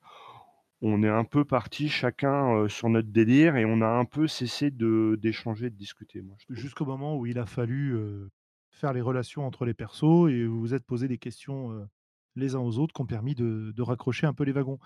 [0.85, 4.27] on est un peu parti chacun euh, sur notre délire et on a un peu
[4.27, 6.21] cessé de d'échanger, de discuter.
[6.49, 8.29] Jusqu'au moment où il a fallu euh,
[8.69, 11.87] faire les relations entre les persos et vous vous êtes posé des questions
[12.35, 14.79] les uns aux autres qui ont permis de, raccrocher un peu les wagons.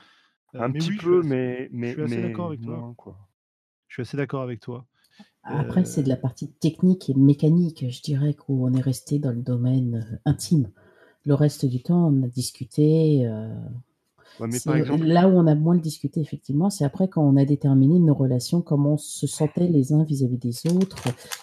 [0.54, 2.96] un petit peu, mais, mais, je suis assez d'accord avec toi.
[3.88, 4.86] Je suis assez d'accord avec toi.
[5.44, 9.42] Après, c'est de la partie technique et mécanique, je dirais, qu'on est resté dans le
[9.42, 10.70] domaine intime.
[11.26, 13.30] Le reste du temps, on a discuté.
[14.40, 18.62] Là où on a moins discuté, effectivement, c'est après quand on a déterminé nos relations,
[18.62, 21.02] comment on se sentait les uns vis-à-vis des autres.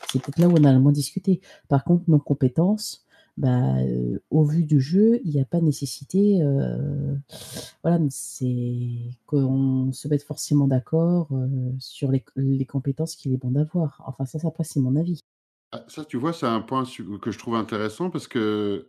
[0.09, 1.41] C'est peut-être là où on a le moins discuté.
[1.69, 3.05] Par contre, nos compétences,
[3.37, 7.15] bah, euh, au vu du jeu, il n'y a pas nécessité, euh,
[7.83, 8.89] voilà, c'est
[9.27, 14.03] qu'on se mette forcément d'accord euh, sur les, les, compétences qu'il est bon d'avoir.
[14.07, 15.21] Enfin, ça, ça c'est mon avis.
[15.73, 16.85] Ah, ça, tu vois, c'est un point
[17.21, 18.89] que je trouve intéressant parce que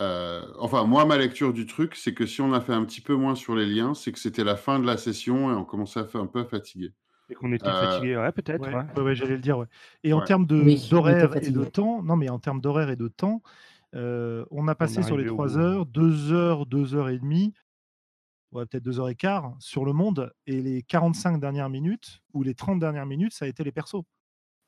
[0.00, 3.00] euh, enfin, moi, ma lecture du truc, c'est que si on a fait un petit
[3.00, 5.64] peu moins sur les liens, c'est que c'était la fin de la session et on
[5.64, 6.92] commençait à faire un peu fatiguer.
[7.28, 9.00] Et qu'on était euh, fatigué, ouais, peut-être.
[9.00, 9.58] Ouais, j'allais le dire.
[9.58, 9.66] Ouais.
[10.02, 13.42] Et en termes d'horaire et de temps, non, mais en termes d'horaire et de temps,
[13.94, 17.54] euh, on a passé sur les 3 heures, 2 heures, 2 heures et demie,
[18.52, 22.42] ouais, peut-être 2 heures et quart sur le monde, et les 45 dernières minutes ou
[22.42, 24.04] les 30 dernières minutes, ça a été les persos.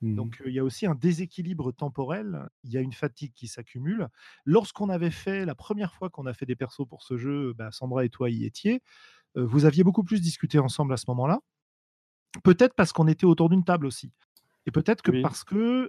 [0.01, 0.17] Mmh.
[0.17, 4.09] Donc il y a aussi un déséquilibre temporel, il y a une fatigue qui s'accumule.
[4.45, 7.71] Lorsqu'on avait fait, la première fois qu'on a fait des persos pour ce jeu, bah,
[7.71, 8.83] Sandra et toi y étiez,
[9.37, 11.41] vous aviez beaucoup plus discuté ensemble à ce moment-là.
[12.43, 14.11] Peut-être parce qu'on était autour d'une table aussi.
[14.67, 15.89] Et peut-être que parce que,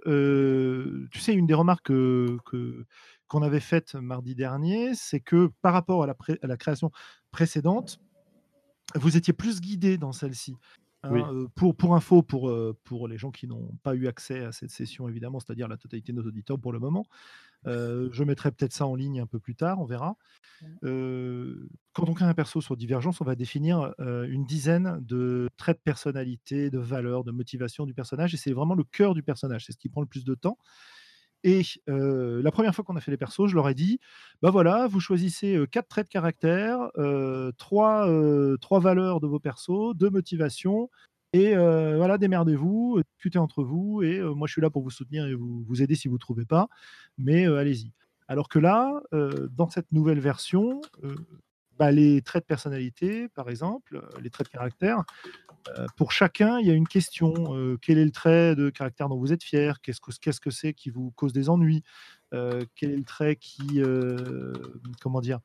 [1.10, 2.38] tu sais, une des remarques que,
[3.28, 6.90] qu'on avait faites mardi dernier, c'est que par rapport à la, à la création
[7.30, 8.00] précédente,
[8.94, 10.56] vous étiez plus guidé dans celle-ci.
[11.04, 14.44] Hein, euh, pour, pour info, pour, euh, pour les gens qui n'ont pas eu accès
[14.44, 17.06] à cette session, évidemment, c'est-à-dire la totalité de nos auditeurs pour le moment,
[17.66, 20.16] euh, je mettrai peut-être ça en ligne un peu plus tard, on verra.
[20.82, 25.82] quand on crée un perso sur Divergence, on va définir une dizaine de traits de
[25.82, 29.72] personnalité, de valeurs, de motivation du personnage, et c'est vraiment le cœur du personnage, c'est
[29.72, 30.58] ce qui prend le plus de temps.
[31.46, 34.00] Et la première fois qu'on a fait les persos, je leur ai dit
[34.42, 36.90] bah voilà, vous choisissez quatre traits de caractère,
[37.58, 38.08] trois,
[38.60, 40.88] trois valeurs de vos persos, deux motivations,
[41.34, 45.34] et voilà, démerdez-vous, discutez entre vous, et moi je suis là pour vous soutenir et
[45.34, 46.68] vous, vous aider si vous ne trouvez pas,
[47.18, 47.92] mais allez-y.
[48.26, 49.02] Alors que là,
[49.50, 50.80] dans cette nouvelle version,
[51.78, 55.02] bah, les traits de personnalité, par exemple, les traits de caractère,
[55.78, 57.54] euh, pour chacun, il y a une question.
[57.56, 59.80] Euh, quel est le trait de caractère dont vous êtes fier?
[59.80, 61.82] Qu'est-ce que c'est -ce qui vous cause des ennuis?
[62.34, 63.80] Euh, Quel est le trait qui,
[65.00, 65.40] comment dire,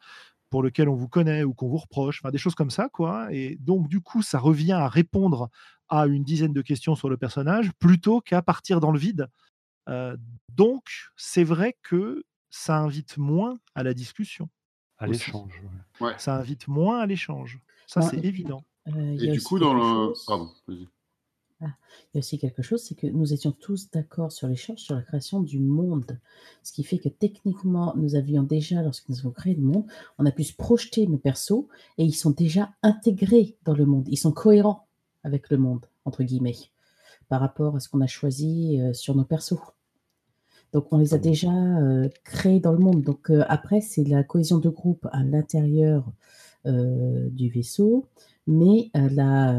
[0.49, 2.21] pour lequel on vous connaît ou qu'on vous reproche?
[2.31, 3.27] Des choses comme ça, quoi.
[3.33, 5.49] Et donc, du coup, ça revient à répondre
[5.89, 9.27] à une dizaine de questions sur le personnage plutôt qu'à partir dans le vide.
[10.55, 10.85] donc,
[11.17, 14.49] c'est vrai que ça invite moins à la discussion.
[14.99, 15.61] À l'échange.
[16.17, 17.59] Ça invite moins à l'échange.
[17.87, 18.63] Ça, c'est évident.
[18.87, 20.13] Euh, et du coup, dans le.
[20.27, 20.87] Pardon, vas-y.
[21.61, 21.73] Ah,
[22.13, 24.95] il y a aussi quelque chose, c'est que nous étions tous d'accord sur l'échange, sur
[24.95, 26.17] la création du monde.
[26.63, 29.85] Ce qui fait que techniquement, nous avions déjà, lorsque nous avons créé le monde,
[30.17, 31.65] on a pu se projeter nos persos
[31.97, 34.07] et ils sont déjà intégrés dans le monde.
[34.07, 34.87] Ils sont cohérents
[35.25, 36.55] avec le monde, entre guillemets,
[37.27, 39.59] par rapport à ce qu'on a choisi euh, sur nos persos.
[40.73, 43.01] Donc on les a déjà euh, créés dans le monde.
[43.01, 46.11] Donc après, c'est la cohésion de groupe à l'intérieur
[46.65, 48.05] du vaisseau
[48.45, 49.53] mais la,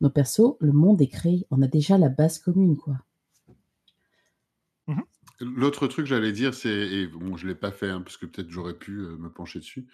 [0.00, 1.46] nos persos, le monde est créé.
[1.50, 2.96] On a déjà la base commune, quoi.
[4.86, 5.00] Mmh
[5.40, 8.16] L'autre truc que j'allais dire, c'est, et bon, je ne l'ai pas fait, hein, parce
[8.16, 9.86] que peut-être j'aurais pu me pencher dessus,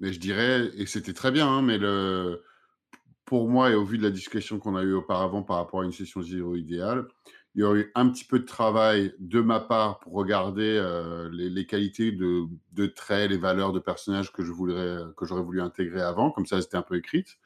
[0.00, 2.42] mais je dirais, et c'était très bien, hein, mais le,
[3.26, 5.84] pour moi, et au vu de la discussion qu'on a eue auparavant par rapport à
[5.84, 7.08] une session zéro idéale,
[7.56, 10.78] il y aurait eu un petit peu de travail de ma part pour regarder
[11.32, 15.62] les, qualités de, de, traits, les valeurs de personnages que je voudrais, que j'aurais voulu
[15.62, 17.38] intégrer avant, comme ça c'était un peu écrite,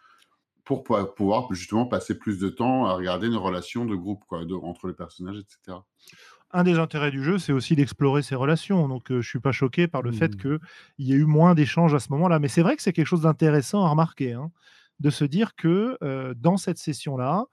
[0.65, 0.83] pour
[1.15, 4.95] pouvoir justement passer plus de temps à regarder nos relations de groupe, quoi, entre les
[4.95, 5.79] personnages, etc.
[6.53, 8.89] Un des intérêts du jeu, c'est aussi d'explorer ces relations.
[8.89, 10.37] Donc, je suis pas choqué par le fait mmh.
[10.37, 10.61] qu'il
[11.07, 12.41] y ait eu moins d'échanges à ce moment-là.
[12.41, 14.51] Mais c'est vrai que c'est quelque chose d'intéressant à remarquer, hein,
[14.99, 15.97] de se dire que
[16.35, 17.47] dans cette session-là,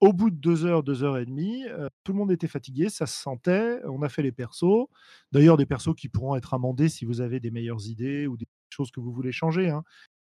[0.00, 2.88] au bout de deux heures, deux heures et demie, euh, tout le monde était fatigué,
[2.88, 3.80] ça se sentait.
[3.84, 4.88] On a fait les persos.
[5.30, 8.46] D'ailleurs, des persos qui pourront être amendés si vous avez des meilleures idées ou des
[8.70, 9.68] choses que vous voulez changer.
[9.68, 9.84] Hein.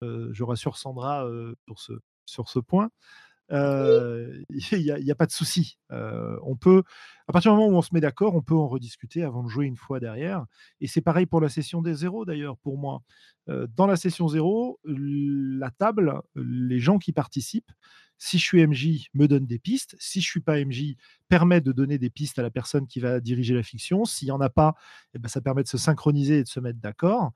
[0.02, 1.92] Euh, je rassure Sandra euh, ce,
[2.24, 2.90] sur ce point.
[3.50, 5.78] Il n'y a, a, pas de souci.
[5.90, 6.82] on peut,
[7.28, 9.48] à partir du moment où on se met d'accord, on peut en rediscuter avant de
[9.48, 10.44] jouer une fois derrière.
[10.82, 13.00] Et c'est pareil pour la session des zéros d'ailleurs, pour moi.
[13.46, 17.72] dans la session zéro, la table, les gens qui participent,
[18.18, 19.96] si je suis MJ, me donne des pistes.
[19.98, 20.96] Si je suis pas MJ,
[21.28, 24.04] permet de donner des pistes à la personne qui va diriger la fiction.
[24.04, 24.74] S'il n'y en a pas,
[25.14, 27.32] eh ben, ça permet de se synchroniser et de se mettre d'accord.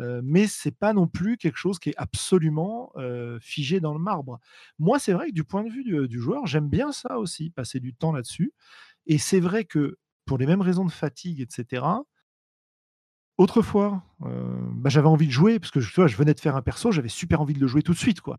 [0.00, 4.00] Euh, mais c'est pas non plus quelque chose qui est absolument euh, figé dans le
[4.00, 4.40] marbre.
[4.78, 7.78] Moi, c'est vrai que du point de vue du, joueur, j'aime bien ça aussi, passer
[7.78, 8.54] du temps là-dessus.
[9.06, 11.84] Et c'est vrai que pour les mêmes raisons de fatigue, etc.
[13.36, 17.08] Autrefois, bah, j'avais envie de jouer parce que je venais de faire un perso, j'avais
[17.08, 18.38] super envie de le jouer tout de suite, quoi.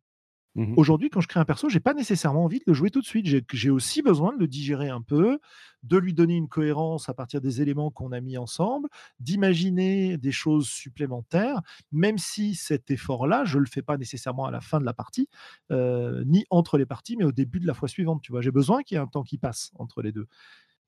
[0.56, 3.02] Mmh Aujourd'hui, quand je crée un perso, j'ai pas nécessairement envie de le jouer tout
[3.02, 3.26] de suite.
[3.52, 5.40] J'ai aussi besoin de le digérer un peu,
[5.82, 8.88] de lui donner une cohérence à partir des éléments qu'on a mis ensemble,
[9.20, 11.60] d'imaginer des choses supplémentaires,
[11.92, 15.28] même si cet effort-là, je le fais pas nécessairement à la fin de la partie,
[15.72, 18.22] euh, ni entre les parties, mais au début de la fois suivante.
[18.22, 20.28] Tu vois, j'ai besoin qu'il y ait un temps qui passe entre les deux.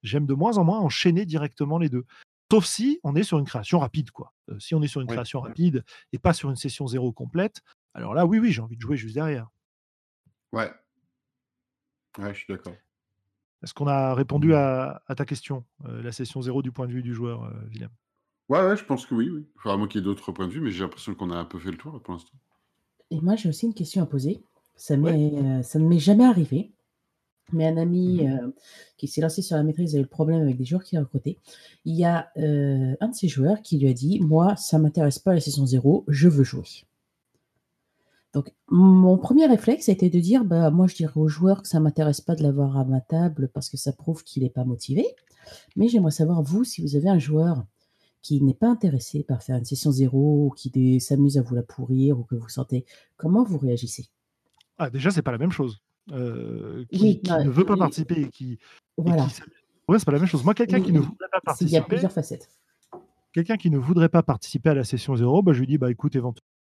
[0.03, 2.05] J'aime de moins en moins enchaîner directement les deux.
[2.51, 4.33] Sauf si on est sur une création rapide, quoi.
[4.49, 5.83] Euh, si on est sur une création rapide
[6.13, 7.61] et pas sur une session zéro complète,
[7.95, 9.49] alors là, oui, oui, j'ai envie de jouer juste derrière.
[10.53, 10.71] Ouais.
[12.17, 12.73] Ouais, je suis d'accord.
[13.63, 14.53] Est-ce qu'on a répondu mmh.
[15.07, 17.89] à, ta question, euh, la session zéro du point de vue du joueur, euh, Willem?
[18.47, 19.47] Ouais, ouais, je pense que oui, oui.
[19.55, 21.35] Il faudra moi qu'il y ait d'autres points de vue, mais j'ai l'impression qu'on a
[21.35, 22.33] un peu fait le tour pour l'instant.
[23.09, 24.43] Et moi, j'ai aussi une question à poser.
[24.75, 26.73] Ça, euh, ça ne m'est jamais arrivé,
[27.53, 28.53] mais un ami mmh
[28.97, 30.99] qui s'est lancé sur la maîtrise a eu le problème avec des joueurs qui a
[30.99, 31.39] recruté.
[31.85, 35.33] Il y a un de ces joueurs qui lui a dit Moi, ça m'intéresse pas
[35.33, 36.85] la session zéro, je veux jouer.
[38.35, 41.69] Donc, mon premier réflexe a été de dire, bah, moi, je dirais aux joueurs que
[41.69, 44.49] ça ne m'intéresse pas de l'avoir à ma table parce que ça prouve qu'il n'est
[44.49, 45.05] pas motivé.
[45.77, 47.63] Mais j'aimerais savoir, vous, si vous avez un joueur
[48.21, 51.63] qui n'est pas intéressé par faire une session zéro ou qui s'amuse à vous la
[51.63, 52.85] pourrir ou que vous sentez,
[53.15, 54.09] comment vous réagissez?
[54.79, 55.81] Ah, Déjà, c'est pas la même chose.
[56.11, 58.59] Euh, qui, ne veut pas participer et qui.
[58.97, 59.27] Voilà.
[59.87, 60.43] ouais, c'est pas la même chose.
[60.43, 61.71] Moi, quelqu'un qui ne voudrait pas participer.
[61.71, 62.49] Il y a plusieurs facettes.
[63.31, 65.89] Quelqu'un qui ne voudrait pas participer à la session zéro, bah, je lui dis bah,
[65.89, 66.54] écoute, éventuellement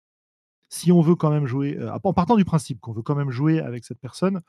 [0.74, 3.30] si on veut quand même jouer, euh, en partant du principe qu'on veut quand même
[3.30, 4.42] jouer avec cette personne,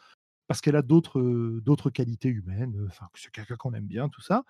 [0.46, 4.08] parce qu'elle a d'autres euh, qualités humaines, euh, enfin que c'est quelqu'un qu'on aime bien,
[4.08, 4.44] tout ça,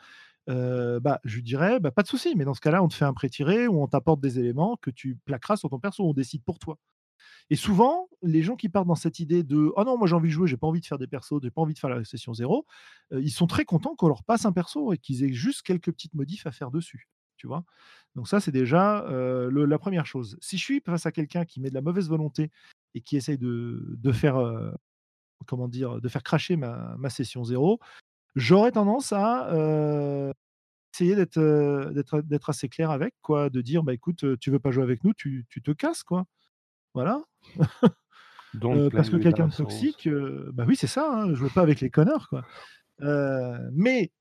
[0.47, 3.13] bah, je dirais, bah, pas de souci, mais dans ce cas-là, on te fait un
[3.13, 6.61] pré-tiré ou on t'apporte des éléments que tu plaqueras sur ton perso, on décide pour
[6.61, 6.79] toi.
[7.51, 10.29] Et souvent, les gens qui partent dans cette idée de oh non, moi j'ai envie
[10.29, 12.05] de jouer, j'ai pas envie de faire des persos, j'ai pas envie de faire la
[12.05, 12.67] session zéro,
[13.13, 16.15] ils sont très contents qu'on leur passe un perso et qu'ils aient juste quelques petites
[16.15, 17.09] modifs à faire dessus.
[17.45, 17.63] Tu vois?
[18.15, 20.39] Donc ça, c'est déjà la première chose.
[20.41, 22.51] Si je suis face à quelqu'un qui met de la mauvaise volonté
[22.95, 24.39] et qui essaye de, faire,
[25.45, 27.81] comment dire, de faire cracher ma, session zéro,
[28.35, 29.51] j'aurais tendance à
[30.95, 35.05] essayer d'être assez clair avec, quoi, de dire, bah écoute, tu veux pas jouer avec
[35.05, 36.25] nous, tu, te casses, quoi.
[36.95, 37.23] Voilà.
[38.91, 40.09] parce que quelqu'un de toxique,
[40.55, 42.47] bah oui, c'est ça, hein, je veux pas avec les connards, quoi.
[43.71, 44.13] mais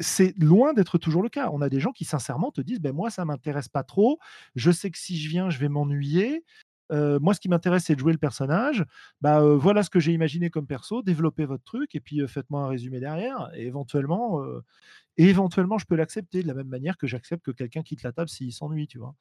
[0.00, 1.50] c'est loin d'être toujours le cas.
[1.52, 4.18] On a des gens qui sincèrement te disent ben moi ça m'intéresse pas trop.
[4.54, 6.44] Je sais que si je viens je vais m'ennuyer.
[6.92, 8.84] Euh, moi, ce qui m'intéresse, c'est de jouer le personnage.
[9.20, 11.02] Bah, euh, voilà ce que j'ai imaginé comme perso.
[11.02, 13.50] Développez votre truc et puis euh, faites-moi un résumé derrière.
[13.54, 14.42] Éventuellement,
[15.16, 18.28] éventuellement, je peux l'accepter de la même manière que j'accepte que quelqu'un quitte la table
[18.28, 19.14] s'il s'ennuie, tu vois.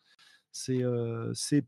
[0.51, 0.81] C'est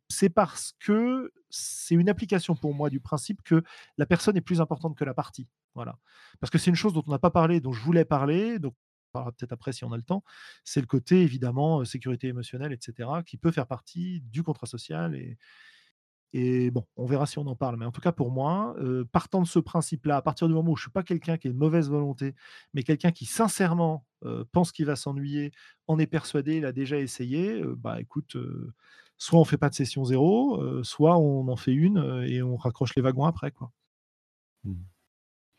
[0.08, 3.62] c'est parce que c'est une application pour moi du principe que
[3.98, 5.48] la personne est plus importante que la partie.
[5.76, 5.98] Voilà.
[6.40, 8.58] Parce que c'est une chose dont on n'a pas parlé, dont je voulais parler.
[8.60, 8.74] Donc
[9.26, 10.24] peut-être après si on a le temps,
[10.64, 15.16] c'est le côté évidemment sécurité émotionnelle, etc., qui peut faire partie du contrat social.
[16.34, 17.78] Et, bon, on verra si on en parle.
[17.78, 18.76] Mais en tout cas, pour moi,
[19.12, 21.48] partant de ce principe-là, à partir du moment où je ne suis pas quelqu'un qui
[21.48, 22.36] a une mauvaise volonté,
[22.74, 24.06] mais quelqu'un qui sincèrement
[24.52, 25.52] pense qu'il va s'ennuyer,
[25.88, 28.38] en est persuadé, il a déjà essayé, bah écoute,
[29.18, 32.96] soit on fait pas de session zéro, soit on en fait une et on raccroche
[32.96, 33.52] les wagons après.
[33.52, 33.72] quoi.
[34.66, 34.74] Mmh.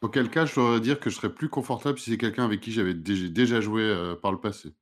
[0.03, 2.73] Auquel cas, je dois dire que je serais plus confortable si c'est quelqu'un avec qui
[2.73, 4.75] j'avais déjà joué euh, par le passé.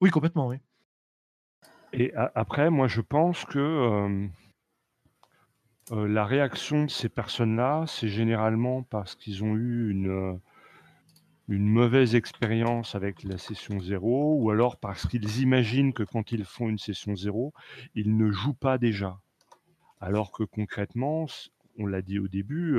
[0.00, 0.56] Oui, complètement, oui.
[1.94, 4.26] Et après, moi, je pense que euh,
[5.92, 10.38] euh, la réaction de ces personnes-là, c'est généralement parce qu'ils ont eu une,
[11.48, 16.44] une mauvaise expérience avec la session zéro, ou alors parce qu'ils imaginent que quand ils
[16.44, 17.54] font une session zéro,
[17.94, 19.18] ils ne jouent pas déjà.
[19.98, 21.26] Alors que concrètement,
[21.78, 22.78] on l'a dit au début,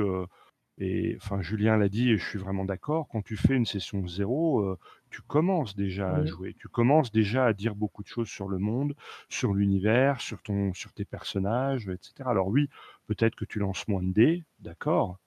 [0.80, 4.08] et enfin, Julien l'a dit et je suis vraiment d'accord, quand tu fais une session
[4.08, 4.78] zéro, euh,
[5.10, 8.58] tu commences déjà à jouer, tu commences déjà à dire beaucoup de choses sur le
[8.58, 8.94] monde,
[9.28, 12.30] sur l'univers, sur ton sur tes personnages, etc.
[12.30, 12.70] Alors oui,
[13.06, 15.18] peut-être que tu lances moins de dés, d'accord,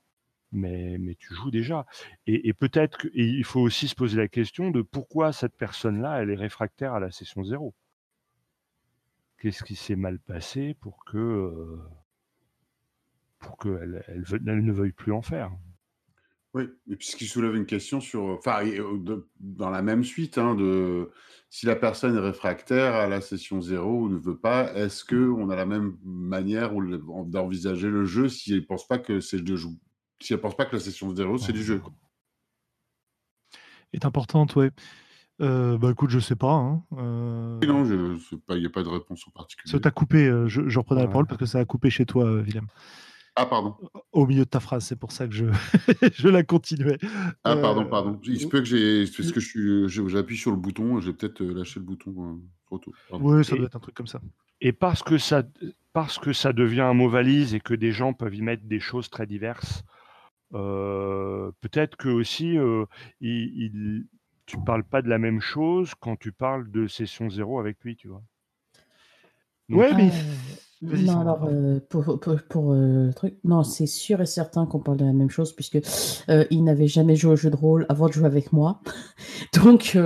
[0.52, 1.86] mais mais tu joues déjà
[2.28, 6.36] et peut-être qu'il faut aussi se poser la question de pourquoi cette personne-là, elle est
[6.36, 7.74] réfractaire à la session zéro?
[9.38, 11.78] Qu'est-ce qui s'est mal passé pour que, euh,
[13.44, 15.52] pour qu'elle elle, ne veuille plus en faire.
[16.54, 18.62] Oui, et puis ce qui soulève une question sur, enfin,
[19.40, 21.10] dans la même suite, hein, de
[21.50, 25.16] si la personne est réfractaire à la session zéro ou ne veut pas, est-ce que
[25.16, 26.72] on a la même manière
[27.26, 29.70] d'envisager le jeu si elle pense pas que c'est le jeu,
[30.22, 31.82] si elle pense pas que la session zéro c'est du jeu.
[33.94, 34.72] Est importante, ouais.
[35.42, 36.54] Euh, bah écoute, je sais pas.
[36.54, 37.60] Hein, euh.
[37.66, 39.72] Non, il n'y a pas de réponse en particulier.
[39.72, 42.06] Ça t'a coupé, euh, je, je, reprenais la parole parce que ça a coupé chez
[42.06, 42.68] toi, Willem.
[43.36, 43.76] Ah, pardon.
[44.12, 45.46] Au milieu de ta phrase, c'est pour ça que je,
[46.14, 47.00] je la continuais.
[47.44, 48.20] Ah, pardon, pardon.
[48.24, 49.06] Il se peut que j'ai.
[49.06, 52.94] Parce que j'appuie sur le bouton, j'ai peut-être lâché le bouton trop tôt.
[53.12, 54.22] Oui, ça doit être un truc comme ça.
[54.62, 55.44] Et parce que ça,
[55.94, 58.80] parce que ça devient un mot valise et que des gens peuvent y mettre des
[58.80, 59.84] choses très diverses,
[60.52, 62.58] peut-être que aussi,
[63.20, 64.06] il,
[64.46, 67.96] tu parles pas de la même chose quand tu parles de session zéro avec lui,
[67.96, 68.22] tu vois.
[69.70, 70.12] Oui, mais.
[70.84, 71.50] Non, alors
[71.90, 75.54] pour, pour, le truc, non, c'est sûr et certain qu'on parle de la même chose
[75.54, 75.80] puisque
[76.28, 78.82] il n'avait jamais joué au jeu de rôle avant de jouer avec moi.
[79.64, 79.98] Donc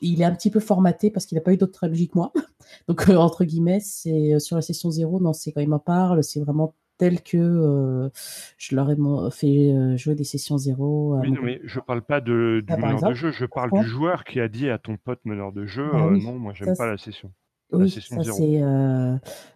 [0.00, 2.32] il est un petit peu formaté parce qu'il n'a pas eu d'autres stratégie que moi.
[2.88, 6.40] Donc entre guillemets, c'est sur la session zéro, non, c'est quand il m'en parle, c'est
[6.40, 8.10] vraiment tel que
[8.56, 8.96] je leur ai
[9.30, 11.18] fait jouer des sessions zéro.
[11.20, 13.86] Oui, non, mais je parle pas de, du ah, meneur de jeu, je parle du
[13.86, 16.86] joueur qui a dit à ton pote meneur de jeu, ah non, moi j'aime pas
[16.86, 17.32] la session.
[17.72, 18.60] Oui, ça c'est.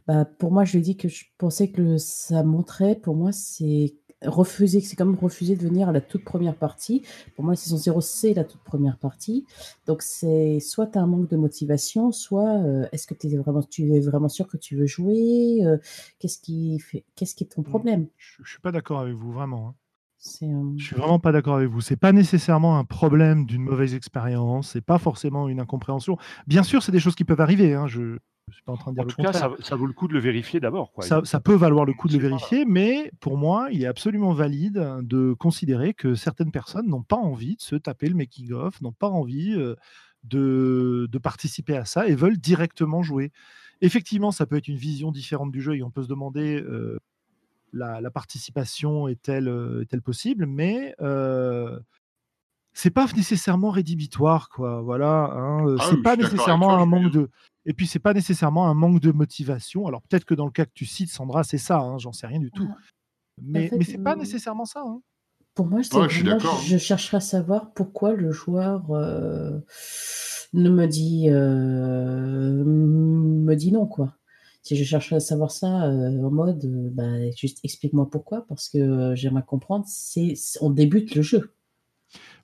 [0.07, 2.97] bah, pour moi, je lui ai dit que je pensais que ça montrait.
[2.97, 7.03] Pour moi, c'est refuser, c'est comme refuser de venir à la toute première partie.
[7.35, 9.47] Pour moi, la saison 0, c'est la toute première partie.
[9.87, 12.61] Donc, c'est soit tu as un manque de motivation, soit
[12.93, 15.61] est-ce que es vraiment, tu es vraiment sûr que tu veux jouer
[16.19, 17.65] Qu'est-ce qui, fait, qu'est-ce qui est ton mmh.
[17.65, 18.07] problème?
[18.17, 19.69] Je ne suis pas d'accord avec vous, vraiment.
[19.69, 19.75] Hein.
[20.23, 21.81] Je suis vraiment pas d'accord avec vous.
[21.81, 24.71] C'est pas nécessairement un problème d'une mauvaise expérience.
[24.73, 26.19] C'est pas forcément une incompréhension.
[26.47, 27.75] Bien sûr, c'est des choses qui peuvent arriver.
[27.75, 27.87] Hein.
[27.87, 28.19] Je,
[28.51, 30.13] je suis pas en train de dire en tout cas, ça, vaut le coup de
[30.13, 30.93] le vérifier d'abord.
[31.01, 34.33] Ça, ça, peut valoir le coup de le vérifier, mais pour moi, il est absolument
[34.33, 38.81] valide de considérer que certaines personnes n'ont pas envie de se taper le making of,
[38.83, 39.75] n'ont pas envie euh,
[40.25, 43.33] de, de, participer à ça et veulent directement jouer.
[43.81, 46.99] Effectivement, ça peut être une vision différente du jeu et on peut se demander euh,
[47.73, 51.79] la, participation est-elle euh, est possible, mais euh,
[52.73, 54.81] c'est pas nécessairement rédhibitoire, quoi.
[54.83, 57.31] Voilà, hein, euh, ah c'est pas nécessairement un manque de.
[57.67, 59.87] Et puis c'est pas nécessairement un manque de motivation.
[59.87, 61.79] Alors peut-être que dans le cas que tu cites, Sandra, c'est ça.
[61.79, 62.69] Hein, j'en sais rien du tout.
[63.43, 64.83] Mais, mais c'est pas nécessairement ça.
[64.85, 65.01] Hein.
[65.55, 68.89] Pour moi, je, chercherais à savoir pourquoi le joueur
[70.53, 71.29] ne me dit
[73.45, 74.15] me dit non, quoi
[74.63, 78.69] si je cherche à savoir ça euh, en mode, euh, bah, juste explique-moi pourquoi, parce
[78.69, 81.55] que euh, j'aimerais comprendre, c'est on débute le jeu.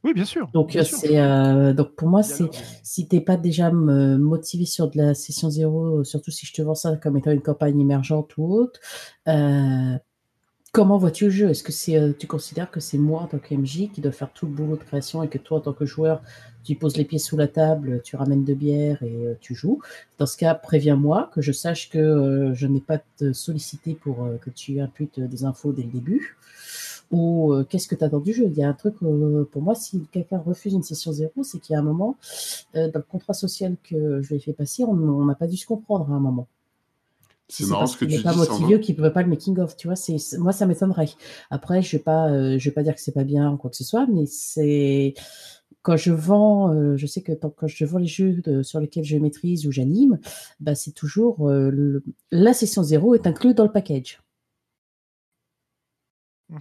[0.05, 0.48] Oui, bien sûr.
[0.52, 2.48] Donc, c'est, donc pour moi, c'est
[2.84, 6.76] si t'es pas déjà motivé sur de la session zéro, surtout si je te vends
[6.76, 8.78] ça comme étant une campagne émergente ou autre,
[10.72, 11.51] comment vois-tu le jeu?
[11.51, 14.30] Est-ce que c'est, tu considères que c'est moi en tant que MJ qui dois faire
[14.32, 16.22] tout le boulot de création et que toi en tant que joueur,
[16.64, 19.80] tu poses les pieds sous la table, tu ramènes de bière et euh, tu joues?
[20.18, 24.24] Dans ce cas, préviens-moi, que je sache que euh, je n'ai pas te sollicité pour
[24.24, 26.36] euh, que tu imputes des infos dès le début.
[27.12, 28.47] Ou qu'est-ce que tu attends du jeu?
[28.48, 31.74] Il y a un truc, pour moi, si quelqu'un refuse une session zéro, c'est qu'il
[31.74, 32.16] y a un moment,
[32.74, 35.66] dans le contrat social que je lui ai fait passer, on n'a pas dû se
[35.66, 36.48] comprendre à un moment.
[37.48, 38.23] C'est marrant ce que tu dis.
[38.23, 39.97] pas motivé qui ne pas le making of, tu vois.
[39.97, 41.10] C'est moi ça m'étonnerait.
[41.51, 43.77] Après, je vais pas, je vais pas dire que c'est pas bien ou quoi que
[43.77, 45.14] ce soit, mais c'est
[45.86, 49.16] quand je vends, euh, je sais que quand je vends les jeux sur lesquels je
[49.18, 50.18] maîtrise ou j'anime,
[50.59, 52.02] bah, c'est toujours euh,
[52.32, 54.20] la session zéro est inclue dans le package.
[56.48, 56.59] Mmh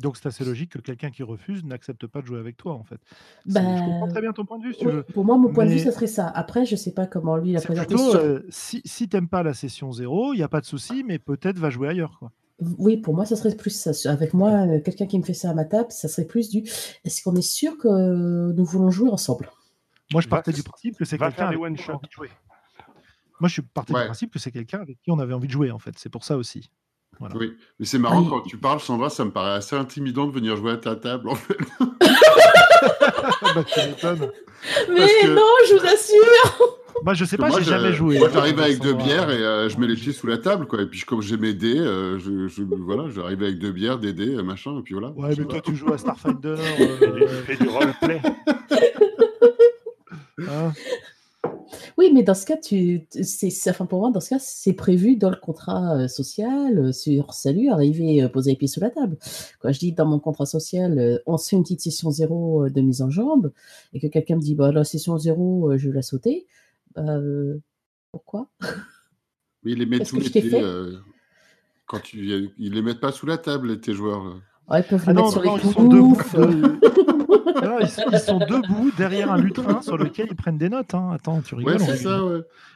[0.00, 2.84] Donc c'est assez logique que quelqu'un qui refuse n'accepte pas de jouer avec toi en
[2.84, 3.00] fait.
[3.46, 5.02] je comprends très bien ton point de vue.
[5.12, 6.26] Pour moi, mon point de vue, ce serait ça.
[6.28, 7.94] Après, je ne sais pas comment lui l'a présenté.
[8.14, 11.04] Euh, si si tu n'aimes pas la session zéro, il n'y a pas de souci,
[11.06, 12.16] mais peut-être va jouer ailleurs.
[12.18, 12.32] Quoi.
[12.78, 14.10] Oui, pour moi, ça serait plus ça.
[14.10, 16.62] Avec moi, euh, quelqu'un qui me fait ça à ma table, ça serait plus du
[17.04, 19.50] est-ce qu'on est sûr que nous voulons jouer ensemble?
[20.12, 22.30] Moi, je partais du principe que c'est quelqu'un avec qui on a envie de jouer.
[23.38, 25.52] Moi, je suis parti du principe que c'est quelqu'un avec qui on avait envie de
[25.52, 25.98] jouer, en fait.
[25.98, 26.70] C'est pour ça aussi.
[27.34, 30.56] Oui, mais c'est marrant quand tu parles, Sandra, ça me paraît assez intimidant de venir
[30.56, 31.58] jouer à ta table, en fait.
[31.80, 31.94] bah,
[34.88, 38.18] mais non, je vous assure moi, je sais pas, j'ai jamais joué.
[38.18, 40.82] Moi, j'arrive avec deux bières et euh, je mets les pieds sous la table, quoi.
[40.82, 44.42] Et puis, comme j'ai mes dés, euh, je, voilà, j'arrive avec deux bières, des dés,
[44.42, 45.10] machin, et puis voilà.
[45.10, 46.48] Ouais, mais toi, tu joues à Starfighter.
[46.80, 47.42] euh...
[47.46, 48.20] fais du roleplay.
[50.40, 50.72] hein
[52.00, 55.16] oui, mais dans ce cas, tu, c'est, enfin pour moi, dans ce cas, c'est prévu
[55.16, 59.18] dans le contrat euh, social sur Salut, arriver, poser les pieds sous la table.
[59.60, 62.80] Quand je dis dans mon contrat social, on se fait une petite session zéro de
[62.80, 63.52] mise en jambe,
[63.92, 66.46] et que quelqu'un me dit, bah, la session zéro, je vais la sauter,
[66.96, 67.58] euh,
[68.12, 68.48] pourquoi?
[69.62, 70.98] Mais ils les mettent tous les euh,
[71.86, 74.40] quand tu, ils les mettent pas sous la table, tes joueurs.
[74.70, 75.58] Ouais, ils peuvent ah les mettre sur les ils
[78.12, 80.94] ils, sont, debout derrière un lutrin sur lequel ils prennent des notes.
[80.94, 81.10] Hein.
[81.12, 81.78] Attends, tu rigoles.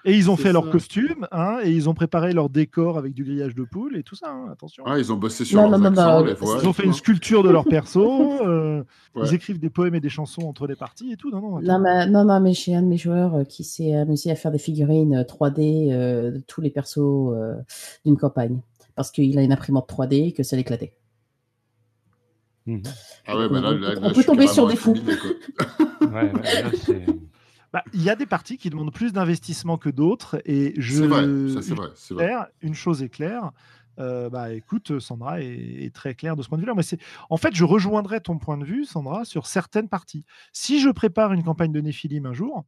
[0.05, 3.25] Et ils ont fait leur costume, hein, et ils ont préparé leur décor avec du
[3.25, 4.31] grillage de poule et tout ça.
[4.31, 4.51] Hein.
[4.53, 4.85] Attention.
[4.87, 7.51] Ah, ils ont bossé sur leurs accents, les voix, Ils ont fait une sculpture de
[7.51, 8.33] leur perso.
[8.45, 8.83] Euh,
[9.17, 11.31] ils écrivent des poèmes et des chansons entre les parties et tout.
[11.31, 13.95] Non, non, non, mais, non, non, mais j'ai un de mes joueurs euh, qui s'est
[13.95, 17.33] amusé à faire des figurines 3D euh, de tous les persos
[18.05, 18.61] d'une campagne.
[18.97, 20.93] parce qu'il a une imprimante 3D que ça l'éclatait.
[22.67, 22.79] Mmh.
[23.27, 24.95] Ah ouais, bah là, on, peut tomber sur des fous.
[26.01, 26.33] ouais,
[27.73, 31.07] bah, il y a des parties qui demandent plus d'investissement que d'autres et je c'est
[31.07, 31.23] vrai,
[31.53, 32.33] ça c'est vrai, c'est vrai.
[32.63, 33.51] Une chose est claire,
[33.99, 36.75] euh, bah écoute, Sandra est, très claire de ce point de vue-là.
[36.77, 36.99] Mais c'est,
[37.31, 40.25] en fait, je rejoindrai ton point de vue, Sandra, sur certaines parties.
[40.53, 42.65] Si je prépare une campagne de Néphilim un jour,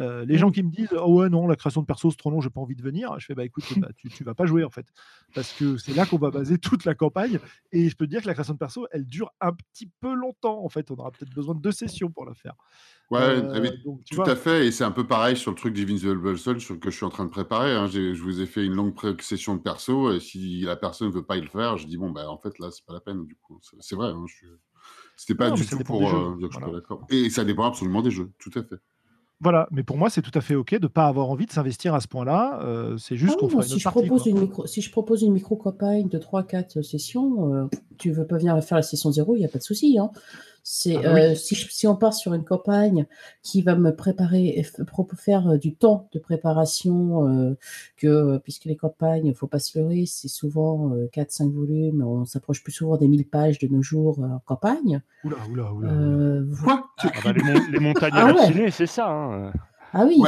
[0.00, 2.30] euh, les gens qui me disent oh ouais non la création de perso c'est trop
[2.30, 3.14] long j'ai pas envie de venir.
[3.18, 4.86] Je fais bah écoute bah, tu, tu vas pas jouer en fait.
[5.34, 7.38] Parce que c'est là qu'on va baser toute la campagne.
[7.72, 10.14] Et je peux te dire que la création de perso elle dure un petit peu
[10.14, 10.90] longtemps en fait.
[10.90, 12.54] On aura peut-être besoin de deux sessions pour la faire.
[13.10, 13.70] Ouais euh,
[14.10, 14.66] tout à fait.
[14.66, 17.10] Et c'est un peu pareil sur le truc d'Invincible Soul sur que je suis en
[17.10, 17.86] train de préparer hein.
[17.86, 21.36] je vous ai fait une longue session de perso et si la personne veut pas
[21.36, 23.36] y le faire je dis bon bah en fait là c'est pas la peine du
[23.36, 23.60] coup.
[23.80, 24.24] C'est vrai hein,
[25.16, 26.36] c'était pas du tout pour euh,
[27.10, 28.80] et ça dépend absolument des jeux tout à fait
[29.44, 31.52] voilà, mais pour moi, c'est tout à fait OK de ne pas avoir envie de
[31.52, 32.60] s'investir à ce point-là.
[32.62, 35.34] Euh, c'est juste ah qu'on fera si je propose une micro, Si je propose une
[35.34, 37.66] micro-campagne de 3-4 sessions, euh,
[37.98, 39.98] tu veux pas venir faire la session zéro, il n'y a pas de souci.
[39.98, 40.10] Hein.
[40.66, 43.04] C'est ah euh, si, on part sur une campagne
[43.42, 44.64] qui va me préparer,
[45.14, 47.54] faire euh, du temps de préparation, euh,
[47.98, 52.62] que puisque les campagnes, il faut pas se leurrer, c'est souvent 4-5 volumes, on s'approche
[52.62, 55.02] plus souvent des 1000 pages de nos jours en campagne.
[55.24, 56.42] Oula, oula, oula.
[56.62, 56.88] Quoi?
[56.98, 57.32] ah, bah,
[57.70, 58.70] les, montagnes ah, ouais.
[58.70, 59.10] c'est ça.
[59.10, 59.52] Hein.
[59.92, 60.18] Ah oui,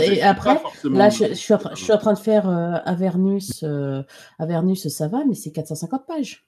[0.00, 3.62] et après, là, je, suis en, train de faire Avernus,
[4.38, 6.46] Avernus, ça va, mais c'est 450 pages.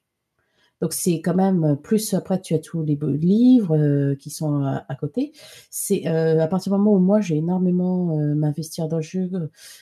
[0.85, 4.95] Donc c'est quand même plus après tu as tous les livres euh, qui sont à,
[5.01, 5.33] côté.
[5.71, 9.31] C'est euh, à partir du moment où moi j'ai énormément euh, m'investir dans le jeu,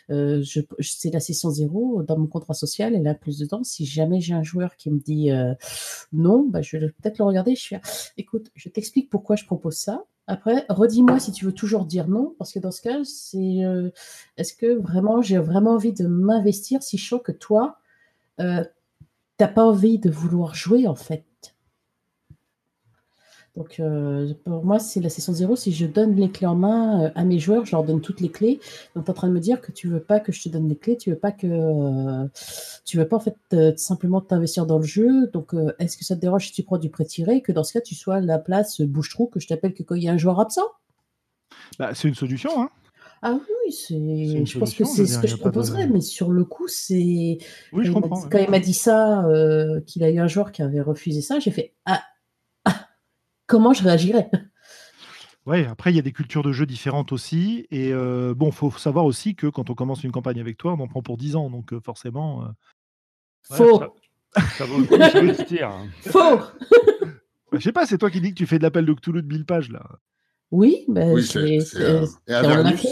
[0.08, 3.64] je, c'est la session zéro dans mon contrat social et là plus dedans.
[3.64, 5.30] Si jamais j'ai un joueur qui me dit
[6.12, 7.56] non, bah, je vais peut-être le regarder.
[7.56, 7.80] Je fais
[8.16, 10.04] écoute, je t'explique pourquoi je propose ça.
[10.28, 13.62] Après, redis-moi si tu veux toujours dire non, parce que dans ce cas, c'est
[14.36, 17.80] est-ce que vraiment j'ai vraiment envie de m'investir si chaud que toi,
[19.48, 21.24] pas envie de vouloir jouer en fait.
[23.56, 25.56] Donc euh, pour moi, c'est la session zéro.
[25.56, 28.20] Si je donne les clés en main euh, à mes joueurs, je leur donne toutes
[28.20, 28.60] les clés.
[28.94, 30.48] Donc tu es en train de me dire que tu veux pas que je te
[30.48, 32.26] donne les clés, tu veux pas que euh,
[32.86, 35.26] tu veux pas en fait simplement t'investir dans le jeu.
[35.32, 37.82] Donc est-ce que ça te dérange si tu prends du pré-tiré que dans ce cas
[37.82, 40.40] tu sois la place bouche-trou que je t'appelle que quand il y a un joueur
[40.40, 40.66] absent?
[41.78, 42.62] Bah, C'est une solution.
[42.62, 42.70] Hein
[43.22, 43.94] ah oui, c'est.
[44.44, 47.38] Je pense que c'est ce que je proposerais, mais sur le coup, c'est.
[47.72, 48.20] Oui, je comprends.
[48.28, 51.38] Quand il m'a dit ça, euh, qu'il a eu un joueur qui avait refusé ça,
[51.38, 52.02] j'ai fait ah,
[52.64, 52.88] ah,
[53.46, 54.28] comment je réagirais?
[55.46, 57.66] Oui, après, il y a des cultures de jeu différentes aussi.
[57.70, 60.72] Et euh, bon, il faut savoir aussi que quand on commence une campagne avec toi,
[60.72, 61.48] on en prend pour 10 ans.
[61.48, 62.44] Donc, euh, forcément.
[63.42, 63.82] Faux
[64.56, 66.10] ça, vaut le coup de.
[66.10, 66.40] Faux
[67.52, 69.28] Je sais pas, c'est toi qui dis que tu fais de l'appel de Cthulhu de
[69.28, 69.82] 1000 pages, là.
[70.52, 71.58] Oui, ben c'est.
[72.28, 72.86] Et Avernus,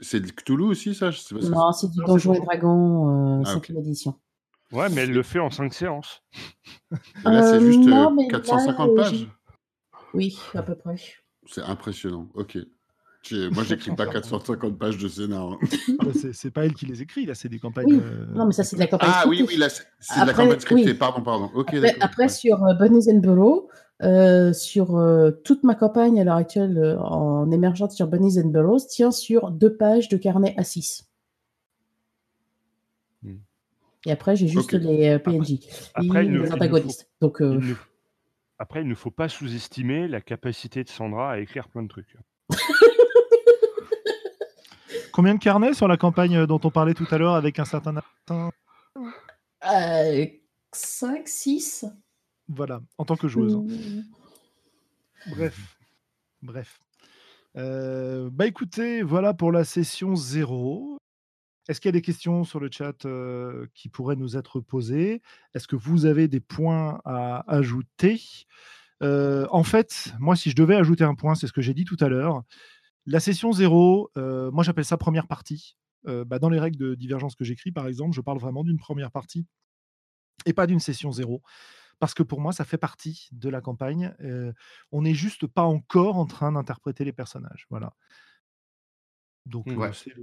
[0.00, 1.10] c'est du Cthulhu aussi, ça?
[1.32, 4.14] Non, c'est du Donjon et Dragon, euh, 5 ah, édition.
[4.72, 6.22] Ouais, mais elle le fait en 5 séances.
[7.24, 7.84] là, c'est juste
[8.30, 9.28] 450 euh, pages.
[10.14, 10.96] Oui, à peu près.
[11.46, 12.30] C'est impressionnant.
[12.34, 12.56] Ok.
[13.32, 15.52] Moi, j'écris pas 450 pages de scénar.
[15.52, 15.58] Hein.
[16.00, 18.00] Ah, c'est pas elle qui les écrit, là, c'est des campagnes.
[18.00, 19.10] Euh, non, mais ça, c'est de la campagne.
[19.12, 20.94] Ah oui, oui, là, c'est de la campagne scriptée.
[20.94, 21.50] Pardon, pardon.
[21.54, 21.74] Ok.
[22.00, 23.68] Après, sur euh, Bunnies and Burrow,
[24.02, 28.48] euh, sur euh, toute ma campagne à l'heure actuelle euh, en émergente sur Bunnies and
[28.48, 31.04] Burrows tient sur deux pages de carnet A6.
[33.22, 33.36] Hmm.
[34.06, 35.60] Et après, j'ai juste les PNJ
[35.94, 37.08] après, et les antagonistes.
[37.20, 37.40] Donc,
[38.58, 42.16] Après, il ne faut pas sous-estimer la capacité de Sandra à écrire plein de trucs.
[45.14, 47.94] Combien de carnets sur la campagne dont on parlait tout à l'heure avec un certain...
[50.72, 51.86] 5, 6
[52.48, 53.54] voilà, en tant que joueuse.
[53.54, 53.64] Hein.
[53.64, 55.30] Mmh.
[55.30, 55.78] Bref,
[56.42, 56.80] bref.
[57.56, 60.98] Euh, bah écoutez, voilà pour la session 0.
[61.68, 65.22] Est-ce qu'il y a des questions sur le chat euh, qui pourraient nous être posées?
[65.54, 68.20] Est-ce que vous avez des points à ajouter?
[69.02, 71.84] Euh, En fait, moi, si je devais ajouter un point, c'est ce que j'ai dit
[71.84, 72.42] tout à l'heure.
[73.06, 75.76] La session 0, moi j'appelle ça première partie.
[76.04, 79.10] Bah, dans les règles de divergence que j'écris, par exemple, je parle vraiment d'une première
[79.10, 79.46] partie
[80.46, 81.42] et pas d'une session 0
[81.98, 84.14] parce que pour moi, ça fait partie de la campagne.
[84.92, 87.66] on n'est juste pas encore en train d'interpréter les personnages.
[87.70, 87.94] Voilà.
[89.46, 90.14] Donc, c'est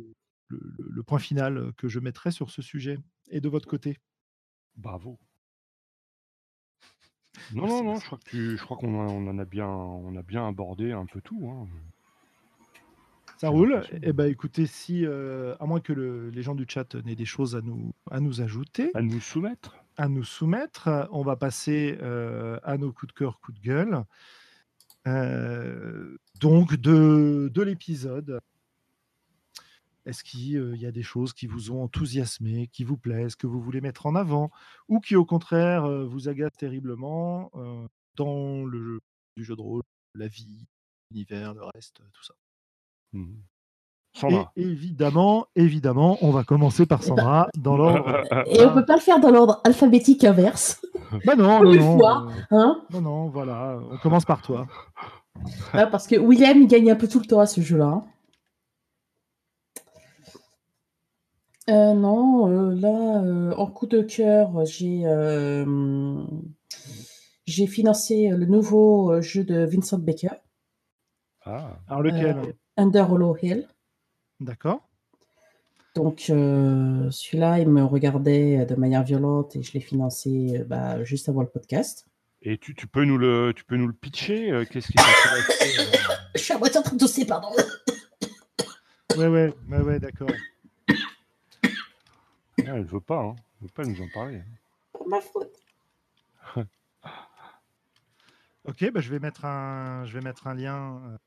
[0.47, 2.97] le, point final que je mettrai sur ce sujet.
[3.29, 3.99] Et de votre côté?
[4.75, 5.19] Bravo.
[7.53, 10.47] Non, non, non, je crois, que je crois qu'on en a bien, on a bien
[10.47, 11.49] abordé un peu tout.
[11.49, 11.67] Hein.
[13.41, 13.81] Ça roule.
[14.03, 17.61] Eh ben, écoutez, si, à moins que les gens du chat n'aient des choses à
[17.61, 18.91] nous, à nous ajouter.
[18.93, 21.07] À nous soumettre à nous soumettre.
[21.11, 24.03] On va passer euh, à nos coups de cœur, coups de gueule.
[25.07, 28.39] Euh, donc, de, de l'épisode.
[30.07, 33.61] Est-ce qu'il y a des choses qui vous ont enthousiasmé, qui vous plaisent, que vous
[33.61, 34.49] voulez mettre en avant,
[34.87, 37.51] ou qui au contraire vous agacent terriblement
[38.15, 38.99] dans le jeu,
[39.37, 39.83] du jeu de rôle,
[40.15, 40.65] la vie,
[41.11, 42.33] l'univers, le reste, tout ça?
[43.13, 43.33] Mmh
[44.13, 44.51] Sandra.
[44.57, 48.23] Et évidemment, évidemment, on va commencer par Sandra dans l'ordre.
[48.47, 50.81] Et on peut pas le faire dans l'ordre alphabétique inverse.
[51.25, 54.65] Bah non, non, non, hein non, non, voilà, on commence par toi.
[55.73, 57.85] parce que William, il gagne un peu tout le temps à ce jeu-là.
[57.85, 58.03] Hein.
[61.69, 65.03] Euh, non, euh, là, euh, en coup de cœur, j'ai
[67.45, 70.29] j'ai financé le nouveau jeu de Vincent Baker.
[71.43, 72.55] Ah, alors lequel?
[72.81, 73.67] Under Hollow Hill.
[74.39, 74.81] D'accord.
[75.93, 81.41] Donc, celui-là, il me regardait de manière violente et je l'ai financé bah, juste avant
[81.41, 82.07] le podcast.
[82.41, 84.97] Et tu, tu, peux nous le, tu peux nous le pitcher Qu'est-ce qui
[86.35, 87.49] Je suis à moitié en train de tousser, pardon.
[89.17, 90.31] ouais, ouais, ouais, ouais d'accord.
[90.89, 93.35] Ah, elle veut pas, hein.
[93.59, 94.41] Elle veut pas nous en parler.
[94.91, 95.55] Pour ma faute.
[98.65, 101.19] ok, bah, je vais mettre un, je vais mettre un lien.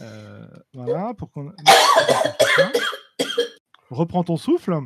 [0.00, 1.52] Euh, euh, voilà, pour qu'on.
[3.90, 4.76] Reprends ton souffle.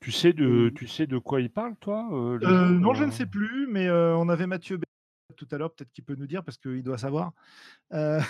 [0.00, 3.26] Tu sais de, tu sais de quoi il parle, toi euh, Non, je ne sais
[3.26, 4.78] plus, mais on avait Mathieu
[5.36, 7.32] tout à l'heure, peut-être qu'il peut nous dire parce qu'il doit savoir.
[7.90, 8.22] non,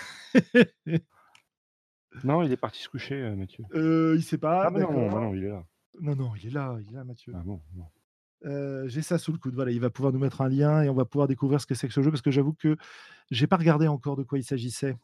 [2.43, 3.65] il est parti se coucher, Mathieu.
[3.75, 4.67] il ne sait pas.
[4.67, 5.65] Ah, non, non, il est là.
[6.01, 7.33] Non, non, il est là, il est là, Mathieu.
[7.37, 7.61] Ah bon,
[8.89, 9.55] j'ai ça sous le coude.
[9.55, 11.75] Voilà, il va pouvoir nous mettre un lien et on va pouvoir découvrir ce que
[11.75, 12.77] c'est que ce jeu parce que j'avoue que
[13.31, 14.97] j'ai pas regardé encore de quoi il s'agissait.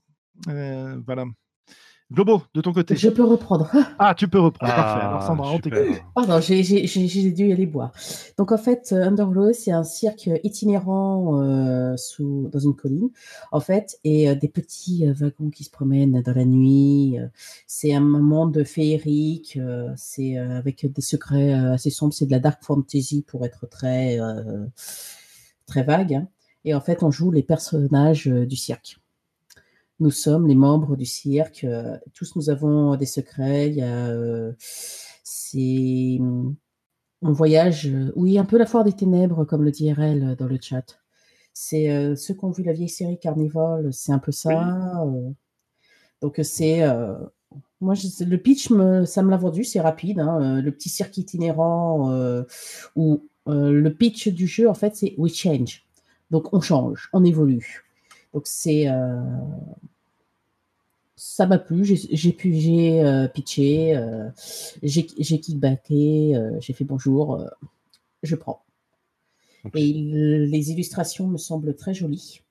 [0.47, 1.27] Voilà.
[2.13, 2.97] Globo, de ton côté.
[2.97, 3.71] Je peux reprendre.
[3.99, 4.73] Ah, tu peux reprendre.
[4.73, 5.07] Parfait.
[5.07, 6.03] Alors, ah, Sandra, on t'écoute.
[6.15, 7.93] Pardon, j'ai dû aller boire.
[8.37, 13.09] Donc, en fait, euh, Underglow, c'est un cirque itinérant euh, sous, dans une colline,
[13.53, 17.17] en fait, et euh, des petits wagons qui se promènent dans la nuit.
[17.67, 19.59] c'est un monde féerique.
[19.97, 22.13] c'est avec des secrets assez sombres.
[22.13, 24.19] C'est de la dark fantasy pour être très,
[25.67, 26.15] très vague.
[26.15, 26.29] Hein.
[26.65, 28.99] Et en fait, on joue les personnages du cirque.
[30.05, 31.65] Nous sommes les membres du cirque.
[31.65, 33.71] Euh, tous nous avons des secrets.
[33.71, 36.19] Il y a, euh, c'est,
[37.23, 40.45] on voyage, euh, oui, un peu la foire des ténèbres, comme le dit RL dans
[40.45, 40.99] le chat.
[41.55, 45.07] C'est ceux qui ont vu la vieille série Carnival, c'est un peu ça.
[46.21, 46.83] donc c'est,
[47.81, 50.19] moi, le pitch, me, ça me l'a vendu, c'est rapide.
[50.19, 52.45] Hein, le petit cirque itinérant
[52.97, 55.87] où le pitch du jeu, en fait, c'est we change.
[56.31, 57.85] Donc on change, on évolue.
[58.35, 58.89] Donc c'est
[61.27, 64.29] ça m'a plu, j'ai pu j'ai euh, pitché, euh,
[64.83, 65.07] j'ai
[65.41, 67.43] kickbacké, euh, j'ai fait bonjour,
[68.23, 68.63] je prends.
[69.75, 72.43] Et les illustrations me semblent très jolies.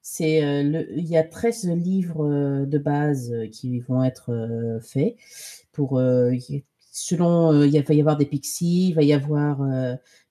[0.00, 5.16] C'est il y a 13 livres de base qui vont être faits
[5.72, 6.00] pour
[6.92, 9.58] selon il va y avoir des pixies, il va y avoir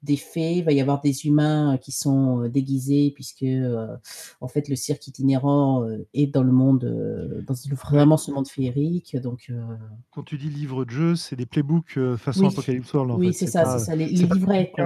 [0.04, 3.96] des fées, il va y avoir des humains euh, qui sont euh, déguisés, puisque euh,
[4.40, 9.16] en fait le cirque itinérant est dans le monde, dans vraiment ce monde féerique.
[9.18, 9.52] Donc,
[10.12, 13.14] Quand tu dis livre de jeu, c'est des playbooks façon Apocalypse World.
[13.18, 14.72] oui, c'est ça, c'est ça, les, livrets.
[14.74, 14.86] Quoi,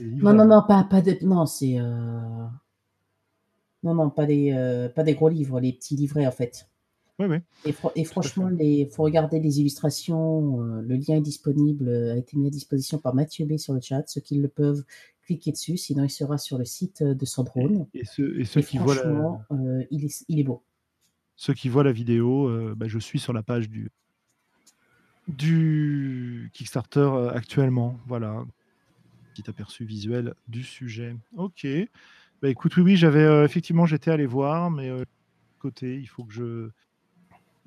[0.00, 1.16] non, non, non, pas, pas de...
[1.22, 1.78] Non, c'est...
[3.82, 6.68] Non, non, pas des, pas des gros livres, les petits livrets en fait.
[7.64, 10.62] Et, franchement, il faut regarder les illustrations.
[10.62, 13.74] Euh, le lien est disponible, euh, a été mis à disposition par Mathieu B sur
[13.74, 14.02] le chat.
[14.06, 14.84] Ceux qui le peuvent,
[15.22, 15.76] cliquer dessus.
[15.76, 17.86] Sinon, il sera sur le site de Sandrone.
[17.94, 19.44] Et, ceux, et ceux qui voient la...
[19.52, 20.62] Euh, il, est, il est beau.
[21.36, 23.90] Ceux qui voient la vidéo, bah, je suis sur la page du,
[25.28, 27.98] du Kickstarter actuellement.
[28.06, 28.44] Voilà.
[29.34, 31.16] Petit aperçu visuel du sujet.
[31.36, 31.66] Ok.
[32.42, 34.90] Bah, écoute, oui, oui, j'avais effectivement, j'étais allé voir, mais
[35.60, 36.70] côté, il faut que je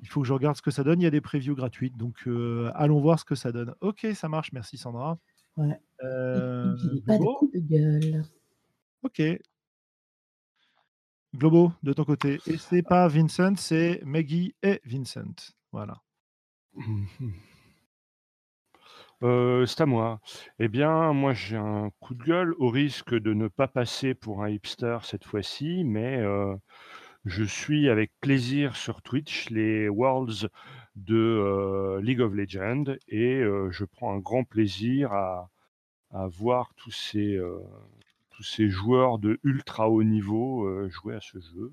[0.04, 1.00] il faut que je regarde ce que ça donne.
[1.00, 3.74] Il y a des previews gratuites, donc euh, allons voir ce que ça donne.
[3.80, 4.52] Ok, ça marche.
[4.52, 5.18] Merci Sandra.
[5.56, 5.80] Ouais.
[6.02, 6.76] Euh,
[7.06, 8.22] pas de coup de gueule.
[9.02, 9.22] Ok.
[11.34, 12.38] Globo, de ton côté.
[12.46, 15.54] Et c'est pas Vincent, c'est Maggie et Vincent.
[15.72, 16.02] Voilà.
[19.22, 20.20] Euh, c'est à moi.
[20.58, 24.44] Eh bien, moi, j'ai un coup de gueule au risque de ne pas passer pour
[24.44, 26.22] un hipster cette fois-ci, mais
[27.24, 30.48] je suis avec plaisir sur Twitch les Worlds
[30.96, 35.50] de euh, League of Legends et euh, je prends un grand plaisir à,
[36.28, 37.58] voir tous ces, euh,
[38.30, 41.72] tous ces joueurs de ultra haut niveau jouer à ce jeu.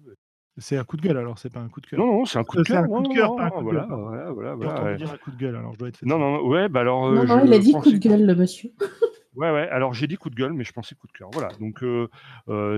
[0.58, 2.00] C'est un coup de gueule alors, c'est pas un coup de cœur.
[2.00, 2.84] Non, non, c'est un coup de cœur.
[2.84, 4.96] C'est un coup de cœur, pas un coup de voilà, Voilà, voilà, voilà.
[4.96, 6.04] dire un coup de gueule, alors je dois être.
[6.04, 7.12] Non, non, ouais, bah alors.
[7.12, 8.72] Non, non, il a dit coup de gueule, le monsieur.
[9.34, 9.70] Ouais, ouais.
[9.70, 11.30] Alors j'ai dit coup de gueule, mais je pensais coup de cœur.
[11.32, 11.54] Voilà.
[11.62, 11.86] Donc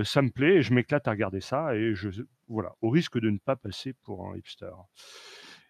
[0.04, 2.10] ça me plaît et je m'éclate à regarder ça et je
[2.48, 4.70] voilà, au risque de ne pas passer pour un hipster.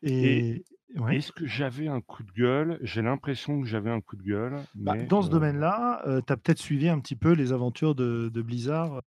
[0.03, 0.65] Et,
[1.11, 2.79] Est-ce que j'avais un coup de gueule?
[2.83, 4.57] J'ai l'impression que j'avais un coup de gueule.
[4.75, 9.01] Bah, dans ce domaine-là, tu as peut-être suivi un petit peu les aventures de, Blizzard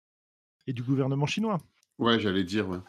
[0.67, 1.57] et du gouvernement chinois.
[1.97, 2.67] Ouais, j'allais dire.
[2.67, 2.79] Ouais.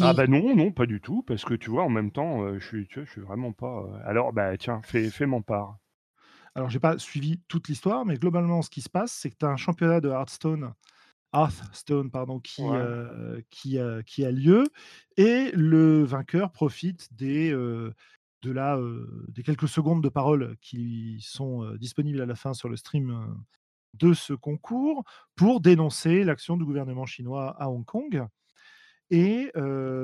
[0.00, 2.64] ah bah non, non, pas du tout, parce que tu vois, en même temps, je
[2.64, 3.84] suis, je suis vraiment pas.
[4.04, 5.78] Alors, bah tiens, fais, fais mon part.
[6.54, 9.44] Alors, j'ai pas suivi toute l'histoire, mais globalement, ce qui se passe, c'est que tu
[9.44, 10.72] as un championnat de Hearthstone,
[11.34, 12.62] Hearthstone, pardon, qui,
[13.50, 14.64] qui, qui, a lieu,
[15.16, 18.78] et le vainqueur profite des, de la,
[19.28, 23.36] des quelques secondes de parole qui sont disponibles à la fin sur le stream
[23.94, 25.04] de ce concours
[25.36, 28.26] pour dénoncer l'action du gouvernement chinois à Hong Kong.
[29.10, 29.52] Et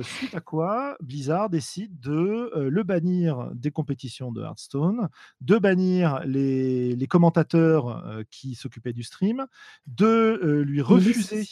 [0.03, 5.09] suite à quoi, Blizzard décide de le bannir des compétitions de Hearthstone,
[5.41, 9.47] de bannir les, commentateurs qui s'occupaient du stream,
[9.87, 11.45] de lui refuser.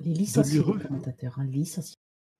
[0.00, 1.48] Les licenciés commentateurs, hein,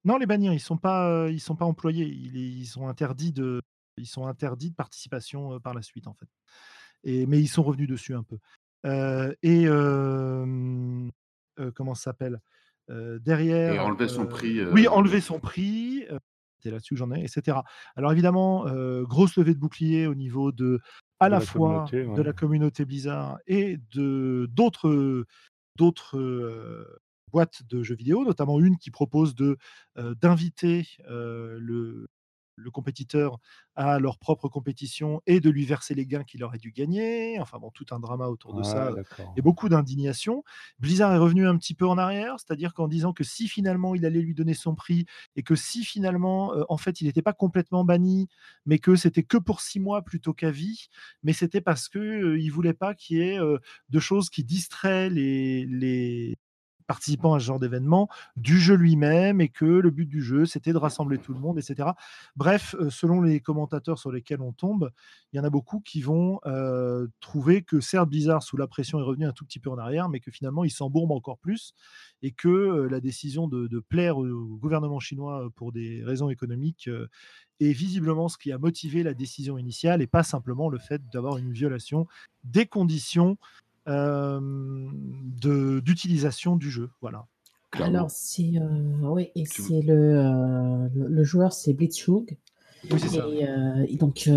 [0.04, 3.62] Non, les bannir, ils ne sont, pas, ils sont pas employés, ils, sont interdits de,
[3.96, 6.28] ils sont interdits de participation par la suite, en fait.
[7.04, 8.38] Et, mais ils sont revenus dessus un peu.
[9.42, 9.66] et
[11.74, 12.40] comment ça s'appelle?
[13.20, 13.74] Derrière.
[13.74, 14.64] Et enlever son prix.
[14.66, 16.04] Oui, enlever son prix.
[16.62, 17.58] c'est là-dessus que j'en ai, etc.
[17.96, 18.64] Alors évidemment,
[19.02, 20.80] grosse levée de bouclier au niveau de
[21.20, 25.24] à la, fois de la communauté Blizzard et de d'autres
[25.76, 26.86] d'autres
[27.32, 29.56] boîtes de jeux vidéo, notamment une qui propose de
[29.96, 32.08] d'inviter le
[32.56, 33.38] le compétiteur
[33.74, 37.38] à leur propre compétition et de lui verser les gains qu'il aurait dû gagner.
[37.40, 38.90] Enfin bon, tout un drama autour de ça
[39.36, 40.44] et beaucoup d'indignation.
[40.78, 44.04] Blizzard est revenu un petit peu en arrière, c'est-à-dire qu'en disant que si finalement il
[44.04, 45.06] allait lui donner son prix
[45.36, 48.28] et que si finalement, en fait, il n'était pas complètement banni,
[48.66, 50.88] mais que c'était que pour six mois plutôt qu'à vie,
[51.22, 53.38] mais c'était parce que il voulait pas qu'il y ait
[53.88, 56.36] de choses qui distraient les, les
[56.92, 58.06] participant à ce genre d'événement
[58.36, 61.58] du jeu lui-même et que le but du jeu, c'était de rassembler tout le monde,
[61.58, 61.88] etc.
[62.36, 64.90] Bref, euh, selon les commentateurs sur lesquels on tombe,
[65.32, 68.98] il y en a beaucoup qui vont euh, trouver que certes Blizzard, sous la pression,
[68.98, 71.72] est revenu un tout petit peu en arrière, mais que finalement, il s'embourbe encore plus
[72.20, 76.90] et que euh, la décision de, plaire au gouvernement chinois pour des raisons économiques
[77.60, 81.38] est visiblement ce qui a motivé la décision initiale et pas simplement le fait d'avoir
[81.38, 82.06] une violation
[82.44, 83.38] des conditions
[85.80, 86.90] d'utilisation du jeu.
[87.00, 87.26] Voilà.
[87.72, 88.52] Alors, c'est
[89.02, 92.26] oui, et c'est le, le, joueur, c'est Blitzchung.
[92.90, 92.98] Oui,
[93.88, 94.28] et, donc,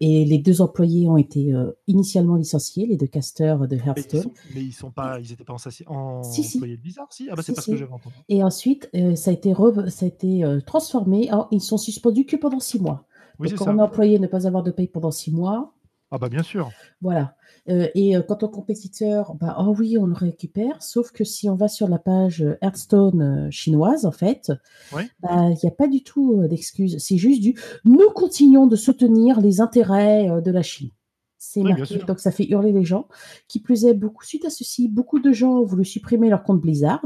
[0.00, 1.52] et les deux employés ont été
[1.88, 4.30] initialement licenciés, les deux casteurs de Hearthstone.
[4.54, 7.28] Mais ils sont, pas, ils étaient pas en, employés de Blizzard, si?
[7.30, 8.14] Ah bah c'est parce que j'avais entendu.
[8.28, 9.54] Et ensuite, ça a été,
[9.88, 11.28] ça a été transformé.
[11.30, 13.06] Alors, ils sont suspendus que pendant six mois.
[13.40, 15.73] Oui, donc, quand on est employé, ne pas avoir de paye pendant six mois.
[16.14, 16.70] Ah bah bien sûr.
[17.00, 17.34] Voilà.
[17.68, 21.50] Euh, et euh, quant au compétiteur, bah, oh oui, on le récupère, sauf que si
[21.50, 24.52] on va sur la page Hearthstone euh, chinoise, en fait,
[24.92, 26.98] bah, il n'y a pas du tout d'excuses.
[27.00, 30.90] C'est juste du nous continuons de soutenir les intérêts de la Chine.
[31.36, 33.08] C'est marqué, donc ça fait hurler les gens.
[33.48, 36.60] Qui plus est, beaucoup, suite à ceci, beaucoup de gens ont voulu supprimer leur compte
[36.60, 37.04] Blizzard.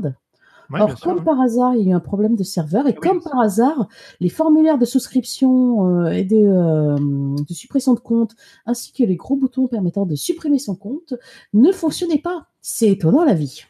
[0.72, 3.40] Alors, comme par hasard, il y a eu un problème de serveur et comme par
[3.40, 3.88] hasard,
[4.20, 8.34] les formulaires de souscription euh, et euh, de, suppression de compte,
[8.66, 11.14] ainsi que les gros boutons permettant de supprimer son compte,
[11.54, 12.48] ne fonctionnaient pas.
[12.60, 13.64] C'est étonnant la vie.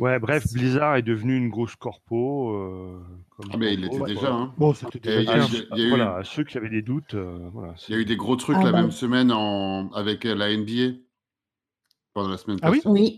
[0.00, 2.50] Ouais, bref, Blizzard est devenu une grosse corpo.
[2.50, 2.98] Euh,
[3.52, 4.32] ah, mais il l'était déjà.
[4.32, 4.54] Hein.
[4.56, 5.46] Bon, c'était déjà.
[5.88, 7.14] voilà, ceux qui avaient des doutes.
[7.14, 9.90] voilà, il y a eu des gros trucs ah, la bah même semaine en...
[9.92, 10.96] avec la NBA
[12.14, 12.80] pendant la semaine passée.
[12.84, 13.16] Ah oui,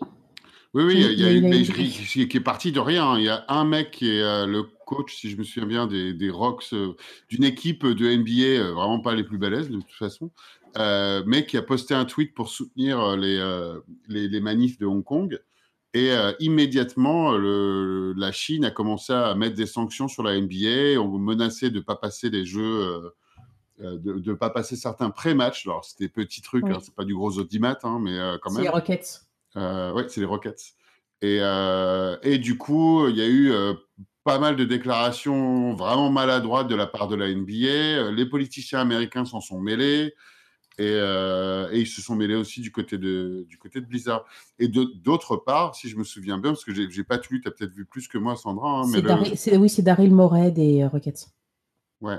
[0.74, 0.84] oui.
[0.84, 3.12] Oui, oui, il y a, une qui, qui, est partie de rien.
[3.12, 3.18] Hein.
[3.18, 5.86] Il y a un mec qui est euh, le coach, si je me souviens bien,
[5.86, 6.94] des, des Rocks, euh,
[7.28, 10.30] d'une équipe de NBA, euh, vraiment pas les plus balèzes de toute façon,
[10.76, 13.38] mais qui a posté un tweet pour soutenir les,
[14.09, 15.40] les, les, manifs de Hong Kong.
[15.96, 16.10] Et
[16.40, 21.01] immédiatement, le, la Chine a commencé à mettre des sanctions sur la NBA.
[21.01, 23.12] On menacé de ne pas passer les jeux.
[23.78, 25.68] de ne pas passer certains pré-matchs.
[25.68, 28.56] Alors, c'était petit truc, hein, c'est pas du gros audimat, hein, mais quand même.
[28.56, 29.23] C'est les Rockets.
[29.56, 30.74] Euh, oui, c'est les Rockets.
[31.22, 33.74] Et, euh, et, du coup, il y a eu euh,
[34.24, 38.10] pas mal de déclarations vraiment maladroites de la part de la NBA.
[38.10, 40.14] Les politiciens américains s'en sont mêlés.
[40.76, 44.24] Et, et, ils se sont mêlés aussi du côté de, du côté de Blizzard.
[44.59, 47.52] Et d'autre part, si je me souviens bien, parce que j'ai pas lu, tu as
[47.52, 48.81] peut-être vu plus que moi, Sandra.
[48.81, 48.85] Hein,
[49.56, 51.28] oui, c'est Daryl Morey des Rockets.
[52.01, 52.18] Ouais,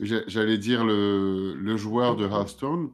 [0.00, 2.90] j'allais dire le, le, joueur de Hearthstone.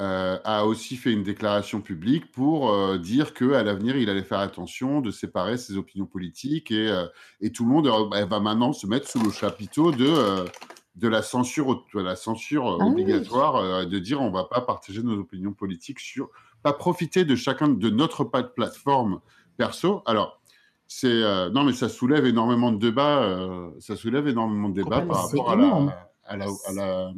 [0.00, 4.38] Euh, a aussi fait une déclaration publique pour euh, dire qu'à l'avenir, il allait faire
[4.38, 7.04] attention de séparer ses opinions politiques et, euh,
[7.42, 10.46] et tout le monde va maintenant se mettre sous le chapiteau de,
[10.96, 15.02] de la censure, de la censure ah obligatoire, de dire on ne va pas partager
[15.02, 16.30] nos opinions politiques sur,
[16.62, 19.20] pas profiter de chacun de notre pas de plateforme
[19.58, 20.02] perso.
[20.06, 20.40] Alors,
[20.86, 23.70] c'est non, mais ça soulève énormément de débats.
[23.80, 27.12] ça soulève énormément de débats par rapport à la, à la, à la,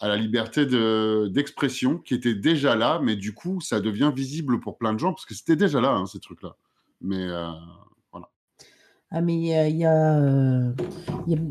[0.00, 4.76] à la liberté d'expression qui était déjà là, mais du coup, ça devient visible pour
[4.76, 6.56] plein de gens parce que c'était déjà là, hein, ces trucs-là.
[7.00, 7.50] Mais euh,
[8.12, 8.30] voilà.
[9.10, 9.46] Ah, mais il
[9.76, 10.72] y, a, a,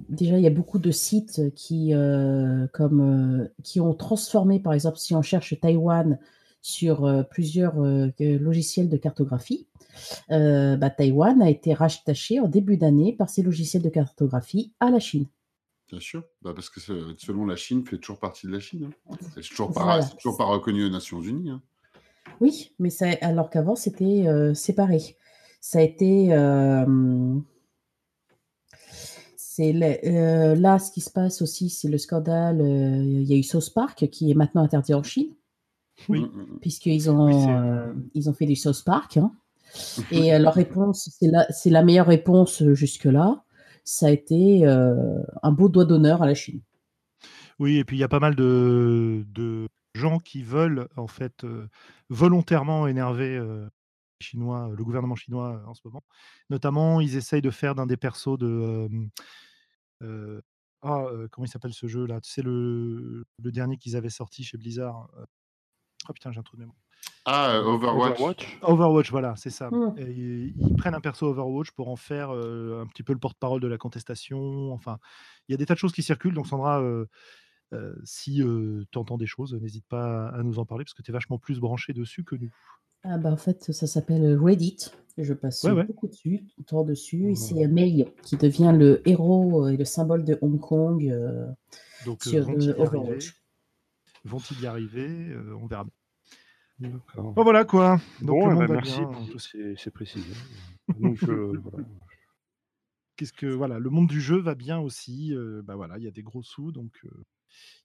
[0.09, 1.39] déjà y a beaucoup de sites
[1.71, 6.19] euh, euh, qui ont transformé, par exemple, si on cherche Taïwan
[6.61, 7.75] sur plusieurs
[8.19, 9.67] logiciels de cartographie,
[10.29, 14.99] bah, Taïwan a été rattaché en début d'année par ces logiciels de cartographie à la
[14.99, 15.27] Chine.
[15.89, 18.89] Bien sûr, bah parce que selon la Chine, fait toujours partie de la Chine.
[19.09, 19.15] Hein.
[19.35, 21.51] C'est toujours, pas, toujours pas reconnu aux Nations Unies.
[21.51, 21.61] Hein.
[22.41, 25.15] Oui, mais ça, alors qu'avant, c'était euh, séparé.
[25.61, 26.33] Ça a été.
[26.33, 27.35] Euh,
[29.37, 29.73] c'est
[30.05, 32.61] euh, là, ce qui se passe aussi, c'est le scandale.
[32.61, 35.33] Il y a eu Sauce Park qui est maintenant interdit en Chine.
[36.09, 36.21] Oui.
[36.21, 36.59] Mm, mm, mm.
[36.61, 39.17] Puisqu'ils ont, ils ont fait du Sauce Park.
[39.17, 39.31] Hein.
[40.11, 43.44] Et leur réponse, c'est la, la meilleure réponse jusque-là
[43.85, 46.61] ça a été euh, un beau doigt d'honneur à la Chine.
[47.59, 51.69] Oui, et puis il y a pas mal de, gens qui veulent en fait euh,
[52.09, 53.69] volontairement énerver euh,
[54.21, 56.03] Chinois, le gouvernement chinois en ce moment.
[56.49, 58.89] Notamment, ils essayent de faire d'un des persos de
[60.81, 64.57] ah, comment il s'appelle ce jeu là C'est le, le dernier qu'ils avaient sorti chez
[64.57, 65.09] Blizzard.
[66.07, 66.84] Oh putain, j'ai un trou de mémoire.
[67.25, 68.59] Ah, Overwatch.
[68.61, 69.69] Overwatch, voilà, c'est ça.
[69.71, 69.95] Hmm.
[69.97, 73.67] ils, prennent un perso Overwatch pour en faire euh, un petit peu le porte-parole de
[73.67, 74.71] la contestation.
[74.71, 74.99] Enfin,
[75.47, 76.35] il y a des tas de choses qui circulent.
[76.35, 77.05] Donc, Sandra, euh,
[77.73, 78.43] euh, si
[78.91, 81.39] tu entends des choses, n'hésite pas à nous en parler parce que tu es vachement
[81.39, 82.51] plus branché dessus que nous.
[83.03, 84.77] Ah bah en fait, ça s'appelle Reddit.
[85.17, 87.31] Je passe beaucoup dessus, temps dessus.
[87.31, 91.11] Et c'est Mei qui devient le héros et le symbole de Hong Kong
[92.05, 93.33] Donc, sur Overwatch.
[94.25, 95.85] Vont-ils y arriver On verra
[97.35, 97.99] voilà quoi.
[98.21, 99.39] Donc, bon, eh ben, merci pour tous
[99.77, 100.35] ces, précisions.
[103.17, 105.33] Qu'est-ce que voilà, le monde du jeu va bien aussi.
[105.33, 107.09] Euh, bah voilà, il y a des gros sous, donc euh,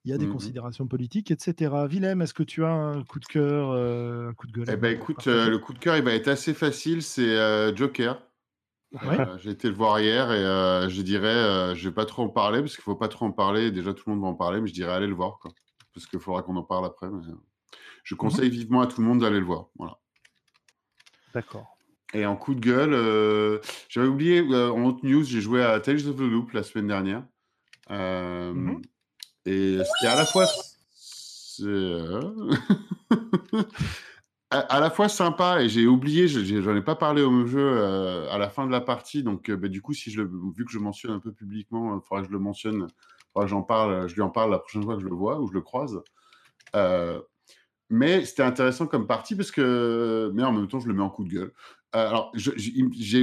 [0.04, 1.72] il y a des mmh considérations politiques, etc.
[1.88, 4.76] Willem, est-ce que tu as un coup de cœur, euh, un coup de gueule Eh
[4.76, 7.02] ben écoute, le coup de cœur, il va être assez facile.
[7.02, 8.20] C'est Joker.
[9.38, 12.74] J'ai été le voir hier et je dirais, je vais pas trop en parler parce
[12.74, 13.70] qu'il faut pas trop en parler.
[13.70, 15.52] Déjà, tout le monde va en parler, mais je dirais allez le voir, quoi,
[15.94, 17.08] parce qu'il faudra qu'on en parle après.
[17.08, 17.22] Mais...
[18.04, 19.66] Je mmh conseille vivement à tout le monde d'aller le voir.
[19.76, 19.98] Voilà.
[21.34, 21.76] D'accord.
[22.12, 25.78] Et en coup de gueule, euh, j'avais oublié, euh, en haute news, j'ai joué à
[25.80, 27.24] Tales of the Loop la semaine dernière.
[27.90, 28.82] Euh, mmh
[29.46, 30.44] et c'était à la fois.
[34.50, 37.82] à, la fois sympa et j'ai oublié, j'en ai pas parlé au jeu
[38.30, 39.22] à la fin de la partie.
[39.22, 42.20] Donc, bah, du coup, si je vu que je mentionne un peu publiquement, il faudra
[42.20, 42.86] que je le mentionne,
[43.32, 45.40] faudra que j'en parle, je lui en parle la prochaine fois que je le vois
[45.40, 46.02] ou je le croise.
[47.90, 51.10] Mais c'était intéressant comme partie parce que, mais en même temps, je le mets en
[51.10, 51.52] coup de gueule.
[51.96, 52.50] Euh, alors, je,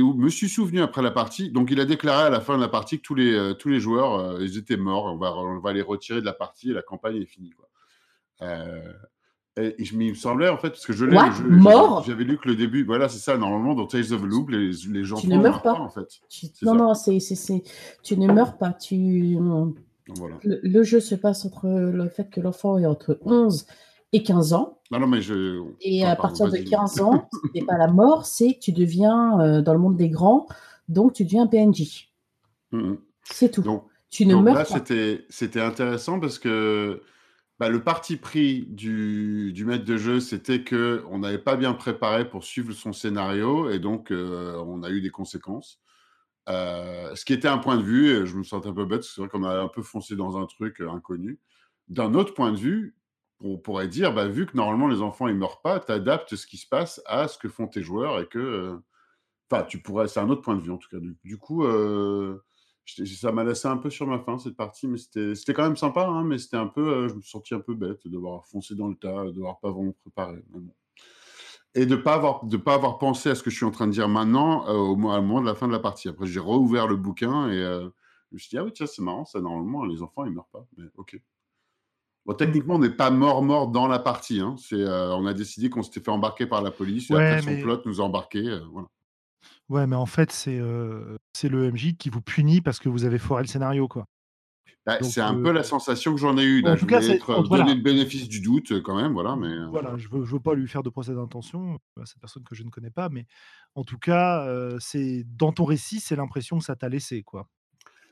[0.02, 1.52] me suis souvenu après la partie.
[1.52, 3.70] Donc, il a déclaré à la fin de la partie que tous les, euh, tous
[3.70, 5.06] les joueurs, euh, ils étaient morts.
[5.06, 7.52] On va, on va les retirer de la partie et la campagne est finie.
[7.52, 7.70] Quoi.
[9.56, 11.18] et, je, il me semblait, en fait, parce que je l'ai.
[11.46, 12.04] Mort?
[12.06, 13.38] J'avais lu que le début, voilà, c'est ça.
[13.38, 15.80] Normalement, dans Tales of the Loop, les, les gens tu ne meurs pas.
[15.80, 16.20] en fait.
[16.62, 17.20] Non, non, c'est,
[18.04, 18.74] tu ne meurs pas.
[18.74, 19.38] Tu...
[20.10, 20.36] Voilà.
[20.44, 23.66] Le, le, jeu se passe entre le fait que l'enfant est entre 11
[24.14, 24.80] et 15 ans.
[24.92, 25.62] Non, non, mais je...
[25.82, 29.40] Et à partir de 15 ans, ce n'est pas la mort, c'est que tu deviens
[29.40, 30.48] euh, dans le monde des grands,
[30.88, 32.10] donc tu deviens un PNJ.
[32.72, 32.98] Mm-hmm.
[33.24, 33.62] C'est tout.
[33.62, 34.66] Donc, tu ne meurs là,
[35.30, 37.02] C'était intéressant parce que
[37.60, 42.30] bah, le parti pris du, du maître de jeu, c'était qu'on n'avait pas bien préparé
[42.30, 45.82] pour suivre son scénario et donc euh, on a eu des conséquences.
[46.50, 49.04] Euh, ce qui était un point de vue, et je me sentais un peu bête,
[49.04, 51.40] c'est vrai qu'on a un peu foncé dans un truc inconnu.
[51.90, 52.96] D'un autre point de vue,
[53.42, 56.48] on pourrait dire, bah, vu que normalement les enfants ils meurent pas, tu adaptes ce
[56.48, 58.78] qui se passe à ce que font tes joueurs et que, euh,
[59.50, 60.98] enfin, tu pourrais, c'est un autre point de vue en tout cas.
[61.24, 62.44] Du, coup, euh,
[62.86, 66.08] ça m'a laissé un peu sur ma faim cette partie, mais c'était quand même sympa,
[66.08, 68.46] hein, mais c'était un peu, euh, je me suis senti un peu bête de devoir
[68.48, 70.44] foncer dans le tas, de devoir pas vraiment préparer.
[71.76, 72.20] Et de pas
[72.66, 75.42] pas avoir pensé à ce que je suis en train de dire maintenant au, moment
[75.42, 76.10] de la fin de la partie.
[76.10, 77.90] Après, j'ai rouvert le bouquin et je
[78.32, 80.66] me suis dit ah oui tiens c'est marrant ça normalement les enfants ils meurent pas,
[80.76, 81.20] mais ok.
[82.28, 84.42] Bon, techniquement, on n'est pas mort-mort dans la partie.
[84.42, 84.56] Hein.
[84.60, 87.10] C'est, euh, on a décidé qu'on s'était fait embarquer par la police.
[87.10, 88.46] Et après, son plot nous a embarqués.
[88.46, 88.88] Euh, voilà.
[89.70, 93.06] Ouais, mais en fait, c'est, euh, c'est le MJ qui vous punit parce que vous
[93.06, 93.88] avez foiré le scénario.
[93.88, 94.06] quoi.
[94.86, 96.62] Bah, c'est un peu la sensation que j'en ai eue.
[96.62, 96.74] Là.
[96.74, 99.14] En tout je être, donner le bénéfice du doute quand même.
[99.14, 102.20] Voilà, mais, voilà je ne veux, veux, pas lui faire de procès d'intention à cette
[102.20, 103.08] personne que je ne connais pas.
[103.08, 103.26] Mais
[103.76, 104.50] en tout cas,
[104.80, 107.24] c'est dans ton récit, c'est l'impression que ça t'a laissé.
[107.24, 107.48] quoi.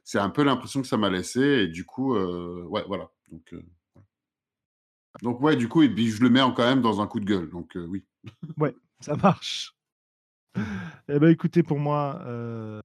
[0.05, 1.41] C'est un peu l'impression que ça m'a laissé.
[1.41, 3.09] Et du coup, ouais, voilà.
[3.29, 3.53] Donc.
[5.21, 7.25] Donc ouais, du coup, et puis je le mets quand même dans un coup de
[7.25, 7.49] gueule.
[7.49, 8.03] Donc euh, oui.
[8.57, 9.75] ouais, ça marche.
[11.09, 12.79] Eh ben, écoutez, pour moi, euh,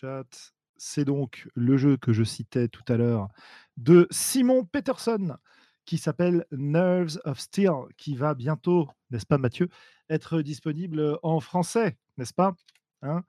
[0.00, 3.28] chat, c'est donc le jeu que je citais tout à l'heure
[3.76, 5.36] de Simon Peterson
[5.84, 9.68] qui s'appelle Nerves of Steel, qui va bientôt, n'est-ce pas Mathieu,
[10.08, 12.54] être disponible en français, n'est-ce pas
[13.02, 13.22] hein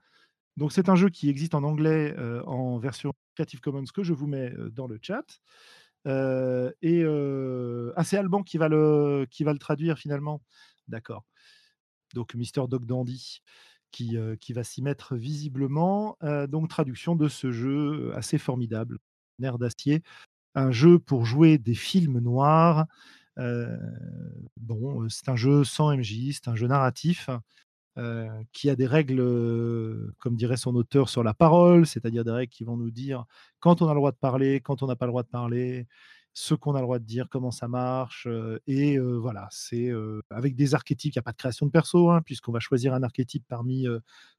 [0.56, 4.14] Donc c'est un jeu qui existe en anglais euh, en version Creative Commons que je
[4.14, 5.40] vous mets dans le chat.
[6.08, 7.04] Euh, et
[7.96, 10.42] ah, c'est Alban qui va, le, qui va le traduire finalement.
[10.88, 11.26] D'accord.
[12.14, 13.42] Donc Mister Dog Dandy
[13.92, 16.18] qui, qui va s'y mettre visiblement.
[16.48, 19.00] donc traduction de ce jeu assez formidable,
[19.40, 20.04] Nerf d'acier,
[20.56, 22.86] un jeu pour jouer des films noirs.
[24.58, 27.30] bon, c'est un jeu sans MJ, c'est un jeu narratif.
[28.52, 32.64] Qui a des règles, comme dirait son auteur, sur la parole, c'est-à-dire des règles qui
[32.64, 33.26] vont nous dire
[33.60, 35.88] quand on a le droit de parler, quand on n'a pas le droit de parler,
[36.34, 38.28] ce qu'on a le droit de dire, comment ça marche.
[38.68, 39.92] et voilà, c'est
[40.30, 42.94] avec des archétypes, il n'y a pas de création de perso, hein, puisqu'on va choisir
[42.94, 43.88] un archétype parmi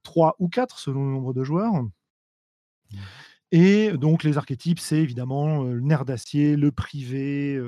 [0.02, 1.82] trois ou quatre selon le nombre de joueurs.
[1.82, 2.96] Mmh.
[3.50, 7.58] Et donc les archétypes, c'est évidemment le nerf d'acier, le privé,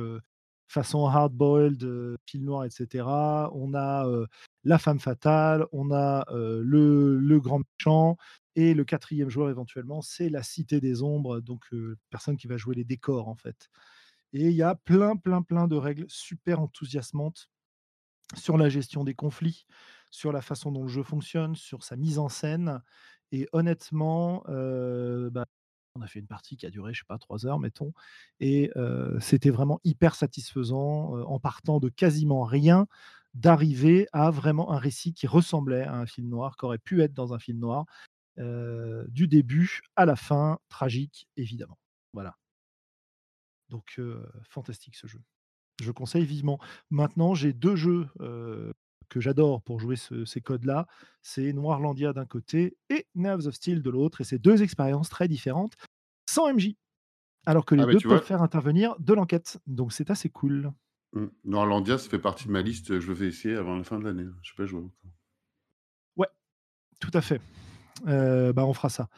[0.70, 3.04] façon hard-boiled, pile noir, etc.
[3.52, 4.06] On a
[4.64, 8.16] la femme fatale, on a le, le, grand méchant,
[8.54, 11.68] et le quatrième joueur éventuellement, c'est la cité des ombres, donc
[12.10, 13.68] personne qui va jouer les décors en fait.
[14.32, 17.48] Et il y a plein, plein, plein de règles super enthousiasmantes
[18.36, 19.66] sur la gestion des conflits,
[20.10, 22.80] sur la façon dont le jeu fonctionne, sur sa mise en scène.
[23.32, 25.46] Et honnêtement, bah,
[26.00, 27.92] on a fait une partie qui a duré, je sais pas, trois heures, mettons.
[28.40, 28.70] Et
[29.20, 32.86] c'était vraiment hyper satisfaisant, en partant de quasiment rien,
[33.34, 37.12] d'arriver à vraiment un récit qui ressemblait à un film noir, qui aurait pu être
[37.12, 37.84] dans un film noir,
[38.38, 41.78] du début à la fin, tragique, évidemment.
[42.12, 42.36] Voilà.
[43.68, 44.00] Donc,
[44.48, 45.20] fantastique ce jeu.
[45.82, 46.58] Je conseille vivement.
[46.90, 48.08] Maintenant, j'ai deux jeux
[49.08, 50.86] que j'adore pour jouer ces codes-là.
[51.22, 54.20] C'est Noirlandia d'un côté et Nerves of Steel de l'autre.
[54.20, 55.74] Et c'est deux expériences très différentes,
[56.30, 56.74] sans MJ.
[57.46, 59.58] Alors que les ah, deux peuvent faire intervenir de l'enquête.
[59.66, 60.72] Donc, c'est assez cool.
[61.12, 61.26] Mmh.
[61.44, 63.00] Noirlandia, ça fait partie de ma liste.
[63.00, 64.26] Je vais essayer avant la fin de l'année.
[64.42, 65.10] Je sais pas jouer encore.
[66.16, 66.28] Ouais,
[67.00, 67.40] tout à fait.
[68.04, 69.08] bah, on fera ça.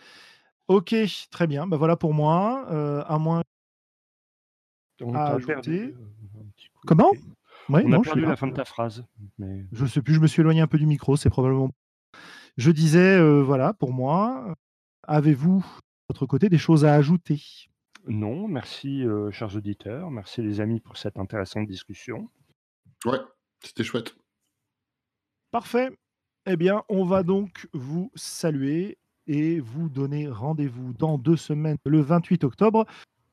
[0.68, 0.94] Ok,
[1.30, 1.66] très bien.
[1.66, 2.66] Bah, voilà pour moi.
[3.06, 3.42] à moins
[5.04, 5.94] on perdu,
[6.86, 7.12] Comment
[7.68, 9.04] On a perdu la fin de ta phrase.
[9.38, 9.66] Mais...
[9.72, 11.70] Je sais plus, je me suis éloigné un peu du micro, c'est probablement.
[12.56, 14.54] Je disais, euh, voilà, pour moi,
[15.04, 17.42] avez-vous, de votre côté, des choses à ajouter?
[18.06, 20.10] Non, merci, euh, chers auditeurs.
[20.10, 22.28] Merci, les amis, pour cette intéressante discussion.
[23.06, 23.18] Ouais,
[23.62, 24.14] c'était chouette.
[25.52, 25.90] Parfait.
[26.44, 32.02] Eh bien, on va donc vous saluer et vous donner rendez-vous dans deux semaines, le
[32.02, 32.84] 28 octobre,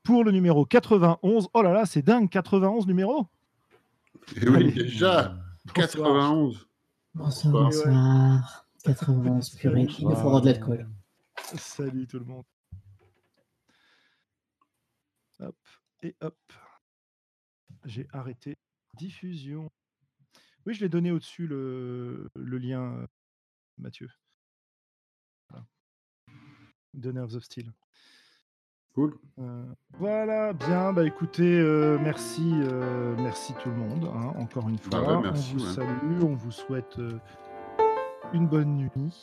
[0.02, 1.48] pour le numéro 91.
[1.52, 3.26] Oh là là, c'est dingue, 91 numéros.
[4.36, 5.36] Et oui, déjà,
[5.74, 6.66] 91.
[7.14, 8.66] Bonsoir, bonsoir.
[8.84, 10.88] 91, purée, il nous faudra de l'alcool.
[11.56, 12.44] Salut tout le monde.
[15.40, 15.56] Hop,
[16.02, 16.36] et hop.
[17.84, 18.58] J'ai arrêté
[18.96, 19.70] diffusion.
[20.66, 23.06] Oui, je l'ai donné au-dessus le, le, lien,
[23.78, 24.10] Mathieu.
[25.48, 25.64] Voilà.
[27.00, 27.72] The Nerves of Steel.
[28.94, 29.16] Cool.
[29.38, 29.64] Euh,
[29.98, 30.92] voilà, bien.
[30.92, 34.04] Bah écoutez, euh, merci, euh, merci tout le monde.
[34.12, 36.98] Hein, encore une bah fois, on vous salue, on vous souhaite
[38.34, 39.22] une bonne nuit.